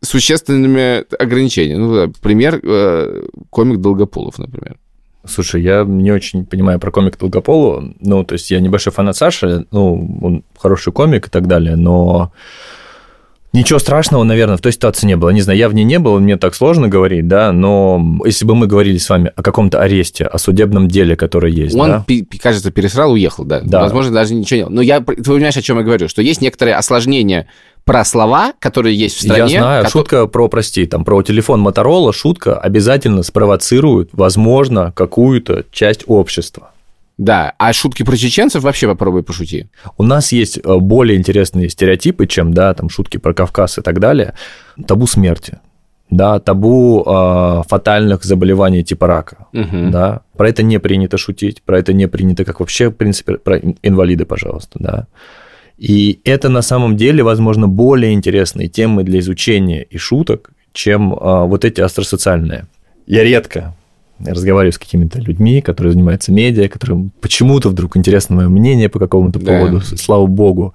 существенными 0.00 1.04
ограничениями. 1.20 1.78
Ну, 1.78 2.12
пример, 2.20 2.60
э, 2.62 3.26
комик 3.50 3.78
Долгополов, 3.78 4.38
например. 4.38 4.78
Слушай, 5.26 5.62
я 5.62 5.84
не 5.84 6.12
очень 6.12 6.44
понимаю 6.44 6.78
про 6.78 6.90
комик 6.90 7.18
Долгополу. 7.18 7.94
Ну, 8.00 8.24
то 8.24 8.34
есть 8.34 8.50
я 8.50 8.60
небольшой 8.60 8.92
фанат 8.92 9.16
Саши, 9.16 9.66
ну, 9.70 10.18
он 10.22 10.44
хороший 10.58 10.92
комик 10.92 11.28
и 11.28 11.30
так 11.30 11.46
далее, 11.46 11.76
но 11.76 12.32
ничего 13.54 13.78
страшного, 13.78 14.24
наверное, 14.24 14.56
в 14.56 14.60
той 14.60 14.72
ситуации 14.72 15.06
не 15.06 15.16
было. 15.16 15.30
Не 15.30 15.40
знаю, 15.40 15.58
я 15.58 15.68
в 15.68 15.74
ней 15.74 15.84
не 15.84 15.98
был, 15.98 16.18
мне 16.20 16.36
так 16.36 16.54
сложно 16.54 16.88
говорить, 16.88 17.26
да, 17.26 17.52
но 17.52 18.20
если 18.24 18.44
бы 18.44 18.54
мы 18.54 18.66
говорили 18.66 18.98
с 18.98 19.08
вами 19.08 19.32
о 19.34 19.42
каком-то 19.42 19.80
аресте, 19.80 20.24
о 20.24 20.36
судебном 20.38 20.88
деле, 20.88 21.16
которое 21.16 21.52
есть, 21.52 21.74
Он, 21.74 21.88
да, 21.88 22.06
кажется, 22.40 22.70
пересрал, 22.70 23.12
уехал, 23.12 23.44
да. 23.44 23.60
Да. 23.64 23.80
Возможно, 23.80 24.12
даже 24.12 24.34
ничего 24.34 24.68
не. 24.68 24.74
Но 24.74 24.82
я, 24.82 25.00
ты 25.00 25.22
понимаешь, 25.22 25.56
о 25.56 25.62
чем 25.62 25.78
я 25.78 25.84
говорю? 25.84 26.08
Что 26.08 26.20
есть 26.20 26.42
некоторые 26.42 26.76
осложнения 26.76 27.46
про 27.84 28.04
слова, 28.04 28.52
которые 28.60 28.96
есть 28.96 29.16
в 29.16 29.20
стране. 29.22 29.52
Я 29.54 29.60
знаю, 29.60 29.84
ко- 29.84 29.90
шутка 29.90 30.26
про, 30.26 30.48
прости, 30.48 30.86
там, 30.86 31.04
про 31.04 31.22
телефон 31.22 31.60
Моторола, 31.60 32.12
шутка 32.12 32.56
обязательно 32.58 33.22
спровоцирует, 33.22 34.08
возможно, 34.12 34.92
какую-то 34.92 35.64
часть 35.70 36.04
общества. 36.06 36.70
Да, 37.16 37.52
а 37.58 37.72
шутки 37.72 38.02
про 38.02 38.16
чеченцев 38.16 38.62
вообще 38.64 38.88
попробуй 38.88 39.22
пошути. 39.22 39.68
У 39.98 40.02
нас 40.02 40.32
есть 40.32 40.58
э, 40.58 40.76
более 40.78 41.16
интересные 41.16 41.68
стереотипы, 41.68 42.26
чем, 42.26 42.52
да, 42.52 42.74
там, 42.74 42.88
шутки 42.88 43.18
про 43.18 43.32
Кавказ 43.34 43.78
и 43.78 43.82
так 43.82 44.00
далее. 44.00 44.34
Табу 44.88 45.06
смерти, 45.06 45.60
да, 46.10 46.40
табу 46.40 47.04
э, 47.06 47.62
фатальных 47.68 48.24
заболеваний 48.24 48.82
типа 48.82 49.06
рака, 49.06 49.46
Мгм. 49.52 49.92
да. 49.92 50.22
Про 50.36 50.48
это 50.48 50.64
не 50.64 50.78
принято 50.80 51.16
шутить, 51.16 51.62
про 51.62 51.78
это 51.78 51.92
не 51.92 52.08
принято, 52.08 52.44
как 52.44 52.58
вообще, 52.58 52.88
в 52.88 52.94
принципе, 52.94 53.34
про 53.34 53.58
ин- 53.58 53.76
инвалиды, 53.82 54.24
пожалуйста, 54.24 54.78
да. 54.80 55.06
И 55.78 56.20
это 56.24 56.48
на 56.48 56.62
самом 56.62 56.96
деле, 56.96 57.22
возможно, 57.22 57.68
более 57.68 58.12
интересные 58.12 58.68
темы 58.68 59.02
для 59.02 59.18
изучения 59.18 59.82
и 59.82 59.98
шуток, 59.98 60.50
чем 60.72 61.16
а, 61.20 61.44
вот 61.44 61.64
эти 61.64 61.80
остросоциальные. 61.80 62.66
Я 63.06 63.24
редко 63.24 63.74
разговариваю 64.24 64.72
с 64.72 64.78
какими-то 64.78 65.20
людьми, 65.20 65.60
которые 65.60 65.92
занимаются 65.92 66.32
медиа, 66.32 66.68
которым 66.68 67.10
почему-то 67.20 67.68
вдруг 67.68 67.96
интересно 67.96 68.36
мое 68.36 68.48
мнение 68.48 68.88
по 68.88 68.98
какому-то 68.98 69.38
Да. 69.40 69.58
поводу, 69.58 69.80
слава 69.80 70.26
богу. 70.26 70.74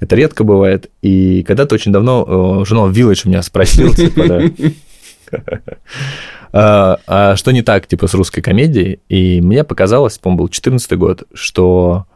Это 0.00 0.16
редко 0.16 0.42
бывает. 0.42 0.90
И 1.00 1.44
когда-то 1.44 1.76
очень 1.76 1.92
давно 1.92 2.60
э, 2.62 2.64
журнал 2.64 2.90
Village 2.90 3.28
меня 3.28 3.40
спросил, 3.42 3.94
типа, 3.94 4.26
да, 4.26 4.42
а, 6.52 6.98
а 7.06 7.36
что 7.36 7.52
не 7.52 7.62
так, 7.62 7.86
типа, 7.86 8.06
с 8.08 8.14
русской 8.14 8.42
комедией? 8.42 9.00
И 9.08 9.40
мне 9.40 9.64
показалось, 9.64 10.18
по-моему, 10.18 10.44
был 10.44 10.48
14 10.48 10.92
год, 10.98 11.22
что 11.32 12.06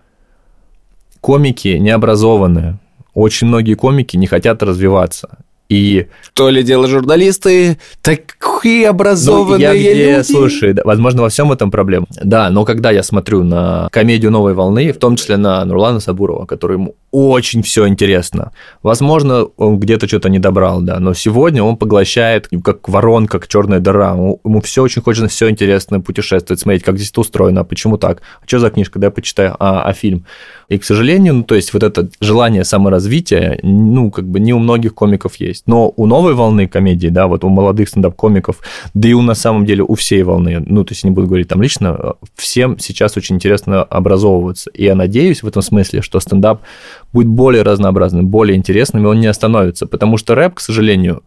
комики 1.26 1.76
необразованные, 1.80 2.78
очень 3.12 3.48
многие 3.48 3.74
комики 3.74 4.16
не 4.16 4.28
хотят 4.28 4.62
развиваться. 4.62 5.38
И 5.68 6.06
То 6.34 6.50
ли 6.50 6.62
дело 6.62 6.86
журналисты, 6.86 7.78
такие 8.00 8.84
ну, 8.84 8.90
образованные 8.90 9.60
я 9.60 9.74
где, 9.74 10.16
люди. 10.18 10.22
слушай, 10.22 10.72
да, 10.72 10.82
возможно, 10.84 11.22
во 11.22 11.28
всем 11.28 11.50
этом 11.50 11.72
проблема. 11.72 12.06
Да, 12.22 12.48
но 12.50 12.64
когда 12.64 12.92
я 12.92 13.02
смотрю 13.02 13.42
на 13.42 13.88
комедию 13.90 14.30
«Новой 14.30 14.54
волны», 14.54 14.92
в 14.92 14.98
том 14.98 15.16
числе 15.16 15.36
на 15.36 15.64
Нурлана 15.64 15.98
Сабурова, 15.98 16.46
которому 16.46 16.94
очень 17.10 17.62
все 17.62 17.86
интересно, 17.88 18.52
возможно, 18.82 19.44
он 19.56 19.78
где-то 19.78 20.06
что-то 20.08 20.28
не 20.28 20.38
добрал, 20.38 20.80
да, 20.82 20.98
но 20.98 21.14
сегодня 21.14 21.62
он 21.62 21.76
поглощает, 21.76 22.48
как 22.64 22.88
воронка, 22.88 23.38
как 23.38 23.48
черная 23.48 23.80
дыра. 23.80 24.12
Ему- 24.12 24.60
все 24.62 24.82
очень 24.82 25.02
хочется, 25.02 25.28
все 25.28 25.50
интересно, 25.50 26.00
путешествовать, 26.00 26.60
смотреть, 26.60 26.82
как 26.82 26.96
здесь 26.96 27.10
это 27.10 27.20
устроено, 27.20 27.60
а 27.60 27.64
почему 27.64 27.98
так, 27.98 28.22
а 28.40 28.46
что 28.46 28.58
за 28.58 28.70
книжка, 28.70 28.98
да, 28.98 29.10
почитаю, 29.10 29.56
а, 29.58 29.82
а 29.82 29.92
фильм. 29.92 30.24
И, 30.68 30.78
к 30.78 30.84
сожалению, 30.84 31.34
ну, 31.34 31.42
то 31.44 31.54
есть 31.54 31.72
вот 31.72 31.82
это 31.82 32.08
желание 32.20 32.64
саморазвития, 32.64 33.60
ну, 33.62 34.10
как 34.10 34.26
бы 34.26 34.40
не 34.40 34.52
у 34.52 34.58
многих 34.58 34.94
комиков 34.94 35.36
есть. 35.36 35.64
Но 35.66 35.92
у 35.96 36.06
новой 36.06 36.34
волны 36.34 36.66
комедии, 36.66 37.08
да, 37.08 37.28
вот 37.28 37.44
у 37.44 37.48
молодых 37.48 37.88
стендап-комиков, 37.88 38.58
да 38.94 39.08
и 39.08 39.12
у 39.12 39.22
на 39.22 39.34
самом 39.34 39.64
деле 39.64 39.84
у 39.84 39.94
всей 39.94 40.22
волны, 40.22 40.62
ну, 40.66 40.84
то 40.84 40.92
есть 40.92 41.04
не 41.04 41.10
буду 41.10 41.28
говорить 41.28 41.48
там 41.48 41.62
лично, 41.62 42.14
всем 42.34 42.78
сейчас 42.78 43.16
очень 43.16 43.36
интересно 43.36 43.82
образовываться. 43.82 44.70
И 44.70 44.84
я 44.84 44.94
надеюсь 44.94 45.42
в 45.42 45.48
этом 45.48 45.62
смысле, 45.62 46.02
что 46.02 46.18
стендап 46.20 46.62
будет 47.16 47.28
более 47.28 47.62
разнообразным, 47.62 48.28
более 48.28 48.58
интересным, 48.58 49.04
и 49.04 49.06
он 49.06 49.20
не 49.20 49.26
остановится. 49.26 49.86
Потому 49.86 50.18
что 50.18 50.34
рэп, 50.34 50.56
к 50.56 50.60
сожалению, 50.60 51.22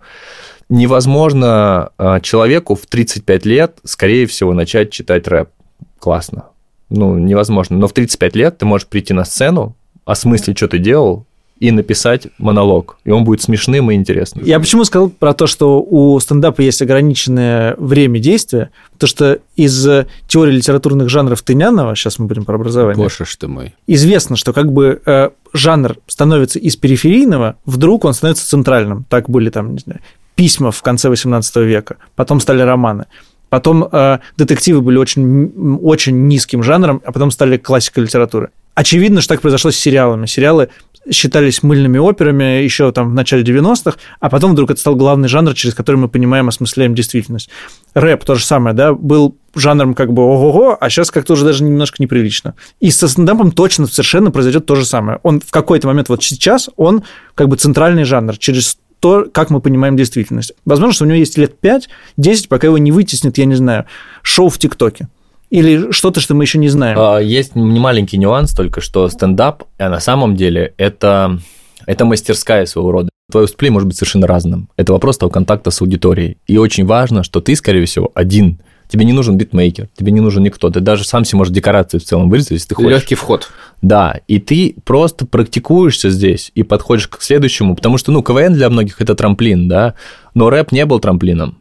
невозможно 0.69 1.89
а, 1.97 2.19
человеку 2.19 2.75
в 2.75 2.86
35 2.86 3.45
лет, 3.47 3.80
скорее 3.84 4.28
всего, 4.28 4.54
начать 4.54 4.91
читать 4.91 5.28
рэп. 5.28 5.49
Классно. 5.97 6.43
Ну, 6.89 7.17
невозможно. 7.17 7.75
Но 7.78 7.88
в 7.88 7.93
35 7.93 8.36
лет 8.36 8.60
ты 8.60 8.67
можешь 8.67 8.88
прийти 8.88 9.13
на 9.13 9.25
сцену, 9.25 9.75
осмыслить, 10.06 10.58
что 10.58 10.67
ты 10.67 10.78
делал, 10.78 11.25
и 11.60 11.72
написать 11.72 12.28
монолог. 12.38 12.98
И 13.04 13.12
он 13.12 13.24
будет 13.24 13.41
смешным 13.41 13.91
и 13.91 13.95
интересным. 13.95 14.45
Я 14.45 14.60
почему 14.60 14.86
сказал 14.86 15.10
про 15.10 15.34
то, 15.34 15.48
что 15.48 15.82
у 15.82 16.19
стендапа 16.19 16.62
есть 16.62 16.82
ограниченное 16.82 17.76
время 17.78 18.19
действия? 18.19 18.72
Потому 18.93 19.10
что 19.10 19.39
из 19.56 19.88
э, 19.88 20.08
теории 20.28 20.54
литературных 20.54 21.10
жанров 21.10 21.41
Тынянова, 21.41 21.95
сейчас 21.95 22.19
мы 22.19 22.28
будем 22.28 22.45
про 22.45 22.56
образование, 22.56 23.04
Боже 23.04 23.26
ж 23.26 23.36
ты 23.36 23.48
мой. 23.48 23.76
известно, 23.88 24.36
что 24.36 24.54
как 24.54 24.72
бы 24.72 25.02
э, 25.06 25.30
жанр 25.54 25.98
становится 26.08 26.60
из 26.60 26.76
периферийного, 26.76 27.58
вдруг 27.65 28.06
он 28.06 28.13
становится 28.13 28.48
центральным. 28.48 29.06
Так 29.10 29.30
были 29.30 29.50
там, 29.50 29.74
не 29.74 29.80
знаю, 29.80 30.00
письма 30.36 30.72
в 30.72 30.82
конце 30.82 31.10
18 31.10 31.56
века, 31.58 31.98
потом 32.15 32.39
стали 32.39 32.62
романы. 32.62 33.06
Потом 33.50 33.88
э, 33.92 34.19
детективы 34.38 34.81
были 34.81 34.98
очень, 34.98 35.79
очень 35.81 36.27
низким 36.27 36.63
жанром, 36.63 37.02
а 37.04 37.12
потом 37.12 37.31
стали 37.31 37.58
классикой 37.58 38.04
литературы. 38.04 38.52
Очевидно, 38.75 39.19
что 39.19 39.34
так 39.34 39.42
произошло 39.42 39.71
с 39.71 39.75
сериалами. 39.75 40.25
Сериалы 40.25 40.69
считались 41.12 41.63
мыльными 41.63 41.97
операми 41.97 42.62
еще 42.63 42.91
там 42.91 43.12
в 43.12 43.13
начале 43.13 43.43
90-х, 43.43 43.97
а 44.19 44.29
потом 44.29 44.54
вдруг 44.54 44.71
это 44.71 44.79
стал 44.79 44.95
главный 44.95 45.27
жанр, 45.27 45.54
через 45.54 45.75
который 45.75 45.97
мы 45.97 46.10
понимаем, 46.10 46.47
осмысляем 46.47 46.95
действительность. 46.95 47.50
Рэп 47.93 48.23
то 48.23 48.35
же 48.35 48.45
самое, 48.45 48.75
да, 48.75 48.93
был 48.93 49.35
жанром 49.56 49.93
как 49.93 50.13
бы 50.13 50.21
ого-го, 50.23 50.77
а 50.79 50.89
сейчас 50.89 51.12
как-то 51.12 51.33
уже 51.33 51.45
даже 51.45 51.63
немножко 51.63 52.02
неприлично. 52.02 52.56
И 52.79 52.91
со 52.91 53.08
стендапом 53.08 53.52
точно 53.52 53.87
совершенно 53.87 54.31
произойдет 54.31 54.65
то 54.65 54.75
же 54.75 54.85
самое. 54.85 55.19
Он 55.23 55.39
в 55.39 55.52
какой-то 55.52 55.87
момент, 55.87 56.10
вот 56.10 56.23
сейчас, 56.23 56.69
он 56.75 57.04
как 57.35 57.47
бы 57.47 57.56
центральный 57.56 58.04
жанр, 58.04 58.37
через 58.37 58.77
то, 59.00 59.27
как 59.31 59.50
мы 59.50 59.62
понимаем 59.62 59.95
действительность. 59.95 60.54
Возможно, 60.65 60.93
что 60.93 61.06
у 61.06 61.08
него 61.08 61.17
есть 61.17 61.37
лет 61.37 61.56
5-10, 61.62 62.47
пока 62.50 62.67
его 62.67 62.77
не 62.77 62.91
вытеснит, 62.91 63.37
я 63.37 63.45
не 63.45 63.56
знаю, 63.56 63.85
шоу 64.21 64.50
в 64.50 64.58
ТикТоке. 64.58 65.08
Или 65.50 65.91
что-то, 65.91 66.19
что 66.19 66.35
мы 66.35 66.43
еще 66.43 66.60
не 66.60 66.69
знаем. 66.69 66.97
А, 67.00 67.19
Есть 67.19 67.56
маленький 67.56 68.17
нюанс 68.17 68.54
только, 68.54 68.81
что 68.81 69.08
стендап, 69.10 69.63
а 69.77 69.89
на 69.89 70.00
самом 70.00 70.35
деле, 70.35 70.73
это, 70.77 71.39
это 71.85 72.06
мастерская 72.06 72.65
своего 72.65 72.91
рода. 72.91 73.10
Твое 73.31 73.43
выступление 73.45 73.73
может 73.73 73.87
быть 73.87 73.97
совершенно 73.97 74.27
разным. 74.27 74.69
Это 74.77 74.93
вопрос 74.93 75.17
того 75.17 75.31
контакта 75.31 75.71
с 75.71 75.81
аудиторией. 75.81 76.37
И 76.47 76.58
очень 76.58 76.85
важно, 76.85 77.23
что 77.23 77.41
ты, 77.41 77.56
скорее 77.56 77.85
всего, 77.85 78.12
один. 78.13 78.60
Тебе 78.87 79.06
не 79.06 79.13
нужен 79.13 79.37
битмейкер, 79.37 79.87
тебе 79.95 80.12
не 80.12 80.19
нужен 80.19 80.41
никто. 80.41 80.71
Ты 80.71 80.79
даже 80.79 81.04
сам 81.04 81.23
себе 81.23 81.37
можешь 81.37 81.54
декорации 81.54 82.00
в 82.00 82.04
целом 82.04 82.27
вырезать, 82.27 82.52
если 82.52 82.69
ты 82.69 82.75
хочешь. 82.75 82.91
Легкий 82.91 83.13
вход. 83.13 83.50
Да, 83.83 84.19
и 84.27 84.39
ты 84.39 84.75
просто 84.83 85.27
практикуешься 85.27 86.10
здесь 86.10 86.52
и 86.56 86.63
подходишь 86.63 87.08
к 87.08 87.21
следующему, 87.21 87.75
потому 87.75 88.00
что, 88.00 88.12
ну, 88.12 88.23
КВН 88.23 88.54
для 88.54 88.67
многих 88.69 89.00
это 89.00 89.13
трамплин, 89.13 89.67
да, 89.67 89.93
но 90.33 90.50
рэп 90.50 90.71
не 90.71 90.87
был 90.87 91.00
трамплином. 91.00 91.60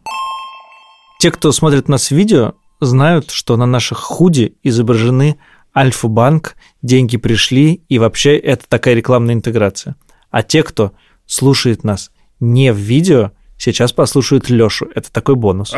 Те, 1.21 1.31
кто 1.31 1.53
смотрит 1.53 1.87
нас 1.89 2.09
в 2.09 2.13
видео, 2.13 2.55
знают, 2.81 3.31
что 3.31 3.57
на 3.57 3.67
наших 3.67 3.99
худи 3.99 4.57
изображены 4.63 5.39
Альфа-банк, 5.77 6.57
деньги 6.83 7.17
пришли, 7.17 7.83
и 7.89 7.99
вообще 7.99 8.37
это 8.37 8.65
такая 8.69 8.95
рекламная 8.95 9.35
интеграция. 9.35 9.97
А 10.31 10.43
те, 10.43 10.63
кто 10.63 10.93
слушает 11.27 11.85
нас 11.85 12.11
не 12.41 12.73
в 12.73 12.77
видео, 12.77 13.33
сейчас 13.57 13.93
послушают 13.93 14.51
Лешу. 14.51 14.89
Это 14.95 15.13
такой 15.13 15.37
бонус. 15.37 15.73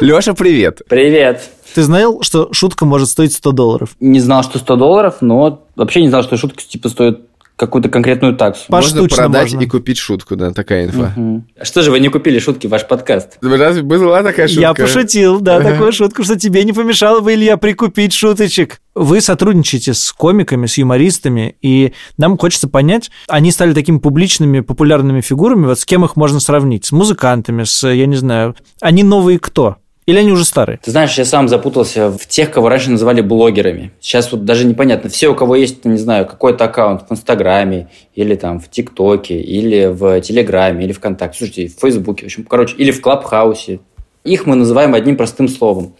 Леша, 0.00 0.34
привет. 0.34 0.80
Привет. 0.88 1.50
Ты 1.74 1.82
знал, 1.82 2.22
что 2.22 2.52
шутка 2.52 2.84
может 2.84 3.08
стоить 3.08 3.32
100 3.32 3.52
долларов? 3.52 3.90
Не 4.00 4.18
знал, 4.18 4.42
что 4.42 4.58
100 4.58 4.76
долларов, 4.76 5.16
но 5.20 5.64
вообще 5.76 6.00
не 6.00 6.08
знал, 6.08 6.22
что 6.22 6.36
шутка 6.36 6.62
типа 6.62 6.88
стоит 6.88 7.29
какую-то 7.60 7.90
конкретную 7.90 8.34
таксу. 8.34 8.64
Можно 8.68 9.02
Поштучно 9.02 9.24
продать 9.24 9.52
можно. 9.52 9.64
и 9.64 9.68
купить 9.68 9.98
шутку, 9.98 10.34
да, 10.34 10.50
такая 10.50 10.86
инфа. 10.86 11.14
А 11.58 11.64
Что 11.64 11.82
же 11.82 11.90
вы 11.90 12.00
не 12.00 12.08
купили 12.08 12.38
шутки 12.38 12.66
в 12.66 12.70
ваш 12.70 12.88
подкаст? 12.88 13.36
Разве 13.42 13.82
была 13.82 14.22
такая 14.22 14.48
шутка? 14.48 14.62
Я 14.62 14.72
пошутил, 14.72 15.40
да, 15.40 15.60
такую 15.60 15.92
шутку, 15.92 16.24
что 16.24 16.38
тебе 16.38 16.64
не 16.64 16.72
помешало 16.72 17.20
бы, 17.20 17.34
Илья, 17.34 17.58
прикупить 17.58 18.14
шуточек. 18.14 18.80
Вы 18.94 19.20
сотрудничаете 19.20 19.92
с 19.92 20.10
комиками, 20.10 20.66
с 20.66 20.78
юмористами, 20.78 21.54
и 21.60 21.92
нам 22.16 22.38
хочется 22.38 22.66
понять, 22.66 23.10
они 23.28 23.52
стали 23.52 23.74
такими 23.74 23.98
публичными, 23.98 24.60
популярными 24.60 25.20
фигурами, 25.20 25.66
вот 25.66 25.78
с 25.78 25.84
кем 25.84 26.04
их 26.04 26.16
можно 26.16 26.40
сравнить? 26.40 26.86
С 26.86 26.92
музыкантами, 26.92 27.64
с, 27.64 27.86
я 27.86 28.06
не 28.06 28.16
знаю, 28.16 28.56
они 28.80 29.02
новые 29.02 29.38
кто? 29.38 29.76
Или 30.06 30.18
они 30.18 30.32
уже 30.32 30.44
старые? 30.44 30.78
Ты 30.82 30.90
знаешь, 30.90 31.16
я 31.18 31.24
сам 31.24 31.48
запутался 31.48 32.10
в 32.10 32.26
тех, 32.26 32.50
кого 32.50 32.68
раньше 32.68 32.90
называли 32.90 33.20
блогерами. 33.20 33.92
Сейчас 34.00 34.32
вот 34.32 34.44
даже 34.44 34.64
непонятно. 34.64 35.10
Все, 35.10 35.28
у 35.28 35.34
кого 35.34 35.56
есть, 35.56 35.84
не 35.84 35.98
знаю, 35.98 36.26
какой-то 36.26 36.64
аккаунт 36.64 37.02
в 37.08 37.12
Инстаграме, 37.12 37.88
или 38.14 38.34
там 38.34 38.60
в 38.60 38.70
ТикТоке, 38.70 39.40
или 39.40 39.86
в 39.86 40.20
Телеграме, 40.20 40.84
или 40.84 40.92
ВКонтакте, 40.92 41.38
слушайте, 41.38 41.68
в 41.68 41.80
Фейсбуке, 41.80 42.22
в 42.22 42.26
общем, 42.26 42.44
короче, 42.44 42.76
или 42.76 42.90
в 42.90 43.00
Клабхаусе. 43.00 43.80
Их 44.24 44.46
мы 44.46 44.56
называем 44.56 44.94
одним 44.94 45.16
простым 45.16 45.48
словом. 45.48 45.94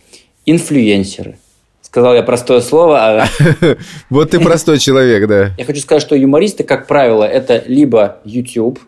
Инфлюенсеры. 0.47 1.39
Сказал 1.83 2.15
я 2.15 2.23
простое 2.23 2.61
слово, 2.61 2.99
а 3.01 3.27
Вот 4.11 4.31
ты 4.31 4.41
простой 4.41 4.79
человек, 4.79 5.27
да. 5.27 5.51
Я 5.59 5.65
хочу 5.65 5.81
сказать, 5.81 6.03
что 6.03 6.15
юмористы, 6.15 6.63
как 6.63 6.87
правило, 6.87 7.25
это 7.25 7.63
либо 7.67 8.19
YouTube, 8.25 8.79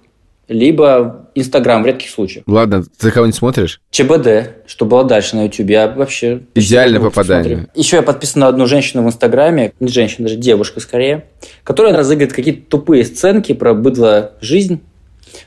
либо 0.53 1.29
Инстаграм 1.35 1.83
в 1.83 1.87
редких 1.87 2.11
случаях. 2.11 2.45
Ладно, 2.47 2.85
ты 2.99 3.11
кого-нибудь 3.11 3.37
смотришь? 3.37 3.81
ЧБД, 3.91 4.67
что 4.67 4.85
было 4.85 5.05
дальше 5.05 5.37
на 5.37 5.45
YouTube, 5.45 5.71
я 5.71 5.89
вообще... 5.89 6.43
Идеальное 6.55 7.01
почти 7.01 7.15
попадание. 7.15 7.57
смотрю. 7.57 7.71
Еще 7.75 7.97
я 7.97 8.03
подписан 8.03 8.41
на 8.41 8.49
одну 8.49 8.67
женщину 8.67 9.03
в 9.03 9.07
Инстаграме, 9.07 9.73
не 9.81 9.89
женщина, 9.89 10.29
даже 10.29 10.39
девушка 10.39 10.81
скорее, 10.81 11.27
которая 11.65 11.97
разыгрывает 11.97 12.35
какие-то 12.35 12.69
тупые 12.69 13.05
сценки 13.05 13.53
про 13.55 13.75
быдло 13.75 14.33
жизнь 14.41 14.83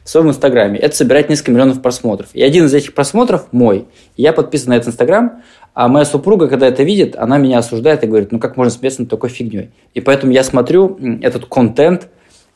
в 0.04 0.10
своем 0.10 0.30
Инстаграме. 0.30 0.80
Это 0.80 0.96
собирает 0.96 1.30
несколько 1.30 1.52
миллионов 1.52 1.82
просмотров. 1.82 2.30
И 2.34 2.42
один 2.42 2.66
из 2.66 2.74
этих 2.74 2.94
просмотров 2.94 3.48
мой. 3.52 3.86
Я 4.18 4.34
подписан 4.34 4.70
на 4.70 4.74
этот 4.74 4.90
Инстаграм, 4.90 5.44
а 5.74 5.88
моя 5.88 6.06
супруга, 6.06 6.48
когда 6.48 6.68
это 6.68 6.84
видит, 6.84 7.16
она 7.16 7.38
меня 7.38 7.60
осуждает 7.60 8.04
и 8.04 8.08
говорит, 8.08 8.32
ну 8.32 8.40
как 8.40 8.58
можно 8.58 8.72
смеяться 8.72 9.02
над 9.02 9.10
такой 9.10 9.30
фигней. 9.30 9.72
И 9.94 10.02
поэтому 10.02 10.32
я 10.32 10.44
смотрю 10.44 10.98
этот 11.22 11.46
контент 11.46 12.08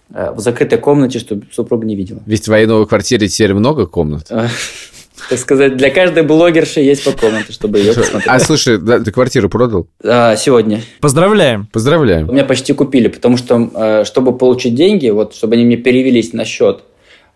в 0.09 0.39
закрытой 0.39 0.77
комнате, 0.79 1.19
чтобы 1.19 1.45
супруга 1.51 1.85
не 1.85 1.95
видела. 1.95 2.19
Ведь 2.25 2.41
в 2.41 2.45
твоей 2.45 2.65
новой 2.65 2.87
квартире 2.87 3.27
теперь 3.27 3.53
много 3.53 3.85
комнат. 3.85 4.25
Э, 4.29 4.47
Так 5.29 5.37
сказать, 5.39 5.77
для 5.77 5.89
каждой 5.89 6.23
блогерши 6.23 6.79
есть 6.79 7.03
по 7.03 7.11
комнате, 7.11 7.51
чтобы 7.51 7.79
ее 7.79 7.93
посмотреть. 7.93 8.27
А 8.27 8.39
слушай, 8.39 8.77
да, 8.77 8.99
ты 8.99 9.11
квартиру 9.11 9.49
продал? 9.49 9.87
А, 10.03 10.35
Сегодня. 10.35 10.81
Поздравляем. 11.01 11.67
Поздравляем. 11.71 12.29
У 12.29 12.31
меня 12.31 12.45
почти 12.45 12.73
купили, 12.73 13.07
потому 13.09 13.37
что, 13.37 13.69
э, 13.73 14.03
чтобы 14.05 14.37
получить 14.37 14.75
деньги, 14.75 15.09
вот, 15.09 15.35
чтобы 15.35 15.55
они 15.55 15.65
мне 15.65 15.77
перевелись 15.77 16.33
на 16.33 16.45
счет, 16.45 16.83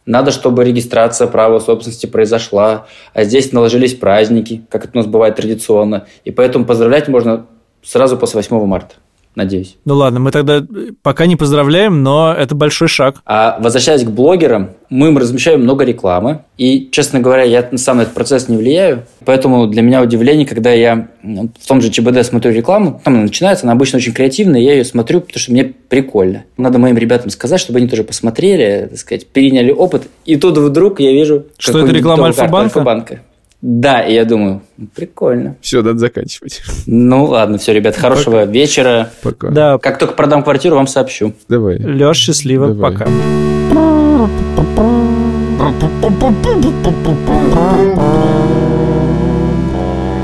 надо, 0.06 0.32
чтобы 0.32 0.64
регистрация 0.66 1.28
права 1.28 1.60
собственности 1.60 2.08
произошла, 2.08 2.88
а 3.14 3.24
здесь 3.24 3.52
наложились 3.52 3.94
праздники, 3.94 4.62
как 4.70 4.86
это 4.86 4.92
у 4.96 4.98
нас 4.98 5.08
бывает 5.08 5.36
традиционно, 5.36 6.08
и 6.26 6.32
поэтому 6.32 6.66
поздравлять 6.66 7.08
можно 7.08 7.46
сразу 7.84 8.18
после 8.18 8.38
8 8.38 8.66
марта, 8.66 8.96
надеюсь. 9.36 9.78
Ну 9.86 9.96
ладно, 9.96 10.20
мы 10.20 10.32
тогда 10.32 10.66
пока 11.02 11.26
не 11.26 11.36
поздравляем, 11.36 12.04
но 12.04 12.34
это 12.34 12.56
большой 12.56 12.88
шаг. 12.88 13.22
А 13.26 13.58
возвращаясь 13.60 14.04
к 14.04 14.10
блогерам, 14.10 14.72
мы 14.90 15.08
им 15.08 15.18
размещаем 15.18 15.62
много 15.62 15.84
рекламы. 15.86 16.44
И, 16.58 16.90
честно 16.92 17.20
говоря, 17.20 17.44
я 17.44 17.68
сам 17.78 17.98
на 17.98 18.02
этот 18.02 18.14
процесс 18.14 18.48
не 18.48 18.58
влияю. 18.58 19.04
Поэтому 19.26 19.68
для 19.68 19.82
меня 19.82 20.02
удивление, 20.02 20.46
когда 20.46 20.72
я 20.72 21.08
м, 21.24 21.52
в 21.60 21.68
том 21.68 21.82
же 21.82 21.90
ЧБД 21.90 22.26
смотрю 22.26 22.52
рекламу, 22.52 23.02
там 23.04 23.16
она 23.16 23.24
начинается, 23.24 23.66
она 23.66 23.74
обычно 23.74 23.98
очень 23.98 24.14
креативная, 24.14 24.62
я 24.62 24.74
ее 24.74 24.86
смотрю, 24.86 25.22
потому 25.22 25.40
что 25.40 25.52
мне 25.52 25.64
прикольно. 25.66 26.44
Надо 26.58 26.78
моим 26.78 26.98
ребятам 26.98 27.30
сказать, 27.30 27.60
чтобы 27.60 27.80
они 27.80 27.88
тоже 27.88 28.04
посмотрели, 28.04 28.88
так 28.90 29.00
сказать, 29.00 29.28
переняли 29.28 29.72
опыт. 29.72 30.04
И 30.26 30.36
тут 30.36 30.58
вдруг 30.58 31.00
я 31.00 31.12
вижу... 31.12 31.46
Что 31.58 31.80
это 31.80 31.92
реклама 31.92 32.28
Альфа-банка? 32.28 32.80
Альфа-банка. 32.80 33.22
Да, 33.66 34.02
и 34.02 34.14
я 34.14 34.26
думаю, 34.26 34.62
прикольно. 34.94 35.56
Все, 35.62 35.82
надо 35.82 35.98
заканчивать. 35.98 36.62
Ну 36.86 37.24
ладно, 37.24 37.58
все, 37.58 37.72
ребят, 37.74 37.96
хорошего 37.96 38.44
вечера. 38.44 39.10
Пока. 39.22 39.52
Да, 39.52 39.78
Как 39.78 39.98
только 40.00 40.16
продам 40.16 40.44
квартиру, 40.44 40.76
вам 40.76 40.86
сообщу. 40.86 41.34
Давай. 41.48 41.78
Леш, 41.80 42.18
счастливо, 42.18 42.68
Давай. 42.74 42.92
пока. 42.92 43.08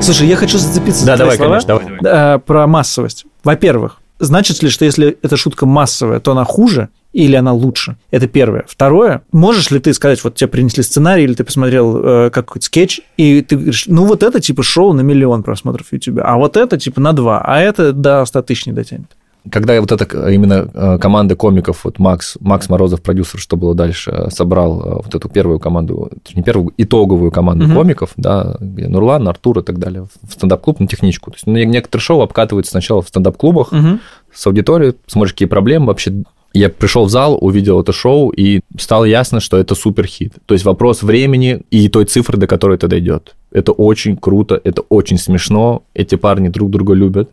Слушай, 0.01 0.27
я 0.27 0.35
хочу 0.37 0.57
зацепиться 0.57 1.05
Да, 1.05 1.17
за 1.17 1.23
твои 1.25 1.37
давай, 1.37 1.61
слова 1.61 1.79
конечно, 1.79 1.97
давай, 2.01 2.01
давай. 2.01 2.35
э, 2.35 2.39
про 2.39 2.67
массовость. 2.67 3.25
Во-первых, 3.43 3.97
значит 4.19 4.63
ли, 4.63 4.69
что 4.69 4.85
если 4.85 5.17
эта 5.21 5.37
шутка 5.37 5.65
массовая, 5.65 6.19
то 6.19 6.31
она 6.31 6.45
хуже 6.45 6.89
или 7.13 7.35
она 7.35 7.53
лучше? 7.53 7.97
Это 8.11 8.27
первое. 8.27 8.65
Второе, 8.67 9.23
можешь 9.31 9.71
ли 9.71 9.79
ты 9.79 9.93
сказать, 9.93 10.23
вот 10.23 10.35
тебе 10.35 10.47
принесли 10.47 10.83
сценарий, 10.83 11.23
или 11.23 11.33
ты 11.33 11.43
посмотрел 11.43 11.97
э, 11.97 12.29
какой-то 12.29 12.65
скетч, 12.65 13.01
и 13.17 13.41
ты 13.41 13.55
говоришь, 13.55 13.85
ну 13.87 14.05
вот 14.05 14.21
это 14.23 14.39
типа 14.39 14.61
шоу 14.63 14.93
на 14.93 15.01
миллион 15.01 15.43
просмотров 15.43 15.87
в 15.87 15.93
YouTube, 15.93 16.19
а 16.23 16.37
вот 16.37 16.55
это 16.57 16.77
типа 16.77 17.01
на 17.01 17.13
два, 17.13 17.41
а 17.43 17.59
это 17.59 17.93
до 17.93 18.23
100 18.25 18.41
тысяч 18.43 18.65
не 18.67 18.73
дотянет. 18.73 19.07
Когда 19.49 19.79
вот 19.79 19.91
эта 19.91 20.05
э, 20.27 20.33
именно 20.35 20.69
э, 20.73 20.97
команда 20.99 21.35
комиков, 21.35 21.85
вот 21.85 21.97
Макс, 21.97 22.35
Макс 22.41 22.69
Морозов, 22.69 23.01
продюсер, 23.01 23.39
что 23.39 23.55
было 23.55 23.73
дальше, 23.73 24.11
э, 24.11 24.29
собрал 24.29 25.01
вот 25.03 25.15
эту 25.15 25.29
первую 25.29 25.59
команду, 25.59 26.11
не 26.35 26.43
первую, 26.43 26.73
итоговую 26.77 27.31
команду 27.31 27.65
Мгм. 27.65 27.73
комиков, 27.75 28.11
да, 28.17 28.57
где 28.59 28.87
Нурлан, 28.89 29.27
Артур 29.29 29.59
и 29.59 29.63
так 29.63 29.79
далее, 29.79 30.07
в 30.27 30.31
стендап-клуб 30.33 30.81
на 30.81 30.87
техничку. 30.87 31.31
То 31.31 31.35
есть 31.37 31.47
ну, 31.47 31.53
некоторые 31.53 32.03
шоу 32.03 32.21
обкатываются 32.21 32.71
сначала 32.71 33.01
в 33.01 33.07
стендап-клубах 33.07 33.71
Мгм. 33.71 34.01
с 34.31 34.45
аудиторией, 34.45 34.95
смотришь, 35.07 35.33
какие 35.33 35.47
проблемы 35.47 35.87
вообще. 35.87 36.13
Я 36.53 36.69
пришел 36.69 37.05
в 37.05 37.09
зал, 37.09 37.37
увидел 37.39 37.79
это 37.79 37.91
шоу, 37.93 38.29
и 38.29 38.61
стало 38.77 39.05
ясно, 39.05 39.39
что 39.39 39.57
это 39.57 39.75
супер 39.75 40.05
хит. 40.07 40.33
То 40.45 40.53
есть 40.55 40.65
вопрос 40.65 41.03
времени 41.03 41.61
и 41.69 41.89
той 41.89 42.05
цифры, 42.05 42.37
до 42.37 42.47
которой 42.47 42.75
это 42.75 42.87
дойдет. 42.87 43.35
Это 43.51 43.71
очень 43.71 44.17
круто, 44.17 44.59
это 44.63 44.81
очень 44.89 45.17
смешно, 45.17 45.83
эти 45.93 46.15
парни 46.15 46.49
друг 46.49 46.69
друга 46.71 46.93
любят. 46.93 47.29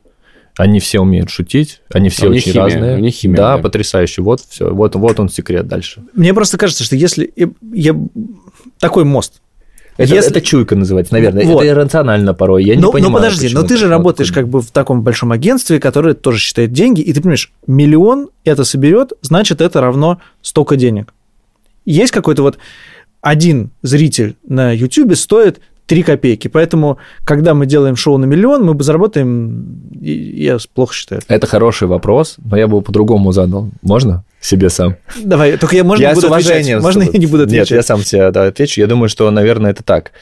Они 0.58 0.80
все 0.80 1.00
умеют 1.00 1.28
шутить, 1.28 1.80
они 1.92 2.08
все 2.08 2.28
У 2.28 2.32
них 2.32 2.42
очень 2.42 2.52
химия, 2.52 2.64
разные. 2.64 2.96
у 2.96 2.98
них 3.00 3.14
химия, 3.14 3.36
да, 3.36 3.56
да. 3.56 3.62
потрясающе. 3.62 4.22
Вот 4.22 4.40
все, 4.40 4.72
вот, 4.72 4.94
вот 4.94 5.20
он 5.20 5.28
секрет 5.28 5.66
дальше. 5.66 6.02
Мне 6.14 6.32
просто 6.32 6.56
кажется, 6.56 6.82
что 6.82 6.96
если 6.96 7.30
я, 7.36 7.50
я- 7.74 7.96
такой 8.78 9.04
мост. 9.04 9.42
Это, 9.96 10.14
Если- 10.14 10.30
это 10.30 10.40
чуйка 10.40 10.76
называется, 10.76 11.14
наверное. 11.14 11.44
Вот. 11.46 11.62
Это 11.62 11.68
иррационально 11.68 12.34
порой. 12.34 12.64
Я 12.64 12.76
не 12.76 12.82
ну, 12.82 12.92
понимаю. 12.92 13.12
ну 13.12 13.18
подожди, 13.18 13.54
но 13.54 13.62
ты 13.62 13.76
же 13.76 13.88
работаешь 13.88 14.30
как 14.30 14.48
бы 14.48 14.60
в 14.60 14.70
таком 14.70 15.02
большом 15.02 15.32
агентстве, 15.32 15.80
которое 15.80 16.14
тоже 16.14 16.38
считает 16.38 16.72
деньги, 16.72 17.00
и 17.00 17.12
ты 17.12 17.20
понимаешь, 17.20 17.52
миллион 17.66 18.28
это 18.44 18.64
соберет, 18.64 19.12
значит, 19.22 19.60
это 19.60 19.80
равно 19.80 20.20
столько 20.42 20.76
денег. 20.76 21.14
Есть 21.84 22.12
какой-то 22.12 22.42
вот 22.42 22.58
один 23.20 23.70
зритель 23.82 24.36
на 24.46 24.72
YouTube 24.72 25.16
стоит 25.16 25.60
3 25.86 26.02
копейки, 26.02 26.48
поэтому, 26.48 26.98
когда 27.24 27.54
мы 27.54 27.66
делаем 27.66 27.96
шоу 27.96 28.18
на 28.18 28.24
миллион, 28.24 28.64
мы 28.64 28.74
бы 28.74 28.82
заработаем, 28.82 29.90
я 30.00 30.58
плохо 30.74 30.94
считаю. 30.94 31.22
Это 31.28 31.46
хороший 31.46 31.88
вопрос, 31.88 32.36
но 32.44 32.56
я 32.56 32.66
бы 32.66 32.72
его 32.72 32.80
по-другому 32.80 33.32
задал. 33.32 33.70
Можно? 33.82 34.24
Себе 34.40 34.68
сам. 34.68 34.96
Давай, 35.22 35.56
только 35.56 35.76
я, 35.76 35.84
можно, 35.84 36.02
я 36.02 36.10
не 36.10 36.14
буду 36.14 36.32
отвечать? 36.32 36.82
Можно 36.82 37.02
я 37.02 37.18
не 37.18 37.26
буду 37.26 37.44
отвечать? 37.44 37.70
Нет, 37.70 37.76
я 37.76 37.82
сам 37.82 38.02
тебе 38.02 38.30
да, 38.30 38.46
отвечу. 38.46 38.80
Я 38.80 38.86
думаю, 38.86 39.08
что, 39.08 39.30
наверное, 39.30 39.70
это 39.70 39.82
так. 39.82 40.12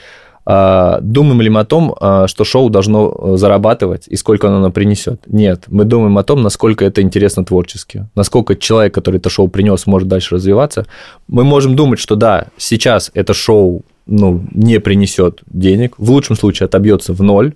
А, 0.46 1.00
Думаем 1.00 1.40
ли 1.40 1.48
мы 1.48 1.60
о 1.60 1.64
том, 1.64 1.94
а, 1.98 2.26
что 2.28 2.44
шоу 2.44 2.68
должно 2.68 3.14
э, 3.16 3.36
зарабатывать 3.36 4.06
и 4.08 4.16
сколько 4.16 4.48
оно 4.48 4.60
нам 4.60 4.72
принесет? 4.72 5.22
Нет. 5.26 5.64
Мы 5.68 5.84
думаем 5.84 6.18
о 6.18 6.22
том, 6.22 6.42
насколько 6.42 6.84
это 6.84 7.00
интересно 7.00 7.44
творчески. 7.44 8.06
Насколько 8.14 8.54
человек, 8.54 8.94
который 8.94 9.16
это 9.16 9.30
шоу 9.30 9.48
принес, 9.48 9.86
может 9.86 10.08
дальше 10.08 10.34
развиваться. 10.34 10.86
Мы 11.28 11.44
можем 11.44 11.76
думать, 11.76 11.98
что 11.98 12.14
да, 12.14 12.48
сейчас 12.58 13.10
это 13.14 13.32
шоу 13.32 13.84
ну, 14.06 14.44
не 14.52 14.80
принесет 14.80 15.40
денег. 15.46 15.94
В 15.98 16.10
лучшем 16.10 16.36
случае 16.36 16.66
отобьется 16.66 17.12
в 17.12 17.22
ноль 17.22 17.54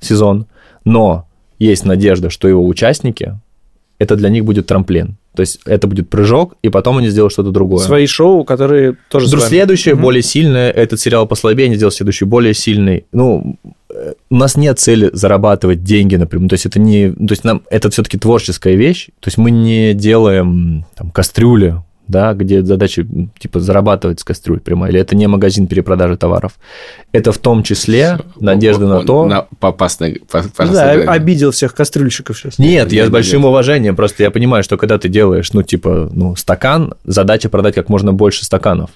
сезон. 0.00 0.46
Но 0.84 1.26
есть 1.58 1.84
надежда, 1.84 2.30
что 2.30 2.48
его 2.48 2.66
участники, 2.66 3.38
это 3.98 4.16
для 4.16 4.30
них 4.30 4.44
будет 4.44 4.66
трамплин. 4.66 5.16
То 5.34 5.42
есть 5.42 5.60
это 5.64 5.86
будет 5.86 6.08
прыжок, 6.10 6.56
и 6.62 6.70
потом 6.70 6.98
они 6.98 7.08
сделают 7.08 7.32
что-то 7.32 7.50
другое. 7.50 7.84
Свои 7.84 8.06
шоу, 8.06 8.44
которые 8.44 8.96
тоже 9.10 9.28
вами. 9.36 9.48
следующее, 9.48 9.94
Мгм. 9.94 10.02
более 10.02 10.22
сильное, 10.22 10.70
этот 10.70 10.98
сериал 10.98 11.26
послабее, 11.26 11.66
они 11.66 11.76
сделают 11.76 11.94
следующий 11.94 12.24
более 12.24 12.54
сильный. 12.54 13.04
Ну, 13.12 13.56
э, 13.94 14.14
у 14.30 14.34
нас 14.36 14.56
нет 14.56 14.80
цели 14.80 15.10
зарабатывать 15.12 15.84
деньги 15.84 16.16
напрямую. 16.16 16.48
То 16.48 16.54
есть 16.54 16.66
это 16.66 16.80
не... 16.80 17.10
То 17.12 17.30
есть 17.32 17.44
нам 17.44 17.62
это 17.70 17.90
все-таки 17.90 18.18
творческая 18.18 18.74
вещь. 18.74 19.06
То 19.20 19.28
есть 19.28 19.38
мы 19.38 19.50
не 19.52 19.94
делаем 19.94 20.86
там, 20.96 21.10
кастрюли, 21.10 21.76
да, 22.10 22.34
где 22.34 22.62
задача 22.62 23.06
типа 23.38 23.60
зарабатывать 23.60 24.20
с 24.20 24.24
кастрюль 24.24 24.60
прямо, 24.60 24.88
или 24.88 25.00
это 25.00 25.16
не 25.16 25.26
магазин 25.26 25.66
перепродажи 25.66 26.16
товаров. 26.16 26.52
Это 27.12 27.32
в 27.32 27.38
том 27.38 27.62
числе 27.62 28.18
надежда 28.38 28.86
на 28.86 29.00
то... 29.04 29.24
На 29.26 29.46
попасной, 29.60 30.20
по- 30.30 30.42
Да, 30.42 30.48
пожалуйста, 30.56 30.90
обидел 31.12 31.50
всех 31.52 31.74
кастрюльщиков 31.74 32.36
сейчас. 32.38 32.58
Нет, 32.58 32.92
я 32.92 33.02
с 33.02 33.06
Нет, 33.06 33.12
большим 33.12 33.44
уважением, 33.44 33.96
просто 33.96 34.22
я 34.22 34.30
понимаю, 34.30 34.62
что 34.62 34.76
когда 34.76 34.98
ты 34.98 35.08
делаешь, 35.08 35.52
ну, 35.52 35.62
типа, 35.62 36.10
ну, 36.12 36.36
стакан, 36.36 36.94
задача 37.04 37.48
продать 37.48 37.74
как 37.74 37.88
можно 37.88 38.12
больше 38.12 38.44
стаканов. 38.44 38.90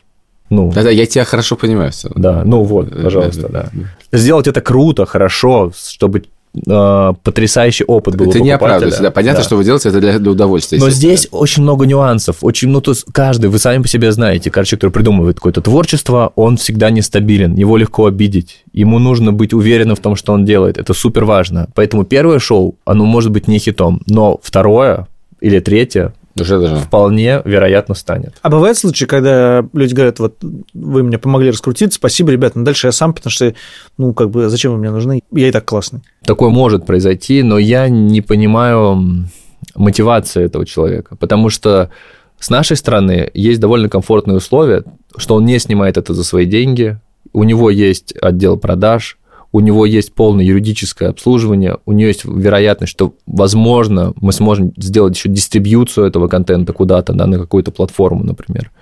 Ну, 0.50 0.70
Да-да, 0.72 0.90
я 0.90 1.06
тебя 1.06 1.24
хорошо 1.24 1.56
понимаю. 1.56 1.90
в 1.90 1.94
целом. 1.94 2.16
да, 2.20 2.42
ну 2.44 2.62
вот, 2.64 2.90
Да, 2.90 3.02
пожалуйста, 3.04 3.48
да, 3.48 3.68
да. 3.72 4.18
Сделать 4.18 4.46
это 4.46 4.60
круто, 4.60 5.06
хорошо, 5.06 5.72
чтобы 5.74 6.24
э, 6.54 7.12
потрясающий 7.22 7.84
опыт 7.84 8.16
был 8.16 8.30
Это 8.30 8.40
не 8.40 8.50
оправдывается. 8.50 9.02
Да, 9.02 9.10
понятно, 9.10 9.40
Да. 9.40 9.44
что 9.44 9.56
вы 9.56 9.64
делаете 9.64 9.88
это 9.88 10.00
для, 10.00 10.18
для 10.18 10.30
удовольствия. 10.30 10.78
Но 10.78 10.90
здесь 10.90 11.28
очень 11.30 11.62
много 11.62 11.86
нюансов, 11.86 12.38
очень, 12.42 12.68
ну, 12.68 12.80
то 12.80 12.92
есть 12.92 13.04
каждый, 13.12 13.50
вы 13.50 13.58
сами 13.58 13.82
по 13.82 13.88
себе 13.88 14.12
знаете, 14.12 14.50
человек, 14.50 14.70
который 14.70 14.90
придумывает 14.90 15.36
какое-то 15.36 15.60
творчество, 15.60 16.32
он 16.36 16.56
всегда 16.56 16.90
нестабилен, 16.90 17.54
его 17.54 17.76
легко 17.76 18.06
обидеть, 18.06 18.64
ему 18.72 18.98
нужно 18.98 19.32
быть 19.32 19.52
уверенным 19.52 19.96
в 19.96 20.00
том, 20.00 20.16
что 20.16 20.32
он 20.32 20.44
делает, 20.44 20.78
это 20.78 20.94
супер 20.94 21.24
важно. 21.24 21.68
Поэтому 21.74 22.04
первое 22.04 22.38
шоу, 22.38 22.76
оно 22.84 23.04
может 23.04 23.30
быть 23.30 23.48
не 23.48 23.58
хитом, 23.58 24.00
но 24.06 24.38
второе 24.42 25.06
или 25.40 25.58
третье 25.60 26.12
Уже 26.38 26.60
даже. 26.60 26.76
вполне 26.76 27.42
вероятно 27.44 27.94
станет. 27.94 28.34
А 28.42 28.50
бывают 28.50 28.76
случаи, 28.76 29.04
когда 29.04 29.64
люди 29.72 29.94
говорят, 29.94 30.18
вот 30.18 30.36
вы 30.72 31.02
мне 31.02 31.18
помогли 31.18 31.50
раскрутиться, 31.50 31.96
спасибо, 31.96 32.32
ребят, 32.32 32.56
но 32.56 32.64
дальше 32.64 32.88
я 32.88 32.92
сам, 32.92 33.14
потому 33.14 33.30
что, 33.30 33.54
ну, 33.98 34.12
как 34.14 34.30
бы, 34.30 34.48
зачем 34.48 34.72
вы 34.72 34.78
мне 34.78 34.90
нужны? 34.90 35.22
Я 35.30 35.48
и 35.48 35.52
так 35.52 35.64
классный. 35.64 36.00
Такое 36.24 36.50
может 36.50 36.86
произойти, 36.86 37.42
но 37.42 37.58
я 37.58 37.88
не 37.88 38.20
понимаю 38.20 39.28
мотивации 39.76 40.44
этого 40.44 40.66
человека, 40.66 41.16
потому 41.16 41.50
что 41.50 41.90
с 42.38 42.50
нашей 42.50 42.76
стороны 42.76 43.30
есть 43.32 43.60
довольно 43.60 43.88
комфортные 43.88 44.36
условия, 44.36 44.84
что 45.16 45.36
он 45.36 45.44
не 45.44 45.58
снимает 45.58 45.96
это 45.96 46.14
за 46.14 46.24
свои 46.24 46.46
деньги, 46.46 46.98
у 47.32 47.44
него 47.44 47.70
есть 47.70 48.14
отдел 48.20 48.56
продаж, 48.56 49.18
у 49.54 49.60
него 49.60 49.86
есть 49.86 50.12
полное 50.12 50.44
юридическое 50.44 51.10
обслуживание, 51.10 51.78
у 51.86 51.92
него 51.92 52.08
есть 52.08 52.24
вероятность, 52.24 52.90
что, 52.90 53.14
возможно, 53.24 54.12
мы 54.20 54.32
сможем 54.32 54.72
сделать 54.76 55.14
еще 55.14 55.28
дистрибьюцию 55.28 56.08
этого 56.08 56.26
контента 56.26 56.72
куда-то, 56.72 57.12
да, 57.12 57.28
на 57.28 57.38
какую-то 57.38 57.70
платформу, 57.70 58.24
например. 58.24 58.72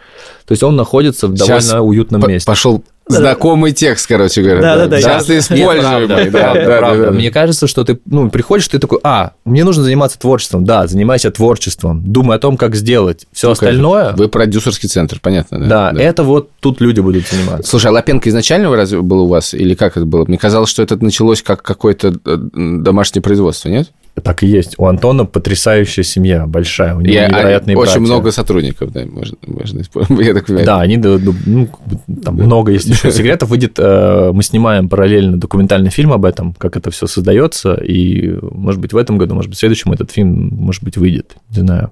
То 0.47 0.53
есть 0.53 0.63
он 0.63 0.75
находится 0.75 1.29
в 1.29 1.35
довольно 1.35 1.61
Сейчас 1.61 1.75
уютном 1.79 2.27
месте. 2.27 2.47
Пошел 2.47 2.83
знакомый 3.09 3.73
текст, 3.73 4.07
короче 4.07 4.43
говоря. 4.43 5.01
Часто 5.01 5.39
используемый. 5.39 6.07
Да, 6.07 6.17
правда, 6.17 6.31
да, 6.31 6.79
правда. 6.79 6.99
да, 6.99 7.07
да. 7.07 7.11
Мне 7.13 7.31
кажется, 7.31 7.67
что 7.67 7.85
ты 7.85 7.99
ну, 8.07 8.31
приходишь, 8.31 8.69
ты 8.69 8.79
такой, 8.79 8.99
а, 9.03 9.33
мне 9.45 9.65
нужно 9.65 9.83
заниматься 9.83 10.19
творчеством. 10.19 10.65
Да, 10.65 10.87
занимайся 10.87 11.31
творчеством. 11.31 12.03
Думай 12.05 12.37
о 12.37 12.41
том, 12.41 12.57
как 12.57 12.75
сделать. 12.75 13.27
Все 13.33 13.49
Ну, 13.49 13.53
остальное, 13.53 14.13
Вы 14.13 14.29
продюсерский 14.29 14.89
центр, 14.89 15.19
понятно, 15.21 15.59
да? 15.59 15.93
да, 15.93 16.03
это 16.03 16.23
вот 16.23 16.51
тут 16.61 16.81
люди 16.81 17.01
будут 17.01 17.27
заниматься. 17.29 17.69
Слушай, 17.69 17.89
а 17.89 17.93
Лапенко 17.93 18.29
изначально 18.29 18.75
разве 18.75 19.01
был 19.01 19.23
у 19.23 19.29
вас? 19.29 19.55
Или 19.55 19.75
как 19.75 19.97
это 19.97 20.07
было? 20.07 20.25
Мне 20.27 20.39
казалось, 20.39 20.71
что 20.71 20.83
это 20.83 21.03
началось 21.03 21.43
как 21.43 21.63
какое-то 21.63 22.15
э, 22.25 22.37
домашнее 22.37 23.23
производство, 23.23 23.69
нет? 23.69 23.91
Так 24.23 24.43
и 24.43 24.47
есть. 24.47 24.75
У 24.79 24.87
Антона 24.87 25.25
потрясающая 25.25 26.05
семья, 26.05 26.47
большая. 26.47 26.95
У 26.95 27.01
него 27.01 27.15
Я- 27.15 27.29
невероятные 27.29 27.77
очень 27.77 27.93
братья. 27.93 28.01
много 28.01 28.31
сотрудников, 28.31 28.93
да, 28.93 29.07
можно, 29.07 29.37
можно 29.47 29.81
использовать. 29.81 30.27
Я 30.27 30.35
так 30.35 30.47
понимаю. 30.47 30.67
Да, 30.67 30.81
они, 30.81 30.97
ну, 30.99 31.19
ну, 31.47 31.69
там 32.23 32.35
много 32.35 32.73
есть 32.73 32.87
еще 32.89 33.11
секретов. 33.13 33.49
Выйдет, 33.49 33.79
э, 33.79 34.31
мы 34.35 34.43
снимаем 34.43 34.89
параллельно 34.91 35.39
документальный 35.39 35.91
фильм 35.91 36.13
об 36.13 36.25
этом, 36.27 36.53
как 36.55 36.77
это 36.77 36.91
все 36.91 37.07
создается, 37.07 37.75
и, 37.75 38.39
может 38.43 38.81
быть, 38.81 38.93
в 38.93 38.97
этом 38.99 39.17
году, 39.17 39.35
может 39.35 39.49
быть, 39.49 39.57
в 39.57 39.61
следующем 39.61 39.93
этот 39.93 40.11
фильм, 40.11 40.51
может 40.53 40.85
быть, 40.85 40.97
выйдет, 40.99 41.33
не 41.51 41.61
знаю. 41.61 41.89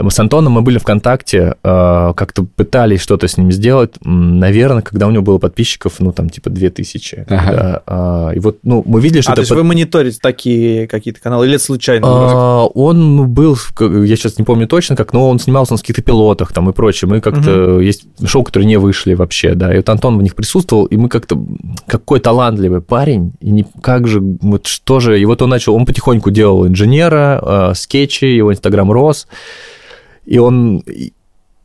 Мы 0.00 0.10
с 0.10 0.18
Антоном, 0.18 0.52
мы 0.54 0.62
были 0.62 0.78
ВКонтакте, 0.78 1.56
э, 1.62 2.12
как-то 2.16 2.44
пытались 2.44 3.00
что-то 3.02 3.28
с 3.28 3.36
ним 3.36 3.52
сделать, 3.52 3.94
наверное, 4.02 4.82
когда 4.82 5.06
у 5.06 5.10
него 5.10 5.22
было 5.22 5.38
подписчиков, 5.38 5.94
ну, 5.98 6.12
там, 6.12 6.30
типа, 6.30 6.48
2000. 6.48 7.26
Ага. 7.28 7.44
когда, 7.44 7.82
а, 7.86 8.30
и 8.30 8.38
вот, 8.38 8.58
ну, 8.62 8.82
мы 8.86 9.00
видели, 9.00 9.20
что 9.20 9.32
А, 9.32 9.34
то 9.34 9.42
это... 9.42 9.48
есть 9.52 9.56
вы 9.56 9.64
мониторите 9.64 10.18
такие 10.22 10.86
какие-то 10.86 11.20
каналы, 11.20 11.49
или 11.50 11.56
это 11.56 11.64
случайно? 11.64 12.06
А, 12.08 12.64
Он 12.74 13.28
был, 13.28 13.56
я 13.80 14.16
сейчас 14.16 14.38
не 14.38 14.44
помню 14.44 14.66
точно 14.66 14.96
как, 14.96 15.12
но 15.12 15.28
он 15.28 15.38
снимался 15.38 15.72
на 15.74 15.78
каких-то 15.78 16.02
пилотах 16.02 16.52
там 16.52 16.70
и 16.70 16.72
прочее. 16.72 17.08
Мы 17.08 17.20
как-то... 17.20 17.80
Есть 17.80 18.04
шоу, 18.24 18.42
которые 18.44 18.66
не 18.66 18.76
вышли 18.78 19.14
вообще, 19.14 19.54
да. 19.54 19.72
И 19.74 19.76
вот 19.76 19.88
Антон 19.88 20.16
в 20.18 20.22
них 20.22 20.34
присутствовал, 20.34 20.86
и 20.86 20.96
мы 20.96 21.08
как-то... 21.08 21.38
Какой 21.86 22.20
талантливый 22.20 22.80
парень, 22.80 23.32
и 23.40 23.50
не, 23.50 23.66
как 23.82 24.06
же, 24.08 24.20
вот 24.20 24.66
что 24.66 25.00
же... 25.00 25.20
И 25.20 25.24
вот 25.26 25.42
он 25.42 25.50
начал, 25.50 25.74
он 25.74 25.84
потихоньку 25.86 26.30
делал 26.30 26.66
инженера, 26.66 27.40
а, 27.42 27.74
скетчи, 27.74 28.24
его 28.24 28.50
инстаграм 28.52 28.90
рос, 28.92 29.26
и 30.24 30.38
он... 30.38 30.78
и- 30.78 31.12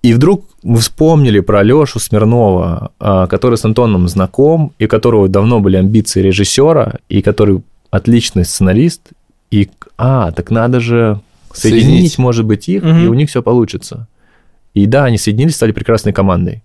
И 0.01 0.13
вдруг 0.13 0.45
мы 0.63 0.77
вспомнили 0.77 1.41
про 1.41 1.63
Лешу 1.63 1.99
Смирнова, 1.99 2.89
а, 2.99 3.25
который 3.27 3.57
с 3.57 3.65
Антоном 3.65 4.07
знаком, 4.07 4.71
и 4.79 4.85
у 4.85 4.87
которого 4.87 5.27
давно 5.27 5.59
были 5.59 5.77
амбиции 5.77 6.21
режиссера, 6.23 6.93
и 7.09 7.21
который 7.21 7.61
отличный 7.91 8.43
сценарист, 8.45 9.01
и, 9.51 9.69
а, 9.97 10.31
так 10.31 10.51
надо 10.51 10.79
же 10.79 11.19
соединить, 11.53 11.83
Соединить. 11.85 12.17
может 12.17 12.45
быть, 12.45 12.67
их, 12.69 12.83
Мгм. 12.83 13.03
и 13.05 13.07
у 13.07 13.13
них 13.13 13.29
все 13.29 13.41
получится. 13.41 14.07
И 14.73 14.85
да, 14.87 15.05
они 15.05 15.17
соединились, 15.17 15.55
стали 15.55 15.71
прекрасной 15.71 16.11
командой. 16.13 16.61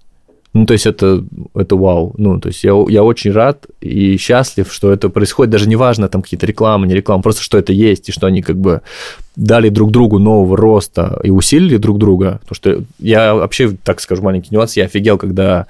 Ну, 0.52 0.66
то 0.66 0.72
есть 0.72 0.84
это, 0.84 1.24
это 1.54 1.76
вау. 1.76 2.12
Ну, 2.18 2.40
то 2.40 2.48
есть 2.48 2.64
я, 2.64 2.72
я 2.88 3.04
очень 3.04 3.30
рад 3.30 3.66
и 3.80 4.16
счастлив, 4.16 4.72
что 4.72 4.90
это 4.92 5.08
происходит. 5.08 5.52
Даже 5.52 5.68
неважно, 5.68 6.08
там 6.08 6.22
какие-то 6.22 6.44
рекламы, 6.44 6.88
не 6.88 6.94
рекламы, 6.94 7.22
просто 7.22 7.42
что 7.42 7.56
это 7.56 7.72
есть, 7.72 8.08
и 8.08 8.12
что 8.12 8.26
они 8.26 8.42
как 8.42 8.56
бы 8.58 8.80
дали 9.36 9.68
друг 9.68 9.92
другу 9.92 10.18
нового 10.18 10.56
роста 10.56 11.20
и 11.22 11.30
усилили 11.30 11.76
друг 11.76 11.98
друга. 11.98 12.40
Потому 12.42 12.54
что 12.56 12.82
я 12.98 13.34
вообще, 13.36 13.70
так 13.84 14.00
скажу, 14.00 14.22
маленький 14.22 14.52
нюанс, 14.52 14.76
я 14.76 14.86
офигел, 14.86 15.18
когда 15.18 15.66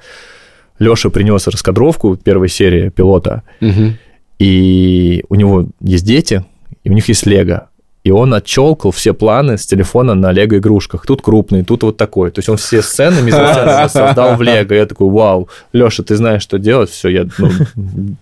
Леша 0.78 1.10
принес 1.10 1.46
раскадровку 1.46 2.16
первой 2.16 2.48
серии 2.48 2.88
пилота, 2.88 3.42
Мгм. 3.60 3.98
и 4.38 5.24
у 5.28 5.34
него 5.34 5.66
есть 5.82 6.06
дети, 6.06 6.46
и 6.84 6.90
у 6.90 6.92
них 6.92 7.08
есть 7.08 7.26
лего. 7.26 7.68
И 8.02 8.10
он 8.10 8.32
отчелкал 8.32 8.92
все 8.92 9.12
планы 9.12 9.58
с 9.58 9.66
телефона 9.66 10.14
на 10.14 10.32
лего-игрушках. 10.32 11.04
Тут 11.06 11.20
крупный, 11.20 11.64
тут 11.64 11.82
вот 11.82 11.98
такой. 11.98 12.30
То 12.30 12.38
есть 12.38 12.48
он 12.48 12.56
все 12.56 12.80
сцены 12.80 13.30
создал 13.88 14.36
в 14.36 14.42
лего. 14.42 14.72
Я 14.72 14.86
такой, 14.86 15.10
вау, 15.10 15.50
Леша, 15.74 16.02
ты 16.02 16.16
знаешь, 16.16 16.42
что 16.42 16.58
делать? 16.58 16.88
Все, 16.88 17.10
я, 17.10 17.26
ну, 17.36 17.50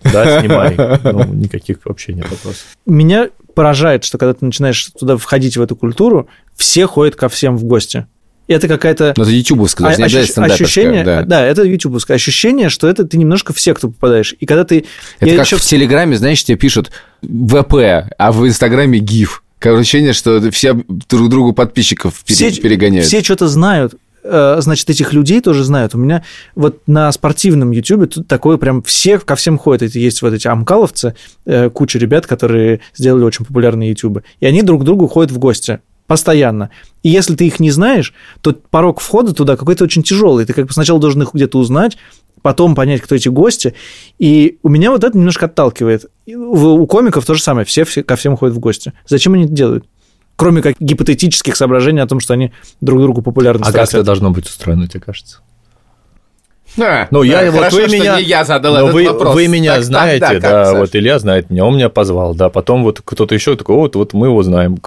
да, 0.03 0.41
снимай. 0.41 0.77
Ну, 1.05 1.25
никаких 1.33 1.79
вообще 1.85 2.13
нет 2.13 2.29
вопросов. 2.29 2.65
Меня 2.87 3.29
поражает, 3.55 4.05
что 4.05 4.19
когда 4.19 4.35
ты 4.35 4.45
начинаешь 4.45 4.85
туда 4.99 5.17
входить 5.17 5.57
в 5.57 5.63
эту 5.63 5.77
культуру, 5.77 6.29
все 6.57 6.87
ходят 6.87 7.15
ко 7.15 7.29
всем 7.29 7.57
в 7.57 7.63
гости. 7.65 8.07
Это 8.49 8.67
какая-то 8.67 9.13
Ну, 9.17 9.23
это 9.23 9.31
ютубовская, 9.33 9.89
даже 9.97 9.99
не 9.99 10.05
А- 10.05 10.23
ощущ- 10.25 10.53
ощущение, 10.53 11.05
да. 11.05 11.23
да. 11.23 11.47
это 11.47 11.63
ютубовское 11.65 12.15
ощущение, 12.17 12.71
что 12.71 12.89
это 12.89 13.05
ты 13.05 13.19
немножко 13.19 13.53
в 13.53 13.61
секту 13.61 13.91
попадаешь. 13.91 14.35
И 14.41 14.47
когда 14.47 14.65
ты... 14.65 14.87
Это 15.21 15.31
я 15.31 15.37
как 15.37 15.47
ещё- 15.47 15.59
в 15.59 15.63
Телеграме, 15.63 16.17
знаешь, 16.17 16.43
тебе 16.43 16.57
пишут 16.57 16.91
ВП, 17.23 17.75
а 18.19 18.33
в 18.33 18.47
Инстаграме 18.47 18.99
ГИФ. 18.99 19.43
Такое 19.61 19.81
ощущение, 19.81 20.13
что 20.15 20.51
все 20.51 20.75
друг 20.89 21.29
другу 21.29 21.53
подписчиков 21.53 22.23
пере- 22.25 22.51
все, 22.51 22.63
перегоняют. 22.63 23.07
все 23.07 23.23
что-то 23.23 23.49
знают, 23.49 23.95
э, 24.25 24.57
значит, 24.61 24.89
этих 24.89 25.13
людей 25.13 25.41
тоже 25.41 25.65
знают. 25.65 25.95
У 25.95 25.99
меня 25.99 26.23
вот 26.55 26.81
на 26.87 27.11
спортивном 27.13 27.73
ютубе 27.73 28.07
тут 28.07 28.29
такое 28.29 28.57
прям 28.57 28.83
все 28.83 29.19
ко 29.19 29.35
всем 29.37 29.59
ходят. 29.59 29.83
Это 29.83 29.99
есть 29.99 30.23
вот 30.23 30.33
эти 30.33 30.47
амкаловцы, 30.49 31.15
э, 31.45 31.71
куча 31.71 31.99
ребят, 31.99 32.27
которые 32.27 32.81
сделали 32.97 33.25
очень 33.25 33.45
популярные 33.45 33.91
ютубы. 33.91 34.23
И 34.41 34.47
они 34.47 34.63
друг 34.63 34.83
к 34.83 34.85
другу 34.85 35.07
ходят 35.09 35.33
в 35.33 35.39
гости 35.39 35.81
постоянно. 36.09 36.71
И 37.05 37.11
если 37.11 37.37
ты 37.37 37.47
их 37.47 37.61
не 37.61 37.71
знаешь, 37.71 38.13
то 38.41 38.53
порог 38.53 38.99
входа 39.01 39.33
туда 39.33 39.57
какой-то 39.57 39.85
очень 39.85 40.03
тяжелый. 40.03 40.45
Ты 40.47 40.55
как 40.55 40.67
бы 40.67 40.73
сначала 40.73 40.99
должен 40.99 41.23
их 41.23 41.33
где-то 41.33 41.59
узнать, 41.59 41.99
потом 42.43 42.75
понять, 42.75 43.03
кто 43.03 43.15
эти 43.15 43.29
гости. 43.29 43.75
И 44.19 44.59
у 44.65 44.71
меня 44.71 44.91
вот 44.91 45.05
это 45.05 45.17
немножко 45.17 45.47
отталкивает. 45.47 46.07
У 46.27 46.87
комиков 46.87 47.25
то 47.25 47.35
же 47.35 47.43
самое. 47.43 47.65
Все, 47.65 47.85
все 47.85 48.03
ко 48.03 48.17
всем 48.17 48.37
ходят 48.37 48.57
в 48.57 48.59
гости. 48.59 48.93
Зачем 49.07 49.35
они 49.35 49.45
это 49.45 49.53
делают? 49.53 49.85
Кроме 50.35 50.63
как 50.63 50.77
гипотетических 50.81 51.55
соображений 51.55 52.01
о 52.01 52.07
том, 52.07 52.21
что 52.21 52.33
они 52.33 52.53
друг 52.81 53.01
другу 53.03 53.23
популярны. 53.23 53.65
А 53.65 53.73
как 53.73 53.89
это 53.89 54.03
должно 54.03 54.31
быть 54.31 54.47
устроено, 54.47 54.89
тебе 54.89 55.01
кажется? 55.01 55.41
А, 56.81 57.09
Ну, 57.11 57.23
я 57.23 57.43
да, 57.45 57.51
вот 57.51 57.59
хорошо, 57.59 57.77
вы 57.79 57.87
меня, 57.87 58.17
не 58.19 58.25
я 58.25 58.45
задал 58.45 58.75
но 58.75 58.81
этот 58.83 58.95
вы, 58.95 59.05
вопрос. 59.09 59.35
вы 59.35 59.49
меня 59.49 59.75
Так, 59.77 59.85
знаете, 59.85 60.21
так, 60.21 60.41
да, 60.41 60.49
как, 60.51 60.67
Саш? 60.67 60.79
вот 60.79 60.97
Илья 60.97 61.19
знает 61.19 61.51
меня, 61.51 61.65
он 61.65 61.75
меня 61.77 61.89
позвал, 61.89 62.35
да, 62.35 62.51
потом 62.51 62.85
вот 62.85 63.01
кто-то 63.05 63.35
еще 63.35 63.57
такой, 63.57 63.77
вот, 63.77 63.97
вот 63.97 64.13
мы 64.13 64.27
его 64.29 64.43
знаем. 64.43 64.79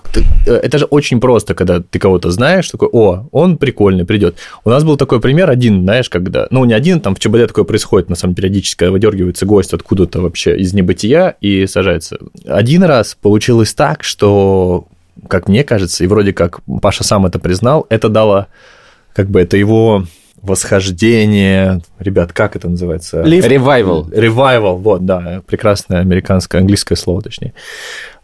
Э, 0.46 0.54
Это 0.54 0.78
же 0.78 0.86
очень 0.86 1.20
просто, 1.20 1.54
когда 1.54 1.80
ты 1.82 2.00
кого-то 2.00 2.32
знаешь, 2.32 2.70
такой, 2.70 2.90
о, 2.92 3.26
он 3.32 3.58
прикольный, 3.58 4.06
придет. 4.06 4.36
У 4.64 4.70
нас 4.70 4.84
был 4.84 4.96
такой 4.98 5.20
пример 5.20 5.50
один, 5.50 5.82
знаешь, 5.82 6.10
когда, 6.10 6.48
ну, 6.50 6.64
не 6.66 6.74
один, 6.74 7.02
там 7.02 7.16
в 7.16 7.20
ЧБД 7.20 7.48
такое 7.48 7.66
происходит, 7.66 8.10
на 8.10 8.16
самом 8.16 8.36
периодически, 8.36 8.78
когда 8.80 8.92
выдергивается 8.92 9.46
гость 9.46 9.74
откуда-то 9.74 10.22
вообще 10.22 10.58
из 10.58 10.74
небытия 10.74 11.36
и 11.42 11.66
сажается. 11.68 12.18
Один 12.48 12.84
раз 12.84 13.18
получилось 13.22 13.74
так, 13.74 14.04
что, 14.04 14.86
как 15.28 15.48
мне 15.48 15.64
кажется, 15.64 16.04
и 16.04 16.08
вроде 16.08 16.32
как 16.34 16.62
Паша 16.82 17.04
сам 17.04 17.26
это 17.26 17.40
признал, 17.40 17.86
это 17.90 18.08
дало, 18.10 18.48
как 19.14 19.30
бы, 19.30 19.42
это 19.42 19.58
его 19.58 20.06
восхождение, 20.42 21.82
ребят, 22.00 22.34
как 22.34 22.56
это 22.56 22.68
называется? 22.70 23.22
Лифт. 23.24 23.48
Ревайвал. 23.48 24.08
Revival, 24.10 24.78
вот, 24.78 25.06
да, 25.06 25.42
прекрасное 25.46 26.00
американское, 26.00 26.62
английское 26.62 26.96
слово, 26.96 27.22
точнее. 27.22 27.54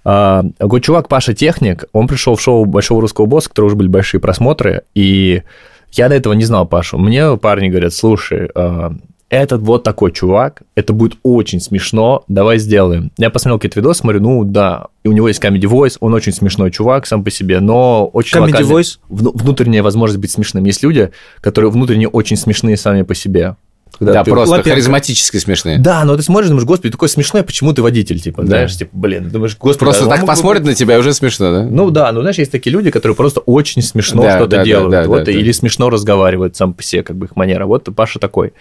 А, 0.03 0.43
Такой 0.57 0.81
чувак, 0.81 1.07
Паша 1.09 1.33
Техник, 1.33 1.85
он 1.93 2.07
пришел 2.07 2.35
в 2.35 2.41
шоу 2.41 2.65
Большого 2.65 3.01
Русского 3.01 3.25
Босса, 3.25 3.49
которые 3.49 3.67
уже 3.67 3.75
были 3.75 3.87
большие 3.87 4.21
просмотры, 4.21 4.83
и 4.95 5.43
я 5.91 6.09
до 6.09 6.15
этого 6.15 6.33
не 6.33 6.45
знал 6.45 6.67
Пашу. 6.67 6.97
Мне 6.97 7.37
парни 7.37 7.69
говорят, 7.69 7.93
слушай, 7.93 8.49
а, 8.55 8.93
этот 9.29 9.61
вот 9.61 9.83
такой 9.83 10.11
чувак, 10.13 10.61
это 10.75 10.93
будет 10.93 11.17
очень 11.23 11.59
смешно, 11.59 12.23
давай 12.27 12.59
сделаем. 12.59 13.11
Я 13.17 13.29
посмотрел 13.29 13.59
какие-то 13.59 13.79
видосы, 13.79 13.99
смотрю, 13.99 14.21
ну 14.21 14.43
да, 14.45 14.87
и 15.03 15.09
у 15.09 15.11
него 15.11 15.27
есть 15.27 15.43
Comedy 15.43 15.61
Voice, 15.69 15.97
он 15.99 16.13
очень 16.13 16.31
смешной 16.31 16.71
чувак 16.71 17.05
сам 17.05 17.23
по 17.23 17.29
себе, 17.31 17.59
но 17.59 18.07
очень 18.13 18.37
Comedy 18.37 18.51
локальный. 18.51 18.69
Voice? 18.75 18.99
Вну- 19.09 19.31
внутренняя 19.33 19.83
возможность 19.83 20.21
быть 20.21 20.31
смешным. 20.31 20.63
Есть 20.65 20.81
люди, 20.83 21.11
которые 21.41 21.69
внутренне 21.71 22.07
очень 22.07 22.37
смешные 22.37 22.77
сами 22.77 23.01
по 23.01 23.13
себе. 23.15 23.55
Когда 23.99 24.13
Да, 24.13 24.23
ты- 24.25 24.31
просто 24.31 24.51
Лапенко. 24.51 24.69
харизматически 24.71 25.37
смешные. 25.37 25.79
да, 25.79 26.03
но 26.03 26.15
ты 26.15 26.21
смотришь, 26.21 26.49
думаешь, 26.49 26.65
господи, 26.67 26.91
такой 26.91 27.09
смешной, 27.09 27.41
почему 27.43 27.73
ты 27.73 27.81
водитель, 27.81 28.19
типа, 28.19 28.45
знаешь, 28.45 28.75
типа, 28.77 28.91
блин, 28.93 29.29
думаешь, 29.29 29.57
господи, 29.57 29.79
Просто 29.85 30.05
а 30.05 30.09
так 30.09 30.21
бы 30.21 30.27
посмотрят 30.27 30.61
быть- 30.63 30.71
на 30.71 30.75
тебя, 30.75 30.99
уже 30.99 31.13
смешно, 31.13 31.51
да? 31.51 31.63
Ну 31.63 31.89
да, 31.89 32.11
ну 32.11 32.21
знаешь, 32.21 32.37
есть 32.37 32.51
такие 32.51 32.71
люди, 32.71 32.91
которые 32.91 33.15
просто 33.15 33.39
очень 33.39 33.81
смешно 33.81 34.21
Да, 34.21 34.35
что-то 34.37 34.51
да, 34.51 34.57
да, 34.57 34.63
делают, 34.65 34.91
да, 34.91 35.03
вот, 35.07 35.19
да, 35.19 35.25
да. 35.25 35.31
или 35.31 35.51
смешно 35.51 35.89
разговаривают 35.89 36.55
сам 36.55 36.73
по 36.73 36.83
себе, 36.83 37.01
как 37.01 37.15
бы 37.17 37.25
их 37.25 37.35
манера. 37.35 37.65
Вот 37.65 37.89
Паша 37.95 38.19
такой. 38.19 38.53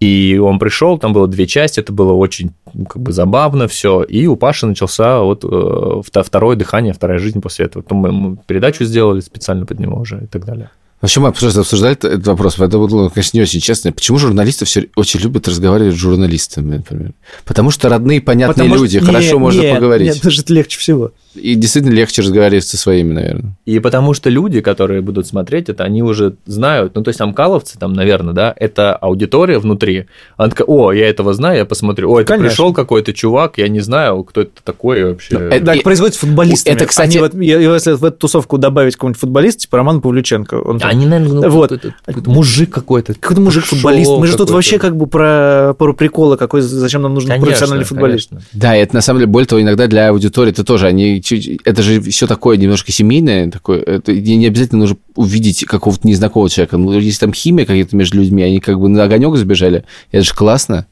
И 0.00 0.38
он 0.40 0.58
пришел, 0.60 0.96
там 0.98 1.12
было 1.12 1.26
две 1.26 1.46
части, 1.46 1.80
это 1.80 1.92
было 1.92 2.12
очень 2.12 2.52
ну, 2.72 2.84
как 2.86 3.02
бы 3.02 3.12
забавно 3.12 3.66
все. 3.66 4.02
И 4.02 4.26
у 4.26 4.36
Паши 4.36 4.66
начался 4.66 5.20
вот 5.20 5.42
э, 5.44 5.46
вто- 5.48 6.22
второе 6.22 6.56
дыхание, 6.56 6.92
вторая 6.92 7.18
жизнь 7.18 7.40
после 7.40 7.66
этого. 7.66 7.82
Потом 7.82 7.98
мы 7.98 8.08
ему 8.08 8.36
передачу 8.46 8.84
сделали 8.84 9.20
специально 9.20 9.66
под 9.66 9.80
него 9.80 9.98
уже 9.98 10.20
и 10.22 10.26
так 10.26 10.44
далее. 10.44 10.70
Вообще, 11.00 11.20
мы 11.20 11.30
просто 11.32 11.60
обсуждали 11.60 11.94
этот 11.94 12.26
вопрос, 12.26 12.58
это 12.58 12.76
было, 12.76 13.08
конечно, 13.08 13.36
не 13.36 13.42
очень 13.42 13.60
честно. 13.60 13.92
Почему 13.92 14.18
журналисты 14.18 14.64
все 14.64 14.86
очень 14.96 15.20
любят 15.20 15.46
разговаривать 15.46 15.94
с 15.94 15.98
журналистами, 15.98 16.78
например? 16.78 17.12
Потому 17.44 17.70
что 17.70 17.88
родные, 17.88 18.20
понятные 18.20 18.54
Потому 18.54 18.74
что- 18.74 18.82
люди, 18.84 18.96
Не, 18.98 19.06
хорошо 19.06 19.38
можно 19.38 19.60
нет, 19.60 19.74
поговорить. 19.76 20.08
Нет, 20.14 20.22
даже 20.22 20.42
это 20.42 20.52
легче 20.52 20.78
всего. 20.78 21.12
И 21.34 21.54
действительно 21.54 21.92
легче 21.94 22.22
разговаривать 22.22 22.64
со 22.64 22.76
своими, 22.76 23.12
наверное. 23.12 23.52
И 23.64 23.78
потому 23.80 24.14
что 24.14 24.30
люди, 24.30 24.60
которые 24.60 25.00
будут 25.02 25.26
смотреть 25.26 25.68
это, 25.68 25.84
они 25.84 26.02
уже 26.02 26.34
знают, 26.46 26.94
ну, 26.94 27.02
то 27.02 27.08
есть 27.10 27.20
амкаловцы 27.20 27.78
там, 27.78 27.92
наверное, 27.92 28.32
да, 28.34 28.54
это 28.56 28.94
аудитория 28.96 29.58
внутри. 29.58 30.06
Она 30.36 30.50
такая, 30.50 30.66
о, 30.66 30.92
я 30.92 31.08
этого 31.08 31.34
знаю, 31.34 31.58
я 31.58 31.64
посмотрю. 31.64 32.10
О, 32.10 32.20
это 32.20 32.28
Конечно. 32.28 32.48
пришел 32.48 32.72
какой-то 32.72 33.12
чувак, 33.12 33.58
я 33.58 33.68
не 33.68 33.80
знаю, 33.80 34.24
кто 34.24 34.40
это 34.42 34.50
такой 34.64 35.04
вообще. 35.04 35.38
Ну, 35.38 35.44
это- 35.46 35.66
Так 35.66 35.76
И- 35.76 35.80
происходит 35.80 36.14
с 36.14 36.18
футболистами. 36.18 36.74
это, 36.74 36.86
кстати- 36.86 37.18
Они 37.18 37.20
вот- 37.20 37.34
если 37.34 37.92
в 37.92 38.04
эту 38.04 38.16
тусовку 38.18 38.58
добавить 38.58 38.94
какого-нибудь 38.94 39.20
футболиста, 39.20 39.60
типа 39.60 39.76
Роман 39.78 40.00
Павлюченко, 40.00 40.54
он 40.56 40.78
там 40.80 40.88
Они, 40.90 41.06
наверное, 41.06 41.42
ну, 41.42 41.48
Вот. 41.50 41.70
какой-то, 41.70 41.94
какой-то 42.04 42.30
мужик 42.30 42.70
какой-то. 42.70 43.14
какой-то 43.14 43.40
мужик-футболист. 43.42 44.10
Мы 44.10 44.26
же 44.26 44.36
тут 44.36 44.50
вообще 44.50 44.78
как 44.78 44.96
бы 44.96 45.06
про, 45.06 45.74
про 45.78 45.92
приколы, 45.92 46.36
какой, 46.36 46.62
зачем 46.62 47.02
нам 47.02 47.14
нужен 47.14 47.28
Конечно, 47.28 47.46
профессиональный 47.46 47.84
футболист. 47.84 48.30
конечно. 48.30 48.48
Да, 48.52 48.74
это 48.74 48.94
на 48.94 49.00
самом 49.02 49.20
деле, 49.20 49.30
более 49.30 49.46
того, 49.46 49.60
иногда 49.62 49.86
для 49.86 50.08
аудитории 50.08 50.50
это 50.50 50.64
тоже, 50.64 50.86
они, 50.86 51.17
чуть- 51.20 51.60
это 51.64 51.82
же 51.82 52.00
все 52.00 52.26
такое 52.26 52.56
немножко 52.56 52.92
семейное, 52.92 53.50
такое, 53.50 53.80
это 53.80 54.12
не 54.12 54.46
обязательно 54.46 54.80
нужно 54.80 54.96
увидеть 55.14 55.64
какого-то 55.64 56.06
незнакомого 56.06 56.50
человека. 56.50 56.76
Ну, 56.76 56.92
если 56.98 57.20
там 57.20 57.32
химия 57.32 57.64
какая-то 57.66 57.96
между 57.96 58.18
людьми, 58.18 58.42
они 58.42 58.60
как 58.60 58.78
бы 58.80 58.88
на 58.88 59.04
огонек 59.04 59.36
забежали, 59.36 59.84
это 60.12 60.24
же 60.24 60.34
классно. 60.34 60.86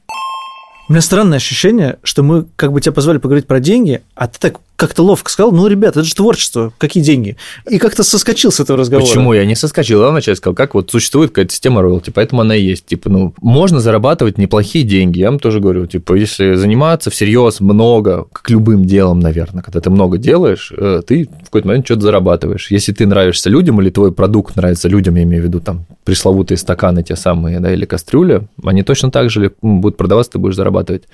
У 0.89 0.93
меня 0.93 1.03
странное 1.03 1.39
ощущение, 1.39 1.99
что 2.05 2.23
мы 2.23 2.47
как 2.55 2.73
бы 2.73 2.81
тебя 2.81 2.93
позвали 2.93 3.19
поговорить 3.19 3.47
про 3.49 3.59
деньги, 3.59 4.03
а 4.15 4.29
ты 4.29 4.39
так 4.39 4.61
как-то 4.77 5.03
ловко 5.03 5.31
сказал, 5.31 5.53
ну, 5.53 5.67
ребята, 5.67 6.01
это 6.01 6.09
же 6.09 6.15
творчество, 6.15 6.73
какие 6.79 7.03
деньги? 7.03 7.37
И 7.69 7.79
как-то 7.79 8.05
соскочил 8.05 8.53
с 8.53 8.61
этого 8.61 8.79
разговора. 8.79 9.07
Почему 9.07 9.33
я 9.33 9.47
не 9.47 9.55
соскочил? 9.55 10.03
Я 10.03 10.11
вначале 10.11 10.37
сказал, 10.37 10.55
как 10.55 10.75
вот 10.75 10.91
существует 10.91 11.31
какая-то 11.31 11.53
система 11.53 11.83
роялти, 11.83 12.11
поэтому 12.11 12.43
она 12.43 12.55
и 12.55 12.63
есть. 12.63 12.87
Типа, 12.87 13.09
ну, 13.09 13.35
можно 13.41 13.81
зарабатывать 13.81 14.39
неплохие 14.39 14.85
деньги. 14.85 15.21
Я 15.21 15.31
вам 15.31 15.39
тоже 15.39 15.61
говорю, 15.61 15.87
типа, 15.87 16.15
если 16.15 16.55
заниматься 16.55 17.11
всерьез 17.11 17.61
много, 17.61 18.27
как 18.33 18.51
любым 18.51 18.85
делом, 18.85 19.21
наверное, 19.21 19.63
когда 19.63 19.81
ты 19.81 19.89
много 19.89 20.19
делаешь, 20.19 20.73
э, 20.77 21.01
ты 21.07 21.25
в 21.25 21.45
какой-то 21.47 21.69
момент 21.69 21.87
что-то 21.87 22.03
зарабатываешь. 22.03 22.71
Если 22.71 22.93
ты 22.93 23.07
нравишься 23.07 23.49
людям 23.49 23.81
или 23.81 23.89
твой 23.89 24.13
продукт 24.13 24.57
нравится 24.57 24.89
людям, 24.89 25.15
я 25.17 25.23
имею 25.23 25.43
в 25.43 25.47
виду 25.47 25.61
там 25.61 25.87
пресловутые 26.05 26.59
стаканы 26.59 27.03
те 27.03 27.17
самые, 27.17 27.61
да, 27.61 27.73
или 27.73 27.87
кастрюля, 27.87 28.47
они 28.63 28.83
точно 28.83 29.11
так 29.11 29.31
же 29.31 29.53
будут 29.63 29.97
продаваться, 29.97 30.33
ты 30.33 30.39
будешь 30.39 30.57
зарабатывать. 30.57 31.05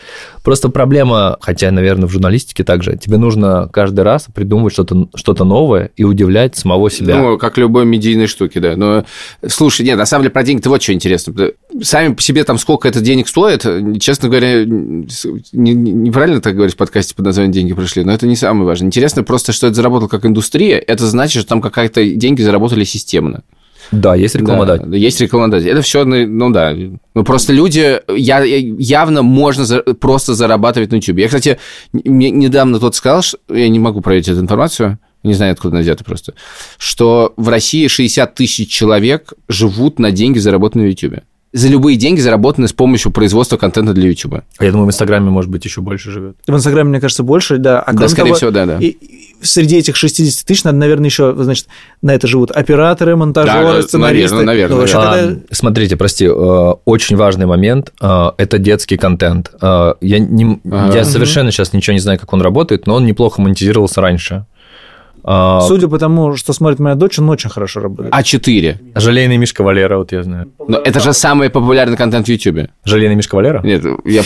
Просто 0.42 0.68
проблема, 0.68 1.38
хотя, 1.40 1.70
наверное, 1.70 2.08
в 2.08 2.12
журналистике 2.12 2.64
также, 2.64 2.96
тебе 2.96 3.18
нужно 3.18 3.51
каждый 3.72 4.00
раз 4.00 4.26
придумывать 4.32 4.72
что-то 4.72 5.08
что 5.14 5.32
новое 5.44 5.90
и 5.96 6.04
удивлять 6.04 6.56
самого 6.56 6.90
себя. 6.90 7.18
Ну, 7.18 7.38
как 7.38 7.58
любой 7.58 7.84
медийной 7.84 8.26
штуки, 8.26 8.58
да. 8.58 8.76
Но, 8.76 9.04
слушай, 9.46 9.84
нет, 9.84 9.98
на 9.98 10.06
самом 10.06 10.22
деле 10.24 10.32
про 10.32 10.42
деньги-то 10.42 10.68
вот 10.68 10.82
что 10.82 10.92
интересно. 10.92 11.34
Сами 11.82 12.14
по 12.14 12.22
себе 12.22 12.44
там 12.44 12.58
сколько 12.58 12.86
это 12.88 13.00
денег 13.00 13.28
стоит, 13.28 13.66
честно 14.00 14.28
говоря, 14.28 14.64
не- 14.64 15.74
неправильно 15.74 16.40
так 16.40 16.54
говорить 16.54 16.74
в 16.74 16.78
подкасте 16.78 17.14
под 17.14 17.24
названием 17.26 17.52
«Деньги 17.52 17.72
пришли», 17.72 18.04
но 18.04 18.12
это 18.12 18.26
не 18.26 18.36
самое 18.36 18.66
важное. 18.66 18.86
Интересно 18.86 19.22
просто, 19.22 19.52
что 19.52 19.66
это 19.66 19.76
заработало 19.76 20.08
как 20.08 20.24
индустрия, 20.26 20.78
это 20.78 21.06
значит, 21.06 21.40
что 21.40 21.48
там 21.48 21.60
какая-то 21.60 22.04
деньги 22.04 22.42
заработали 22.42 22.84
системно. 22.84 23.42
Да, 23.92 24.14
есть 24.14 24.34
рекламодатель. 24.34 24.86
Да, 24.86 24.96
есть 24.96 25.20
рекламодатель. 25.20 25.68
Это 25.68 25.82
все, 25.82 26.04
ну 26.04 26.50
да. 26.50 26.74
Ну 27.14 27.24
просто 27.24 27.52
люди, 27.52 28.00
я, 28.16 28.42
явно 28.42 29.22
можно 29.22 29.64
за- 29.64 29.82
просто 29.82 30.34
зарабатывать 30.34 30.90
на 30.90 30.96
YouTube. 30.96 31.18
Я, 31.18 31.26
кстати, 31.26 31.58
мне 31.92 32.30
недавно 32.30 32.80
тот 32.80 32.94
сказал, 32.94 33.22
что, 33.22 33.38
я 33.50 33.68
не 33.68 33.78
могу 33.78 34.00
проверить 34.00 34.28
эту 34.28 34.40
информацию, 34.40 34.98
не 35.22 35.34
знаю, 35.34 35.52
откуда 35.52 35.76
она 35.76 35.82
взята 35.82 36.04
просто, 36.04 36.34
что 36.78 37.34
в 37.36 37.48
России 37.48 37.86
60 37.86 38.34
тысяч 38.34 38.68
человек 38.70 39.34
живут 39.48 39.98
на 39.98 40.10
деньги, 40.10 40.38
заработанные 40.38 40.88
в 40.88 40.90
YouTube. 40.90 41.20
За 41.52 41.68
любые 41.68 41.98
деньги, 41.98 42.18
заработанные 42.18 42.68
с 42.68 42.72
помощью 42.72 43.12
производства 43.12 43.58
контента 43.58 43.92
для 43.92 44.08
YouTube. 44.08 44.36
А 44.56 44.64
я 44.64 44.70
думаю, 44.72 44.86
в 44.86 44.88
Инстаграме, 44.88 45.28
может 45.28 45.50
быть, 45.50 45.64
еще 45.66 45.82
больше 45.82 46.10
живет. 46.10 46.36
В 46.46 46.54
Инстаграме, 46.54 46.88
мне 46.88 47.00
кажется, 47.00 47.22
больше, 47.22 47.58
да. 47.58 47.80
А 47.80 47.92
Да, 47.92 48.08
скорее 48.08 48.28
того, 48.28 48.36
всего, 48.36 48.50
да, 48.50 48.64
да. 48.64 48.78
И 48.80 48.96
среди 49.42 49.76
этих 49.78 49.96
60 49.96 50.46
тысяч 50.46 50.64
надо, 50.64 50.78
наверное, 50.78 51.06
еще, 51.06 51.34
значит, 51.36 51.66
на 52.00 52.14
это 52.14 52.26
живут 52.26 52.50
операторы, 52.50 53.16
монтажеры, 53.16 53.74
Да, 53.76 53.82
сценаристы. 53.82 54.36
наверное, 54.36 54.44
наверное, 54.46 54.74
Ну, 54.74 54.80
вообще, 54.80 54.96
А, 54.98 55.14
когда- 55.14 55.40
Смотрите, 55.50 55.96
прости, 55.96 56.26
э, 56.26 56.30
очень 56.84 57.16
важный 57.16 57.46
момент 57.46 57.92
э,– 58.00 58.30
это 58.38 58.58
детский 58.58 58.96
контент. 58.96 59.50
Э, 59.60 59.94
Я, 60.00 60.18
не, 60.18 60.60
Ага. 60.70 60.94
я 60.94 61.04
совершенно 61.04 61.50
сейчас 61.50 61.72
ничего 61.72 61.94
не 61.94 62.00
знаю, 62.00 62.18
как 62.18 62.32
он 62.32 62.40
работает, 62.42 62.86
но 62.86 62.94
он 62.94 63.04
неплохо 63.06 63.40
монетизировался 63.40 64.00
раньше. 64.00 64.46
А, 65.24 65.60
Судя 65.60 65.88
по 65.88 65.98
тому, 65.98 66.36
что 66.36 66.52
смотрит 66.52 66.80
моя 66.80 66.94
дочь, 66.94 67.18
он 67.18 67.28
очень 67.30 67.50
хорошо 67.50 67.80
работает. 67.80 68.12
А4. 68.12 68.76
Желейный 68.96 69.36
Мишка 69.36 69.62
Валера, 69.62 69.98
вот 69.98 70.12
я 70.12 70.22
знаю. 70.22 70.52
Но 70.66 70.78
это 70.78 71.00
же 71.00 71.12
самый 71.12 71.48
популярный 71.50 71.96
контент 71.96 72.26
в 72.26 72.28
YouTube. 72.28 72.70
Желейный 72.84 73.14
Мишка 73.14 73.36
Валера? 73.36 73.60
Нет, 73.62 73.84
я, 74.04 74.22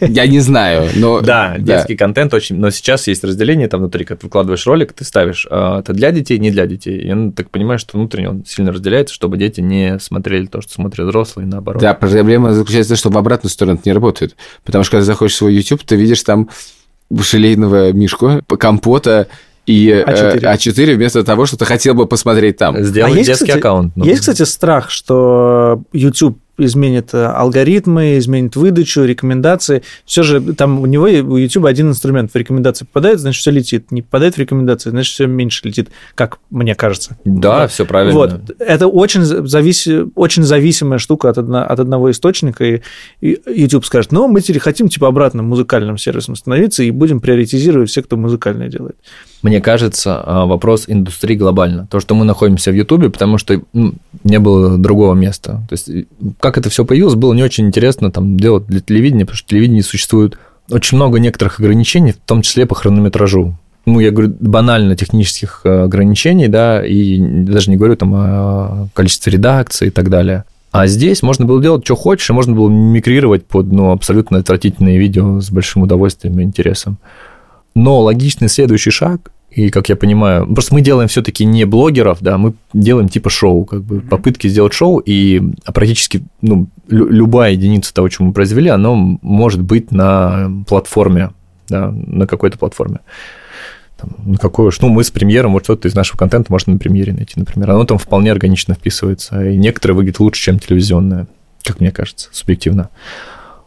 я 0.00 0.26
не 0.26 0.40
знаю, 0.40 0.90
но... 0.96 1.20
Да, 1.20 1.56
детский 1.58 1.96
контент 1.96 2.34
очень... 2.34 2.56
Но 2.56 2.70
сейчас 2.70 3.08
есть 3.08 3.24
разделение 3.24 3.68
там 3.68 3.80
внутри, 3.80 4.04
как 4.04 4.20
ты 4.20 4.26
выкладываешь 4.26 4.66
ролик, 4.66 4.92
ты 4.92 5.04
ставишь, 5.04 5.46
а, 5.50 5.80
это 5.80 5.92
для 5.92 6.12
детей, 6.12 6.38
не 6.38 6.50
для 6.50 6.66
детей. 6.66 7.06
Я 7.06 7.32
так 7.34 7.50
понимаю, 7.50 7.78
что 7.78 7.96
внутренне 7.96 8.28
он 8.28 8.44
сильно 8.44 8.72
разделяется, 8.72 9.14
чтобы 9.14 9.38
дети 9.38 9.60
не 9.60 9.98
смотрели 9.98 10.46
то, 10.46 10.60
что 10.60 10.72
смотрят 10.72 11.06
взрослые, 11.06 11.46
наоборот. 11.46 11.80
Да, 11.80 11.94
проблема 11.94 12.52
заключается 12.52 12.94
в 12.94 12.96
том, 12.96 12.98
что 12.98 13.10
в 13.10 13.18
обратную 13.18 13.50
сторону 13.50 13.78
это 13.78 13.88
не 13.88 13.92
работает. 13.92 14.36
Потому 14.64 14.84
что 14.84 14.92
когда 14.92 15.04
заходишь 15.04 15.34
в 15.34 15.36
свой 15.36 15.54
YouTube, 15.54 15.82
ты 15.84 15.96
видишь 15.96 16.22
там 16.22 16.50
шелейного 17.20 17.92
мишку, 17.92 18.40
компота 18.58 19.28
и 19.66 19.88
э, 19.88 20.04
А4. 20.04 20.40
А4 20.40 20.94
вместо 20.94 21.22
того, 21.24 21.46
что 21.46 21.56
ты 21.56 21.64
хотел 21.64 21.94
бы 21.94 22.06
посмотреть 22.06 22.56
там. 22.56 22.82
Сделать 22.82 23.12
А 23.12 23.16
есть, 23.16 23.28
детский 23.28 23.44
кстати, 23.46 23.58
аккаунт. 23.58 23.96
ну. 23.96 24.04
Есть, 24.04 24.20
кстати, 24.20 24.42
страх, 24.42 24.90
что 24.90 25.82
YouTube 25.92 26.38
изменит 26.58 27.14
э, 27.14 27.24
алгоритмы, 27.24 28.18
изменит 28.18 28.56
выдачу, 28.56 29.02
рекомендации. 29.04 29.82
Все 30.04 30.22
же 30.22 30.40
там 30.54 30.80
у 30.80 30.86
него, 30.86 31.04
у 31.04 31.36
YouTube 31.36 31.64
один 31.64 31.88
инструмент. 31.88 32.32
В 32.32 32.36
рекомендации 32.36 32.84
попадает, 32.84 33.20
значит, 33.20 33.40
все 33.40 33.50
летит. 33.50 33.90
Не 33.90 34.02
попадает 34.02 34.36
в 34.36 34.38
рекомендации, 34.38 34.90
значит, 34.90 35.12
все 35.12 35.26
меньше 35.26 35.62
летит, 35.64 35.90
как 36.14 36.38
мне 36.50 36.74
кажется. 36.74 37.16
Да, 37.24 37.68
все 37.68 37.86
правильно. 37.86 38.14
Вот. 38.14 38.50
Это 38.58 38.86
очень, 38.86 39.22
завис... 39.22 39.88
очень 40.14 40.42
зависимая 40.42 40.98
штука 40.98 41.30
от, 41.30 41.38
одно- 41.38 41.64
от 41.64 41.80
одного 41.80 42.10
источника, 42.10 42.64
и, 42.64 42.82
и 43.20 43.38
YouTube 43.46 43.84
скажет, 43.84 44.12
ну, 44.12 44.28
мы 44.28 44.40
теперь 44.40 44.60
хотим, 44.60 44.88
типа, 44.88 45.08
обратно 45.08 45.42
музыкальным 45.42 45.98
сервисом 45.98 46.36
становиться, 46.36 46.82
и 46.82 46.90
будем 46.90 47.20
приоритизировать 47.20 47.90
всех, 47.90 48.04
кто 48.04 48.16
музыкальное 48.16 48.68
делает. 48.68 48.96
Мне 49.42 49.60
кажется, 49.60 50.22
а, 50.24 50.46
вопрос 50.46 50.84
индустрии 50.86 51.34
глобально. 51.34 51.88
То, 51.90 51.98
что 51.98 52.14
мы 52.14 52.24
находимся 52.24 52.70
в 52.70 52.74
Ютубе, 52.74 53.10
потому 53.10 53.38
что 53.38 53.60
ну, 53.72 53.94
не 54.22 54.38
было 54.38 54.78
другого 54.78 55.14
места. 55.14 55.62
То 55.68 55.72
есть, 55.72 55.90
как 56.38 56.58
это 56.58 56.70
все 56.70 56.84
появилось, 56.84 57.16
было 57.16 57.34
не 57.34 57.42
очень 57.42 57.66
интересно 57.66 58.12
там 58.12 58.36
делать 58.36 58.66
для 58.66 58.80
телевидения, 58.80 59.24
потому 59.24 59.36
что 59.36 59.48
телевидение 59.48 59.82
существует 59.82 60.38
очень 60.70 60.96
много 60.96 61.18
некоторых 61.18 61.58
ограничений, 61.58 62.12
в 62.12 62.18
том 62.18 62.42
числе 62.42 62.66
по 62.66 62.76
хронометражу. 62.76 63.56
Ну, 63.84 63.98
я 63.98 64.12
говорю, 64.12 64.32
банально 64.38 64.94
технических 64.94 65.62
э, 65.64 65.82
ограничений, 65.82 66.46
да, 66.46 66.86
и 66.86 67.18
даже 67.18 67.68
не 67.68 67.76
говорю 67.76 67.96
там 67.96 68.14
о 68.14 68.88
количестве 68.94 69.32
редакций 69.32 69.88
и 69.88 69.90
так 69.90 70.08
далее. 70.08 70.44
А 70.70 70.86
здесь 70.86 71.22
можно 71.22 71.44
было 71.44 71.60
делать, 71.60 71.84
что 71.84 71.96
хочешь, 71.96 72.30
и 72.30 72.32
можно 72.32 72.54
было 72.54 72.70
мигрировать 72.70 73.44
под 73.44 73.70
ну, 73.72 73.90
абсолютно 73.90 74.38
отвратительные 74.38 74.98
видео 74.98 75.40
с 75.40 75.50
большим 75.50 75.82
удовольствием 75.82 76.38
и 76.38 76.44
интересом. 76.44 76.96
Но 77.74 78.00
логичный 78.00 78.48
следующий 78.48 78.90
шаг, 78.90 79.32
и 79.50 79.68
как 79.68 79.88
я 79.88 79.96
понимаю, 79.96 80.46
просто 80.46 80.74
мы 80.74 80.80
делаем 80.80 81.08
все-таки 81.08 81.44
не 81.44 81.64
блогеров, 81.64 82.18
да, 82.20 82.38
мы 82.38 82.54
делаем 82.72 83.08
типа 83.08 83.28
шоу, 83.28 83.64
как 83.64 83.82
бы 83.82 84.00
попытки 84.00 84.48
сделать 84.48 84.72
шоу, 84.72 84.98
и 84.98 85.42
практически 85.66 86.22
ну, 86.40 86.68
лю- 86.88 87.08
любая 87.08 87.52
единица 87.52 87.92
того, 87.92 88.08
что 88.08 88.24
мы 88.24 88.32
произвели, 88.32 88.70
оно 88.70 88.94
может 89.20 89.60
быть 89.60 89.90
на 89.92 90.50
платформе, 90.66 91.30
да, 91.68 91.90
на 91.90 92.26
какой-то 92.26 92.58
платформе. 92.58 93.00
Там, 93.98 94.10
на 94.24 94.38
какой 94.38 94.68
уж, 94.68 94.80
ну, 94.80 94.88
мы 94.88 95.04
с 95.04 95.10
премьером, 95.10 95.52
вот 95.52 95.64
что-то 95.64 95.86
из 95.86 95.94
нашего 95.94 96.16
контента 96.16 96.50
можно 96.50 96.72
на 96.72 96.78
премьере 96.78 97.12
найти, 97.12 97.34
например. 97.36 97.70
Оно 97.70 97.84
там 97.84 97.98
вполне 97.98 98.32
органично 98.32 98.74
вписывается, 98.74 99.48
и 99.48 99.56
некоторые 99.56 99.96
выглядят 99.96 100.20
лучше, 100.20 100.42
чем 100.42 100.58
телевизионное, 100.58 101.26
как 101.62 101.78
мне 101.78 101.90
кажется, 101.90 102.28
субъективно. 102.32 102.88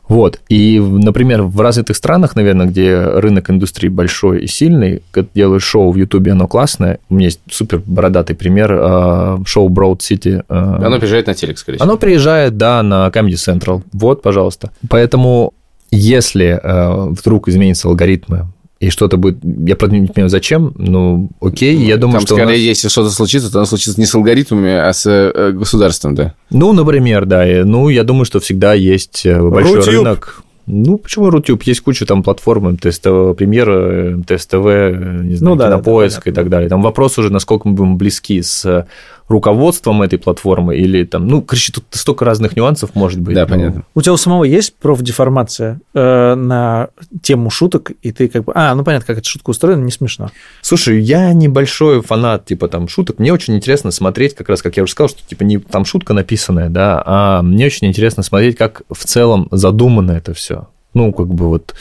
Вот. 0.08 0.40
И, 0.50 0.80
например, 0.80 1.42
в 1.44 1.60
развитых 1.62 1.96
странах, 1.96 2.36
наверное, 2.36 2.68
где 2.68 2.96
рынок 3.00 3.50
индустрии 3.50 3.90
большой 3.90 4.44
и 4.44 4.48
сильный, 4.48 5.02
когда 5.12 5.30
делаешь 5.34 5.64
шоу 5.64 5.92
в 5.92 5.96
Ютубе, 5.96 6.34
оно 6.34 6.48
классное. 6.48 7.00
У 7.10 7.16
меня 7.16 7.26
есть 7.26 7.40
супер 7.50 7.82
бородатый 7.86 8.36
пример 8.36 8.72
э, 8.72 9.38
шоу 9.46 9.70
Broad 9.70 10.00
City. 10.00 10.44
э, 10.48 10.86
Оно 10.86 11.00
приезжает 11.00 11.28
на 11.28 11.34
телек, 11.34 11.58
скорее 11.58 11.78
всего. 11.78 11.90
оно 11.90 11.98
приезжает, 11.98 12.56
да, 12.58 12.84
на 12.84 13.08
Comedy 13.08 13.32
Central. 13.34 13.82
Вот, 13.94 14.22
пожалуйста. 14.22 14.72
Поэтому, 14.90 15.54
если 15.92 16.60
э, 16.62 17.10
вдруг 17.12 17.48
изменятся 17.48 17.88
алгоритмы 17.88 18.48
и 18.80 18.90
что-то 18.90 19.18
будет... 19.18 19.38
Я, 19.44 19.76
правда, 19.76 19.98
не 19.98 20.08
понимаю, 20.08 20.30
зачем, 20.30 20.74
ну, 20.78 21.30
окей, 21.42 21.76
я 21.78 21.98
думаю, 21.98 22.20
Там, 22.20 22.26
что... 22.28 22.36
скорее, 22.36 22.52
нас- 22.52 22.60
если 22.60 22.88
что-то 22.90 23.10
случится, 23.10 23.52
то 23.52 23.60
оно 23.60 23.66
случится 23.66 24.00
не 24.00 24.06
с 24.06 24.14
алгоритмами, 24.16 24.72
а 24.74 24.92
с 24.92 25.06
э, 25.10 25.52
государством, 25.54 26.14
да. 26.16 26.34
Ну, 26.52 26.74
например, 26.74 27.26
да. 27.26 27.50
и- 27.50 27.64
Ну, 27.64 27.90
я 27.90 28.04
думаю, 28.04 28.26
что 28.26 28.40
всегда 28.40 28.74
есть 28.74 29.26
э, 29.26 29.42
большой 29.42 29.78
Рутюб. 29.78 29.94
рынок. 29.94 30.42
Ну, 30.68 30.98
почему 30.98 31.30
Рутюб? 31.30 31.62
Есть 31.64 31.82
куча 31.82 32.06
там 32.08 32.24
платформ, 32.24 32.72
МТС, 32.74 33.00
Премьера, 33.00 34.18
МТС 34.18 34.48
ТВ, 34.48 34.66
э, 34.66 35.20
не 35.24 35.36
знаю, 35.36 35.54
Ну 35.54 35.56
да, 35.56 35.66
да, 35.70 35.76
Кинопоиск 35.76 36.24
да, 36.26 36.32
и 36.32 36.34
так 36.34 36.50
далее. 36.50 36.70
Там 36.70 36.82
вопрос 36.82 37.18
уже, 37.18 37.32
насколько 37.32 37.68
мы 37.70 37.76
будем 37.76 37.98
близки 37.98 38.42
с 38.42 38.66
э, 38.66 38.86
руководством 39.28 40.02
этой 40.02 40.20
платформы 40.20 40.78
или 40.78 41.04
там, 41.04 41.28
ну, 41.28 41.42
короче, 41.42 41.72
тут 41.72 41.86
столько 41.92 42.26
разных 42.26 42.56
нюансов 42.56 42.94
может 42.94 43.20
быть. 43.20 43.36
Да, 43.36 43.42
Ну, 43.42 43.48
понятно. 43.48 43.84
У 43.96 44.02
тебя 44.02 44.14
у 44.14 44.18
самого 44.18 44.44
есть 44.44 44.76
профдеформация 44.76 45.80
э, 45.94 46.36
на 46.36 46.90
тему 47.24 47.50
шуток, 47.50 47.92
и 48.02 48.12
ты 48.12 48.28
как 48.28 48.44
бы... 48.44 48.52
А, 48.56 48.76
ну 48.76 48.84
понятно, 48.84 49.08
как 49.08 49.18
эта 49.18 49.28
шутка 49.28 49.50
устроена, 49.50 49.82
не 49.82 49.92
смешно. 49.92 50.30
Слушай, 50.62 51.02
я 51.02 51.34
небольшой 51.34 52.02
фанат, 52.02 52.46
типа, 52.46 52.68
там, 52.68 52.88
шуток. 52.88 53.18
Мне 53.20 53.34
очень 53.34 53.56
интересно 53.56 53.92
смотреть, 53.92 54.36
как 54.36 54.50
раз, 54.50 54.62
как 54.62 54.78
я 54.78 54.84
уже 54.84 54.92
сказал, 54.92 55.10
что, 55.10 55.28
типа, 55.28 55.44
не 55.44 55.58
там 55.58 55.86
шутка 55.86 56.14
написанная, 56.14 56.70
да, 56.70 57.02
а 57.06 57.42
мне 57.42 57.66
очень 57.66 57.88
интересно 57.88 58.22
смотреть, 58.22 58.58
как 58.58 58.84
в 58.92 59.06
целом 59.06 59.48
задумано 59.52 60.12
это 60.12 60.34
все. 60.34 60.68
Ну, 60.94 61.12
как 61.12 61.28
бы 61.28 61.50
вот 61.50 61.74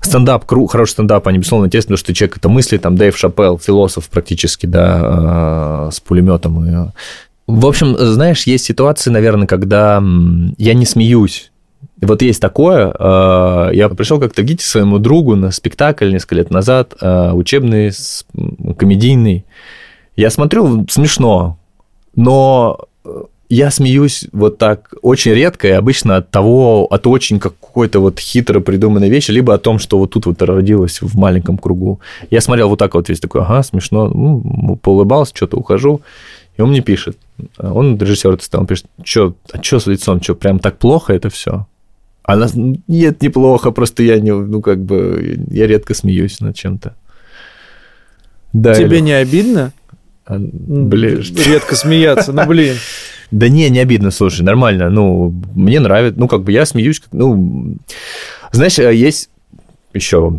стендап, 0.00 0.44
кру, 0.44 0.66
хороший 0.66 0.92
стендап, 0.92 1.26
они, 1.28 1.38
безусловно, 1.38 1.66
интересны, 1.66 1.88
потому 1.88 1.98
что 1.98 2.14
человек 2.14 2.36
это 2.38 2.48
мысли, 2.48 2.78
там, 2.78 2.96
Дэйв 2.96 3.16
Шапелл, 3.16 3.58
философ 3.58 4.08
практически, 4.08 4.66
да, 4.66 5.88
э, 5.88 5.90
с 5.92 6.00
пулеметом. 6.00 6.64
И... 6.64 6.90
В 7.46 7.66
общем, 7.66 7.96
знаешь, 7.98 8.44
есть 8.46 8.64
ситуации, 8.66 9.10
наверное, 9.10 9.46
когда 9.46 10.02
я 10.58 10.74
не 10.74 10.84
смеюсь. 10.84 11.50
Вот 12.00 12.22
есть 12.22 12.40
такое. 12.40 12.94
э, 12.96 13.70
Я 13.72 13.88
пришел 13.88 14.20
как-то 14.20 14.42
к 14.42 14.60
своему 14.60 14.98
другу 14.98 15.34
на 15.34 15.50
спектакль 15.50 16.12
несколько 16.12 16.36
лет 16.36 16.50
назад, 16.50 16.94
э, 17.00 17.32
учебный, 17.32 17.90
комедийный. 18.76 19.44
Я 20.16 20.30
смотрю, 20.30 20.86
смешно, 20.88 21.58
но 22.14 22.78
э, 23.04 23.22
я 23.48 23.70
смеюсь 23.70 24.26
вот 24.32 24.58
так 24.58 24.92
очень 25.00 25.32
редко 25.32 25.68
и 25.68 25.70
обычно 25.70 26.16
от 26.16 26.30
того, 26.30 26.86
от 26.86 27.06
очень 27.06 27.38
какой-то 27.40 28.00
вот 28.00 28.18
хитро 28.18 28.60
придуманной 28.60 29.08
вещи, 29.08 29.30
либо 29.30 29.54
о 29.54 29.58
том, 29.58 29.78
что 29.78 29.98
вот 29.98 30.10
тут 30.10 30.26
вот 30.26 30.42
родилось 30.42 31.00
в 31.00 31.16
маленьком 31.16 31.56
кругу. 31.56 32.00
Я 32.30 32.40
смотрел 32.42 32.68
вот 32.68 32.78
так 32.78 32.94
вот 32.94 33.08
весь 33.08 33.20
такой, 33.20 33.40
ага, 33.40 33.62
смешно, 33.62 34.08
ну, 34.08 34.76
поулыбался, 34.76 35.32
что-то 35.34 35.56
ухожу, 35.56 36.02
и 36.56 36.62
он 36.62 36.70
мне 36.70 36.82
пишет, 36.82 37.16
он 37.58 37.96
режиссер 37.96 38.38
стал, 38.42 38.62
он 38.62 38.66
пишет, 38.66 38.86
что, 39.02 39.34
а 39.52 39.62
что 39.62 39.80
с 39.80 39.86
лицом, 39.86 40.20
что, 40.22 40.34
прям 40.34 40.58
так 40.58 40.76
плохо 40.78 41.14
это 41.14 41.30
все? 41.30 41.66
Она, 42.24 42.48
нет, 42.54 43.22
неплохо, 43.22 43.70
просто 43.70 44.02
я 44.02 44.20
не, 44.20 44.34
ну, 44.34 44.60
как 44.60 44.84
бы, 44.84 45.38
я 45.50 45.66
редко 45.66 45.94
смеюсь 45.94 46.40
над 46.40 46.54
чем-то. 46.54 46.94
Да, 48.52 48.74
Тебе 48.74 48.96
Илюх, 48.98 49.02
не 49.06 49.12
обидно? 49.12 49.72
а, 50.26 50.36
блин, 50.38 51.22
что- 51.22 51.42
Редко 51.42 51.74
смеяться, 51.74 52.34
ну 52.34 52.46
блин. 52.46 52.76
Да 53.30 53.48
не, 53.48 53.68
не 53.70 53.78
обидно, 53.80 54.10
слушай, 54.10 54.42
нормально. 54.42 54.88
Ну, 54.90 55.34
мне 55.54 55.80
нравится, 55.80 56.18
ну, 56.18 56.28
как 56.28 56.42
бы 56.44 56.52
я 56.52 56.64
смеюсь, 56.64 57.02
ну, 57.12 57.76
знаешь, 58.52 58.78
э, 58.78 58.94
есть 58.94 59.30
еще... 59.92 60.32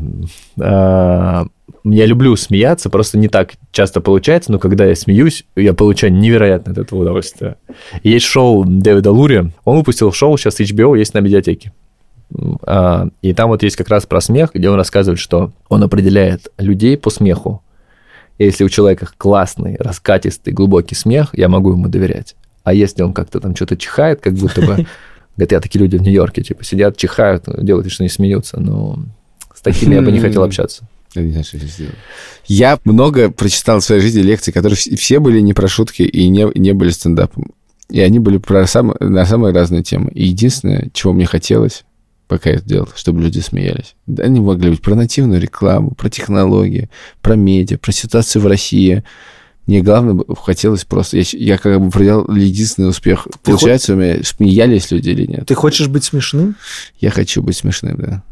э, 0.59 1.43
Я 1.83 2.05
люблю 2.05 2.35
смеяться, 2.35 2.89
просто 2.89 3.17
не 3.17 3.27
так 3.27 3.53
часто 3.71 4.01
получается, 4.01 4.51
но 4.51 4.59
когда 4.59 4.85
я 4.85 4.95
смеюсь, 4.95 5.45
я 5.55 5.73
получаю 5.73 6.13
невероятное 6.13 6.73
от 6.73 6.77
этого 6.79 7.01
удовольствие. 7.01 7.55
Есть 8.03 8.25
шоу 8.25 8.65
Дэвида 8.65 9.11
Лури, 9.11 9.51
он 9.65 9.77
выпустил 9.77 10.11
шоу, 10.11 10.37
сейчас 10.37 10.59
HBO 10.59 10.97
есть 10.97 11.13
на 11.13 11.19
медиатеке. 11.19 11.71
А, 12.63 13.07
И 13.21 13.33
там 13.33 13.49
вот 13.49 13.63
есть 13.63 13.75
как 13.75 13.89
раз 13.89 14.05
про 14.05 14.21
смех, 14.21 14.51
где 14.53 14.69
он 14.69 14.75
рассказывает, 14.75 15.19
что 15.19 15.51
он 15.67 15.83
определяет 15.83 16.51
людей 16.57 16.97
по 16.97 17.09
смеху. 17.09 17.61
Если 18.39 18.63
у 18.63 18.69
человека 18.69 19.09
классный, 19.17 19.75
раскатистый, 19.79 20.53
глубокий 20.53 20.95
смех, 20.95 21.29
я 21.33 21.49
могу 21.49 21.71
ему 21.71 21.87
доверять. 21.87 22.35
А 22.69 22.73
если 22.75 23.01
он 23.01 23.13
как-то 23.13 23.39
там 23.39 23.55
что-то 23.55 23.77
чихает, 23.77 24.21
как 24.21 24.33
будто 24.35 24.61
бы... 24.61 24.85
Говорят, 25.35 25.51
я 25.53 25.59
такие 25.59 25.79
люди 25.81 25.97
в 25.97 26.03
Нью-Йорке, 26.03 26.43
типа, 26.43 26.63
сидят, 26.63 26.97
чихают, 26.97 27.45
делают 27.63 27.91
что 27.91 28.03
не 28.03 28.09
смеются. 28.09 28.59
Но 28.59 28.99
с 29.55 29.61
такими 29.61 29.95
я 29.95 30.03
бы 30.03 30.11
не 30.11 30.19
хотел 30.19 30.43
общаться. 30.43 30.87
Я 31.15 31.23
не 31.23 31.31
знаю, 31.31 31.45
что 31.45 31.57
здесь 31.57 31.73
сделать. 31.73 31.95
Я 32.45 32.77
много 32.85 33.31
прочитал 33.31 33.79
в 33.79 33.83
своей 33.83 34.01
жизни 34.01 34.19
лекций, 34.21 34.53
которые 34.53 34.77
вс- 34.77 34.95
все 34.97 35.17
были 35.17 35.39
не 35.39 35.53
про 35.53 35.67
шутки 35.67 36.03
и 36.03 36.27
не, 36.27 36.47
не 36.59 36.73
были 36.73 36.91
стендапом. 36.91 37.53
И 37.89 38.01
они 38.01 38.19
были 38.19 38.37
про 38.37 38.67
сам- 38.67 38.93
на 38.99 39.25
самые 39.25 39.51
разные 39.51 39.81
темы. 39.81 40.11
И 40.13 40.25
единственное, 40.27 40.89
чего 40.93 41.13
мне 41.13 41.25
хотелось, 41.25 41.85
пока 42.27 42.51
я 42.51 42.57
это 42.57 42.65
делал, 42.65 42.89
чтобы 42.95 43.23
люди 43.23 43.39
смеялись. 43.39 43.95
Да, 44.05 44.25
они 44.25 44.39
могли 44.41 44.69
быть 44.69 44.83
про 44.83 44.93
нативную 44.93 45.41
рекламу, 45.41 45.95
про 45.95 46.07
технологии, 46.11 46.87
про 47.23 47.35
медиа, 47.35 47.79
про 47.79 47.91
ситуацию 47.91 48.43
в 48.43 48.45
России. 48.45 49.03
Мне 49.69 49.81
главное 49.81 50.25
хотелось 50.43 50.83
просто... 50.83 51.17
Я, 51.17 51.23
я 51.33 51.57
как 51.59 51.79
бы 51.79 51.91
проделал 51.91 52.27
единственный 52.33 52.89
успех. 52.89 53.27
Получается, 53.43 53.93
у 53.93 53.97
меня 53.97 54.23
смеялись 54.23 54.89
люди 54.89 55.11
или 55.11 55.27
нет? 55.27 55.45
Ты 55.45 55.53
хочешь 55.53 55.87
быть 55.87 56.03
смешным? 56.03 56.55
Я 56.99 57.11
хочу 57.11 57.43
быть 57.43 57.55
смешным, 57.55 57.97
да. 57.97 58.23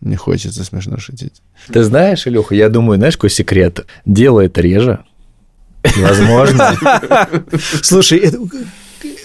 Мне 0.00 0.16
хочется 0.16 0.64
смешно 0.64 0.96
шутить. 0.96 1.42
Ты 1.70 1.82
знаешь, 1.82 2.26
Илюха, 2.26 2.54
я 2.54 2.70
думаю, 2.70 2.96
знаешь, 2.96 3.18
какой 3.18 3.28
секрет? 3.28 3.84
Делай 4.06 4.46
это 4.46 4.62
реже. 4.62 5.04
Возможно. 5.98 6.74
Слушай, 7.82 8.32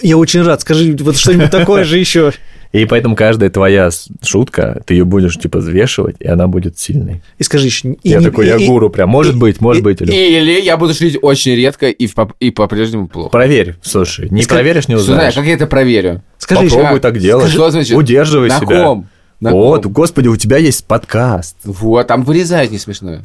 я 0.02 0.18
очень 0.18 0.42
рад. 0.42 0.60
Скажи 0.60 0.94
вот 1.00 1.16
что-нибудь 1.16 1.50
такое 1.50 1.84
же 1.84 1.96
еще. 1.96 2.34
И 2.72 2.84
поэтому 2.84 3.16
каждая 3.16 3.48
твоя 3.50 3.88
шутка, 4.22 4.82
ты 4.86 4.94
ее 4.94 5.04
будешь, 5.04 5.36
типа, 5.36 5.58
взвешивать, 5.58 6.16
и 6.20 6.26
она 6.28 6.48
будет 6.48 6.78
сильной. 6.78 7.22
И 7.38 7.42
скажи 7.42 7.66
еще... 7.66 7.92
и 7.92 7.98
Я 8.10 8.18
не- 8.18 8.24
такой, 8.26 8.46
я 8.46 8.56
и- 8.56 8.66
гуру 8.66 8.90
прям. 8.90 9.08
Может 9.08 9.36
и- 9.36 9.38
быть, 9.38 9.60
может 9.60 9.80
и- 9.80 9.84
быть, 9.84 10.02
Илюха. 10.02 10.16
Или 10.18 10.60
я 10.60 10.76
буду 10.76 10.92
шутить 10.92 11.18
очень 11.22 11.54
редко 11.54 11.88
и, 11.88 12.06
в 12.06 12.14
поп- 12.14 12.34
и 12.40 12.50
по-прежнему 12.50 13.08
плохо. 13.08 13.30
Проверь, 13.30 13.76
слушай, 13.82 14.28
не 14.30 14.42
Ска- 14.42 14.48
проверишь, 14.50 14.86
не 14.88 14.96
Слушай, 14.96 15.10
узнаешь. 15.12 15.34
как 15.34 15.46
я 15.46 15.54
это 15.54 15.66
проверю? 15.66 16.22
Скажи 16.36 16.64
еще. 16.66 16.74
Попробуй 16.76 17.00
так 17.00 17.18
делать. 17.18 17.50
Что 17.50 17.70
значит? 17.70 17.96
Удерживай 17.96 18.48
На 18.50 18.60
себя. 18.60 18.84
ком? 18.84 19.08
На 19.40 19.52
Вот, 19.52 19.84
ком? 19.84 19.92
господи, 19.92 20.28
у 20.28 20.36
тебя 20.36 20.58
есть 20.58 20.84
подкаст. 20.86 21.56
Вот, 21.64 22.06
там 22.06 22.22
вырезать 22.24 22.70
не 22.70 22.78
смешно. 22.78 23.20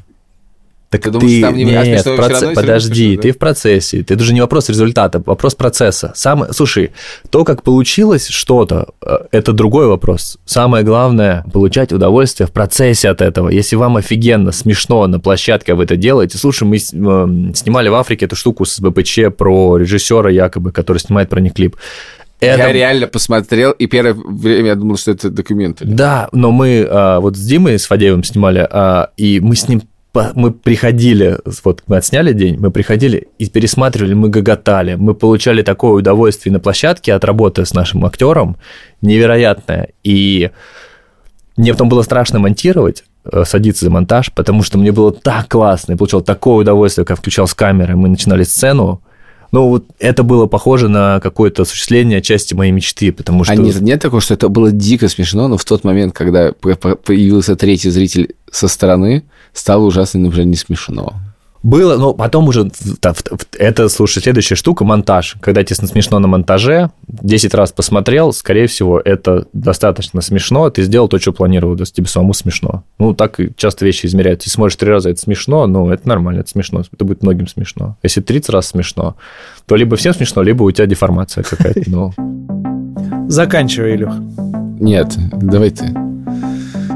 Так 0.94 1.02
Ты 1.02 1.10
ты, 1.10 1.20
думаешь, 1.20 1.41
там 1.41 1.56
не- 1.56 1.64
нет, 1.66 2.06
равно, 2.06 2.28
равно 2.28 2.54
подожди, 2.54 3.18
ты 3.18 3.32
в 3.32 3.39
процессе. 3.39 4.02
Это 4.02 4.16
даже 4.16 4.32
не 4.32 4.41
вопрос 4.41 4.70
результата, 4.70 5.24
вопрос 5.26 5.56
процесса. 5.56 6.12
Сам, 6.14 6.46
слушай, 6.54 6.91
то, 7.32 7.44
как 7.44 7.64
получилось 7.64 8.28
что-то, 8.28 8.89
э, 9.02 9.18
это 9.32 9.54
другой 9.54 9.88
вопрос. 9.88 10.38
Самое 10.46 10.84
главное 10.84 11.46
получать 11.52 11.91
удовольствие 11.91 12.46
в 12.46 12.52
процессе 12.52 13.10
от 13.10 13.22
этого. 13.22 13.50
Если 13.50 13.76
вам 13.76 13.98
офигенно, 13.98 14.52
смешно 14.52 15.08
на 15.08 15.20
площадке 15.20 15.74
а 15.74 15.76
вы 15.76 15.86
это 15.86 15.96
делаете. 15.96 16.38
Слушай, 16.38 16.66
мы 16.66 16.78
снимали 16.78 17.89
в 17.89 17.96
Африке 17.96 18.26
эту 18.26 18.36
штуку 18.36 18.64
с 18.64 18.80
БПЧ 18.80 19.36
про 19.36 19.78
режиссера 19.78 20.30
якобы, 20.30 20.72
который 20.72 21.00
снимает 21.00 21.30
про 21.30 21.39
них 21.39 21.56
клип. 21.56 21.76
Это 22.39 22.58
Я 22.58 22.72
реально 22.72 23.08
посмотрел, 23.08 23.72
и 23.72 23.88
первое 23.88 24.14
время 24.14 24.68
я 24.70 24.76
думал, 24.76 24.98
что 24.98 25.12
это 25.12 25.30
документы. 25.30 25.86
да, 25.86 26.28
но 26.34 26.52
мы 26.52 26.86
а, 26.88 27.20
вот 27.20 27.38
с 27.38 27.39
Димой, 27.39 27.80
с 27.80 27.86
Фадеевым 27.86 28.24
снимали, 28.24 28.68
а, 28.70 29.10
и 29.16 29.39
мы 29.39 29.56
с 29.56 29.68
ним 29.70 29.82
мы 30.36 30.51
приходили, 30.51 31.39
вот 31.64 31.84
мы 31.88 31.97
отсняли 31.97 32.34
день, 32.34 32.57
мы 32.59 32.70
приходили 32.70 33.30
и 33.39 33.49
пересматривали, 33.49 34.14
мы 34.14 34.30
гоготали, 34.30 34.95
мы 34.95 35.16
получали 35.16 35.64
такое 35.64 35.93
удовольствие 35.93 36.53
на 36.53 36.59
площадке 36.59 37.14
от 37.14 37.26
работы 37.26 37.66
с 37.66 37.74
нашим 37.74 38.05
актером, 38.05 38.57
невероятное. 39.01 39.89
И 40.03 40.51
мне 41.57 41.72
потом 41.72 41.89
было 41.89 42.03
страшно 42.03 42.39
монтировать, 42.39 43.03
э, 43.26 43.43
садиться 43.45 43.86
за 43.86 43.91
монтаж, 43.91 44.32
потому 44.34 44.61
что 44.61 44.78
мне 44.78 44.91
было 44.91 45.11
так 45.11 45.47
классно, 45.47 45.93
я 45.93 45.97
получал 45.97 46.22
такое 46.22 46.57
удовольствие, 46.57 47.05
когда 47.05 47.20
включал 47.20 47.47
с 47.47 47.55
камеры, 47.55 47.95
мы 47.95 48.07
начинали 48.07 48.43
сцену, 48.43 49.01
ну, 49.54 49.70
вот 49.70 49.86
это 49.99 50.24
было 50.24 50.47
похоже 50.47 50.89
на 50.89 51.20
какое-то 51.20 51.62
осуществление 51.62 52.24
части 52.24 52.56
моей 52.56 52.72
мечты, 52.72 53.12
потому 53.12 53.43
что... 53.43 53.54
А 53.54 53.56
нет, 53.56 53.80
нет 53.82 54.01
такого, 54.01 54.20
что 54.20 54.34
это 54.34 54.49
было 54.49 54.72
дико 54.72 55.08
смешно, 55.08 55.47
но 55.47 55.58
в 55.58 55.64
тот 55.64 55.84
момент, 55.84 56.16
когда 56.16 56.54
появился 56.54 57.56
третий 57.56 57.91
зритель 57.91 58.34
со 58.51 58.68
стороны, 58.68 59.24
стало 59.54 59.84
ужасно, 59.84 60.22
например, 60.22 60.47
не 60.47 60.56
смешно. 60.56 61.14
Было, 61.64 61.97
но 61.97 62.14
потом 62.14 62.49
уже, 62.49 62.70
это, 63.57 63.88
слушай, 63.88 64.22
следующая 64.22 64.55
штука, 64.55 64.84
монтаж. 64.84 65.38
Когда 65.39 65.64
тебе 65.64 65.88
смешно 65.88 66.20
на 66.20 66.28
монтаже, 66.28 66.91
10 67.07 67.53
раз 67.53 67.72
посмотрел, 67.72 68.34
скорее 68.34 68.68
всего, 68.68 68.99
это 68.99 69.47
достаточно 69.53 70.22
смешно, 70.22 70.70
ты 70.70 70.84
сделал 70.84 71.07
то, 71.07 71.18
что 71.20 71.32
планировал, 71.32 71.78
то 71.78 71.84
есть 71.84 71.95
тебе 71.95 72.07
самому 72.07 72.34
смешно. 72.34 72.84
Ну, 72.99 73.14
так 73.14 73.39
часто 73.55 73.86
вещи 73.86 74.05
измеряются. 74.05 74.47
Если 74.47 74.55
смотришь 74.55 74.76
три 74.76 74.89
раза, 74.89 75.09
это 75.09 75.22
смешно, 75.22 75.66
ну, 75.66 75.89
это 75.89 76.05
нормально, 76.05 76.41
это 76.41 76.49
смешно, 76.49 76.84
это 76.91 77.05
будет 77.05 77.24
многим 77.24 77.47
смешно. 77.47 77.95
Если 78.03 78.20
30 78.20 78.49
раз 78.49 78.68
смешно, 78.68 79.16
то 79.66 79.78
либо 79.78 79.95
всем 79.95 80.14
смешно, 80.14 80.43
либо 80.43 80.64
у 80.64 80.72
тебя 80.72 80.86
деформация 80.86 81.45
какая-то, 81.45 81.84
ну. 81.88 82.14
Заканчивай, 83.30 83.95
Илюх. 83.95 84.14
Нет, 84.82 85.16
давай 85.32 85.70
ты. 85.70 85.86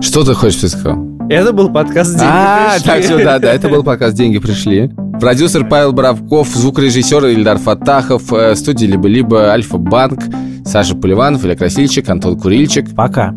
Что 0.02 0.26
ты 0.26 0.34
хочешь, 0.34 0.62
я 0.62 0.68
сказал? 0.68 1.17
Это 1.30 1.52
был 1.52 1.70
подкаст 1.70 2.12
«Деньги 2.12 2.24
А, 2.26 2.76
пришли». 2.76 2.86
так, 2.86 3.04
все, 3.04 3.24
да, 3.24 3.40
да, 3.40 3.54
это 3.54 3.68
был 3.68 3.84
показ 3.84 4.14
«Деньги 4.14 4.40
пришли». 4.40 4.92
Продюсер 5.20 5.68
Павел 5.68 5.92
Боровков, 5.92 6.48
звукорежиссер 6.48 7.26
Ильдар 7.26 7.58
Фатахов, 7.58 8.32
э, 8.32 8.56
студия 8.56 8.88
«Либо-либо», 8.88 9.52
Альфа-Банк, 9.52 10.24
Саша 10.64 10.96
Поливанов, 10.96 11.44
Илья 11.44 11.58
Красильчик, 11.58 12.08
Антон 12.08 12.40
Курильчик. 12.40 12.96
Пока. 12.96 13.34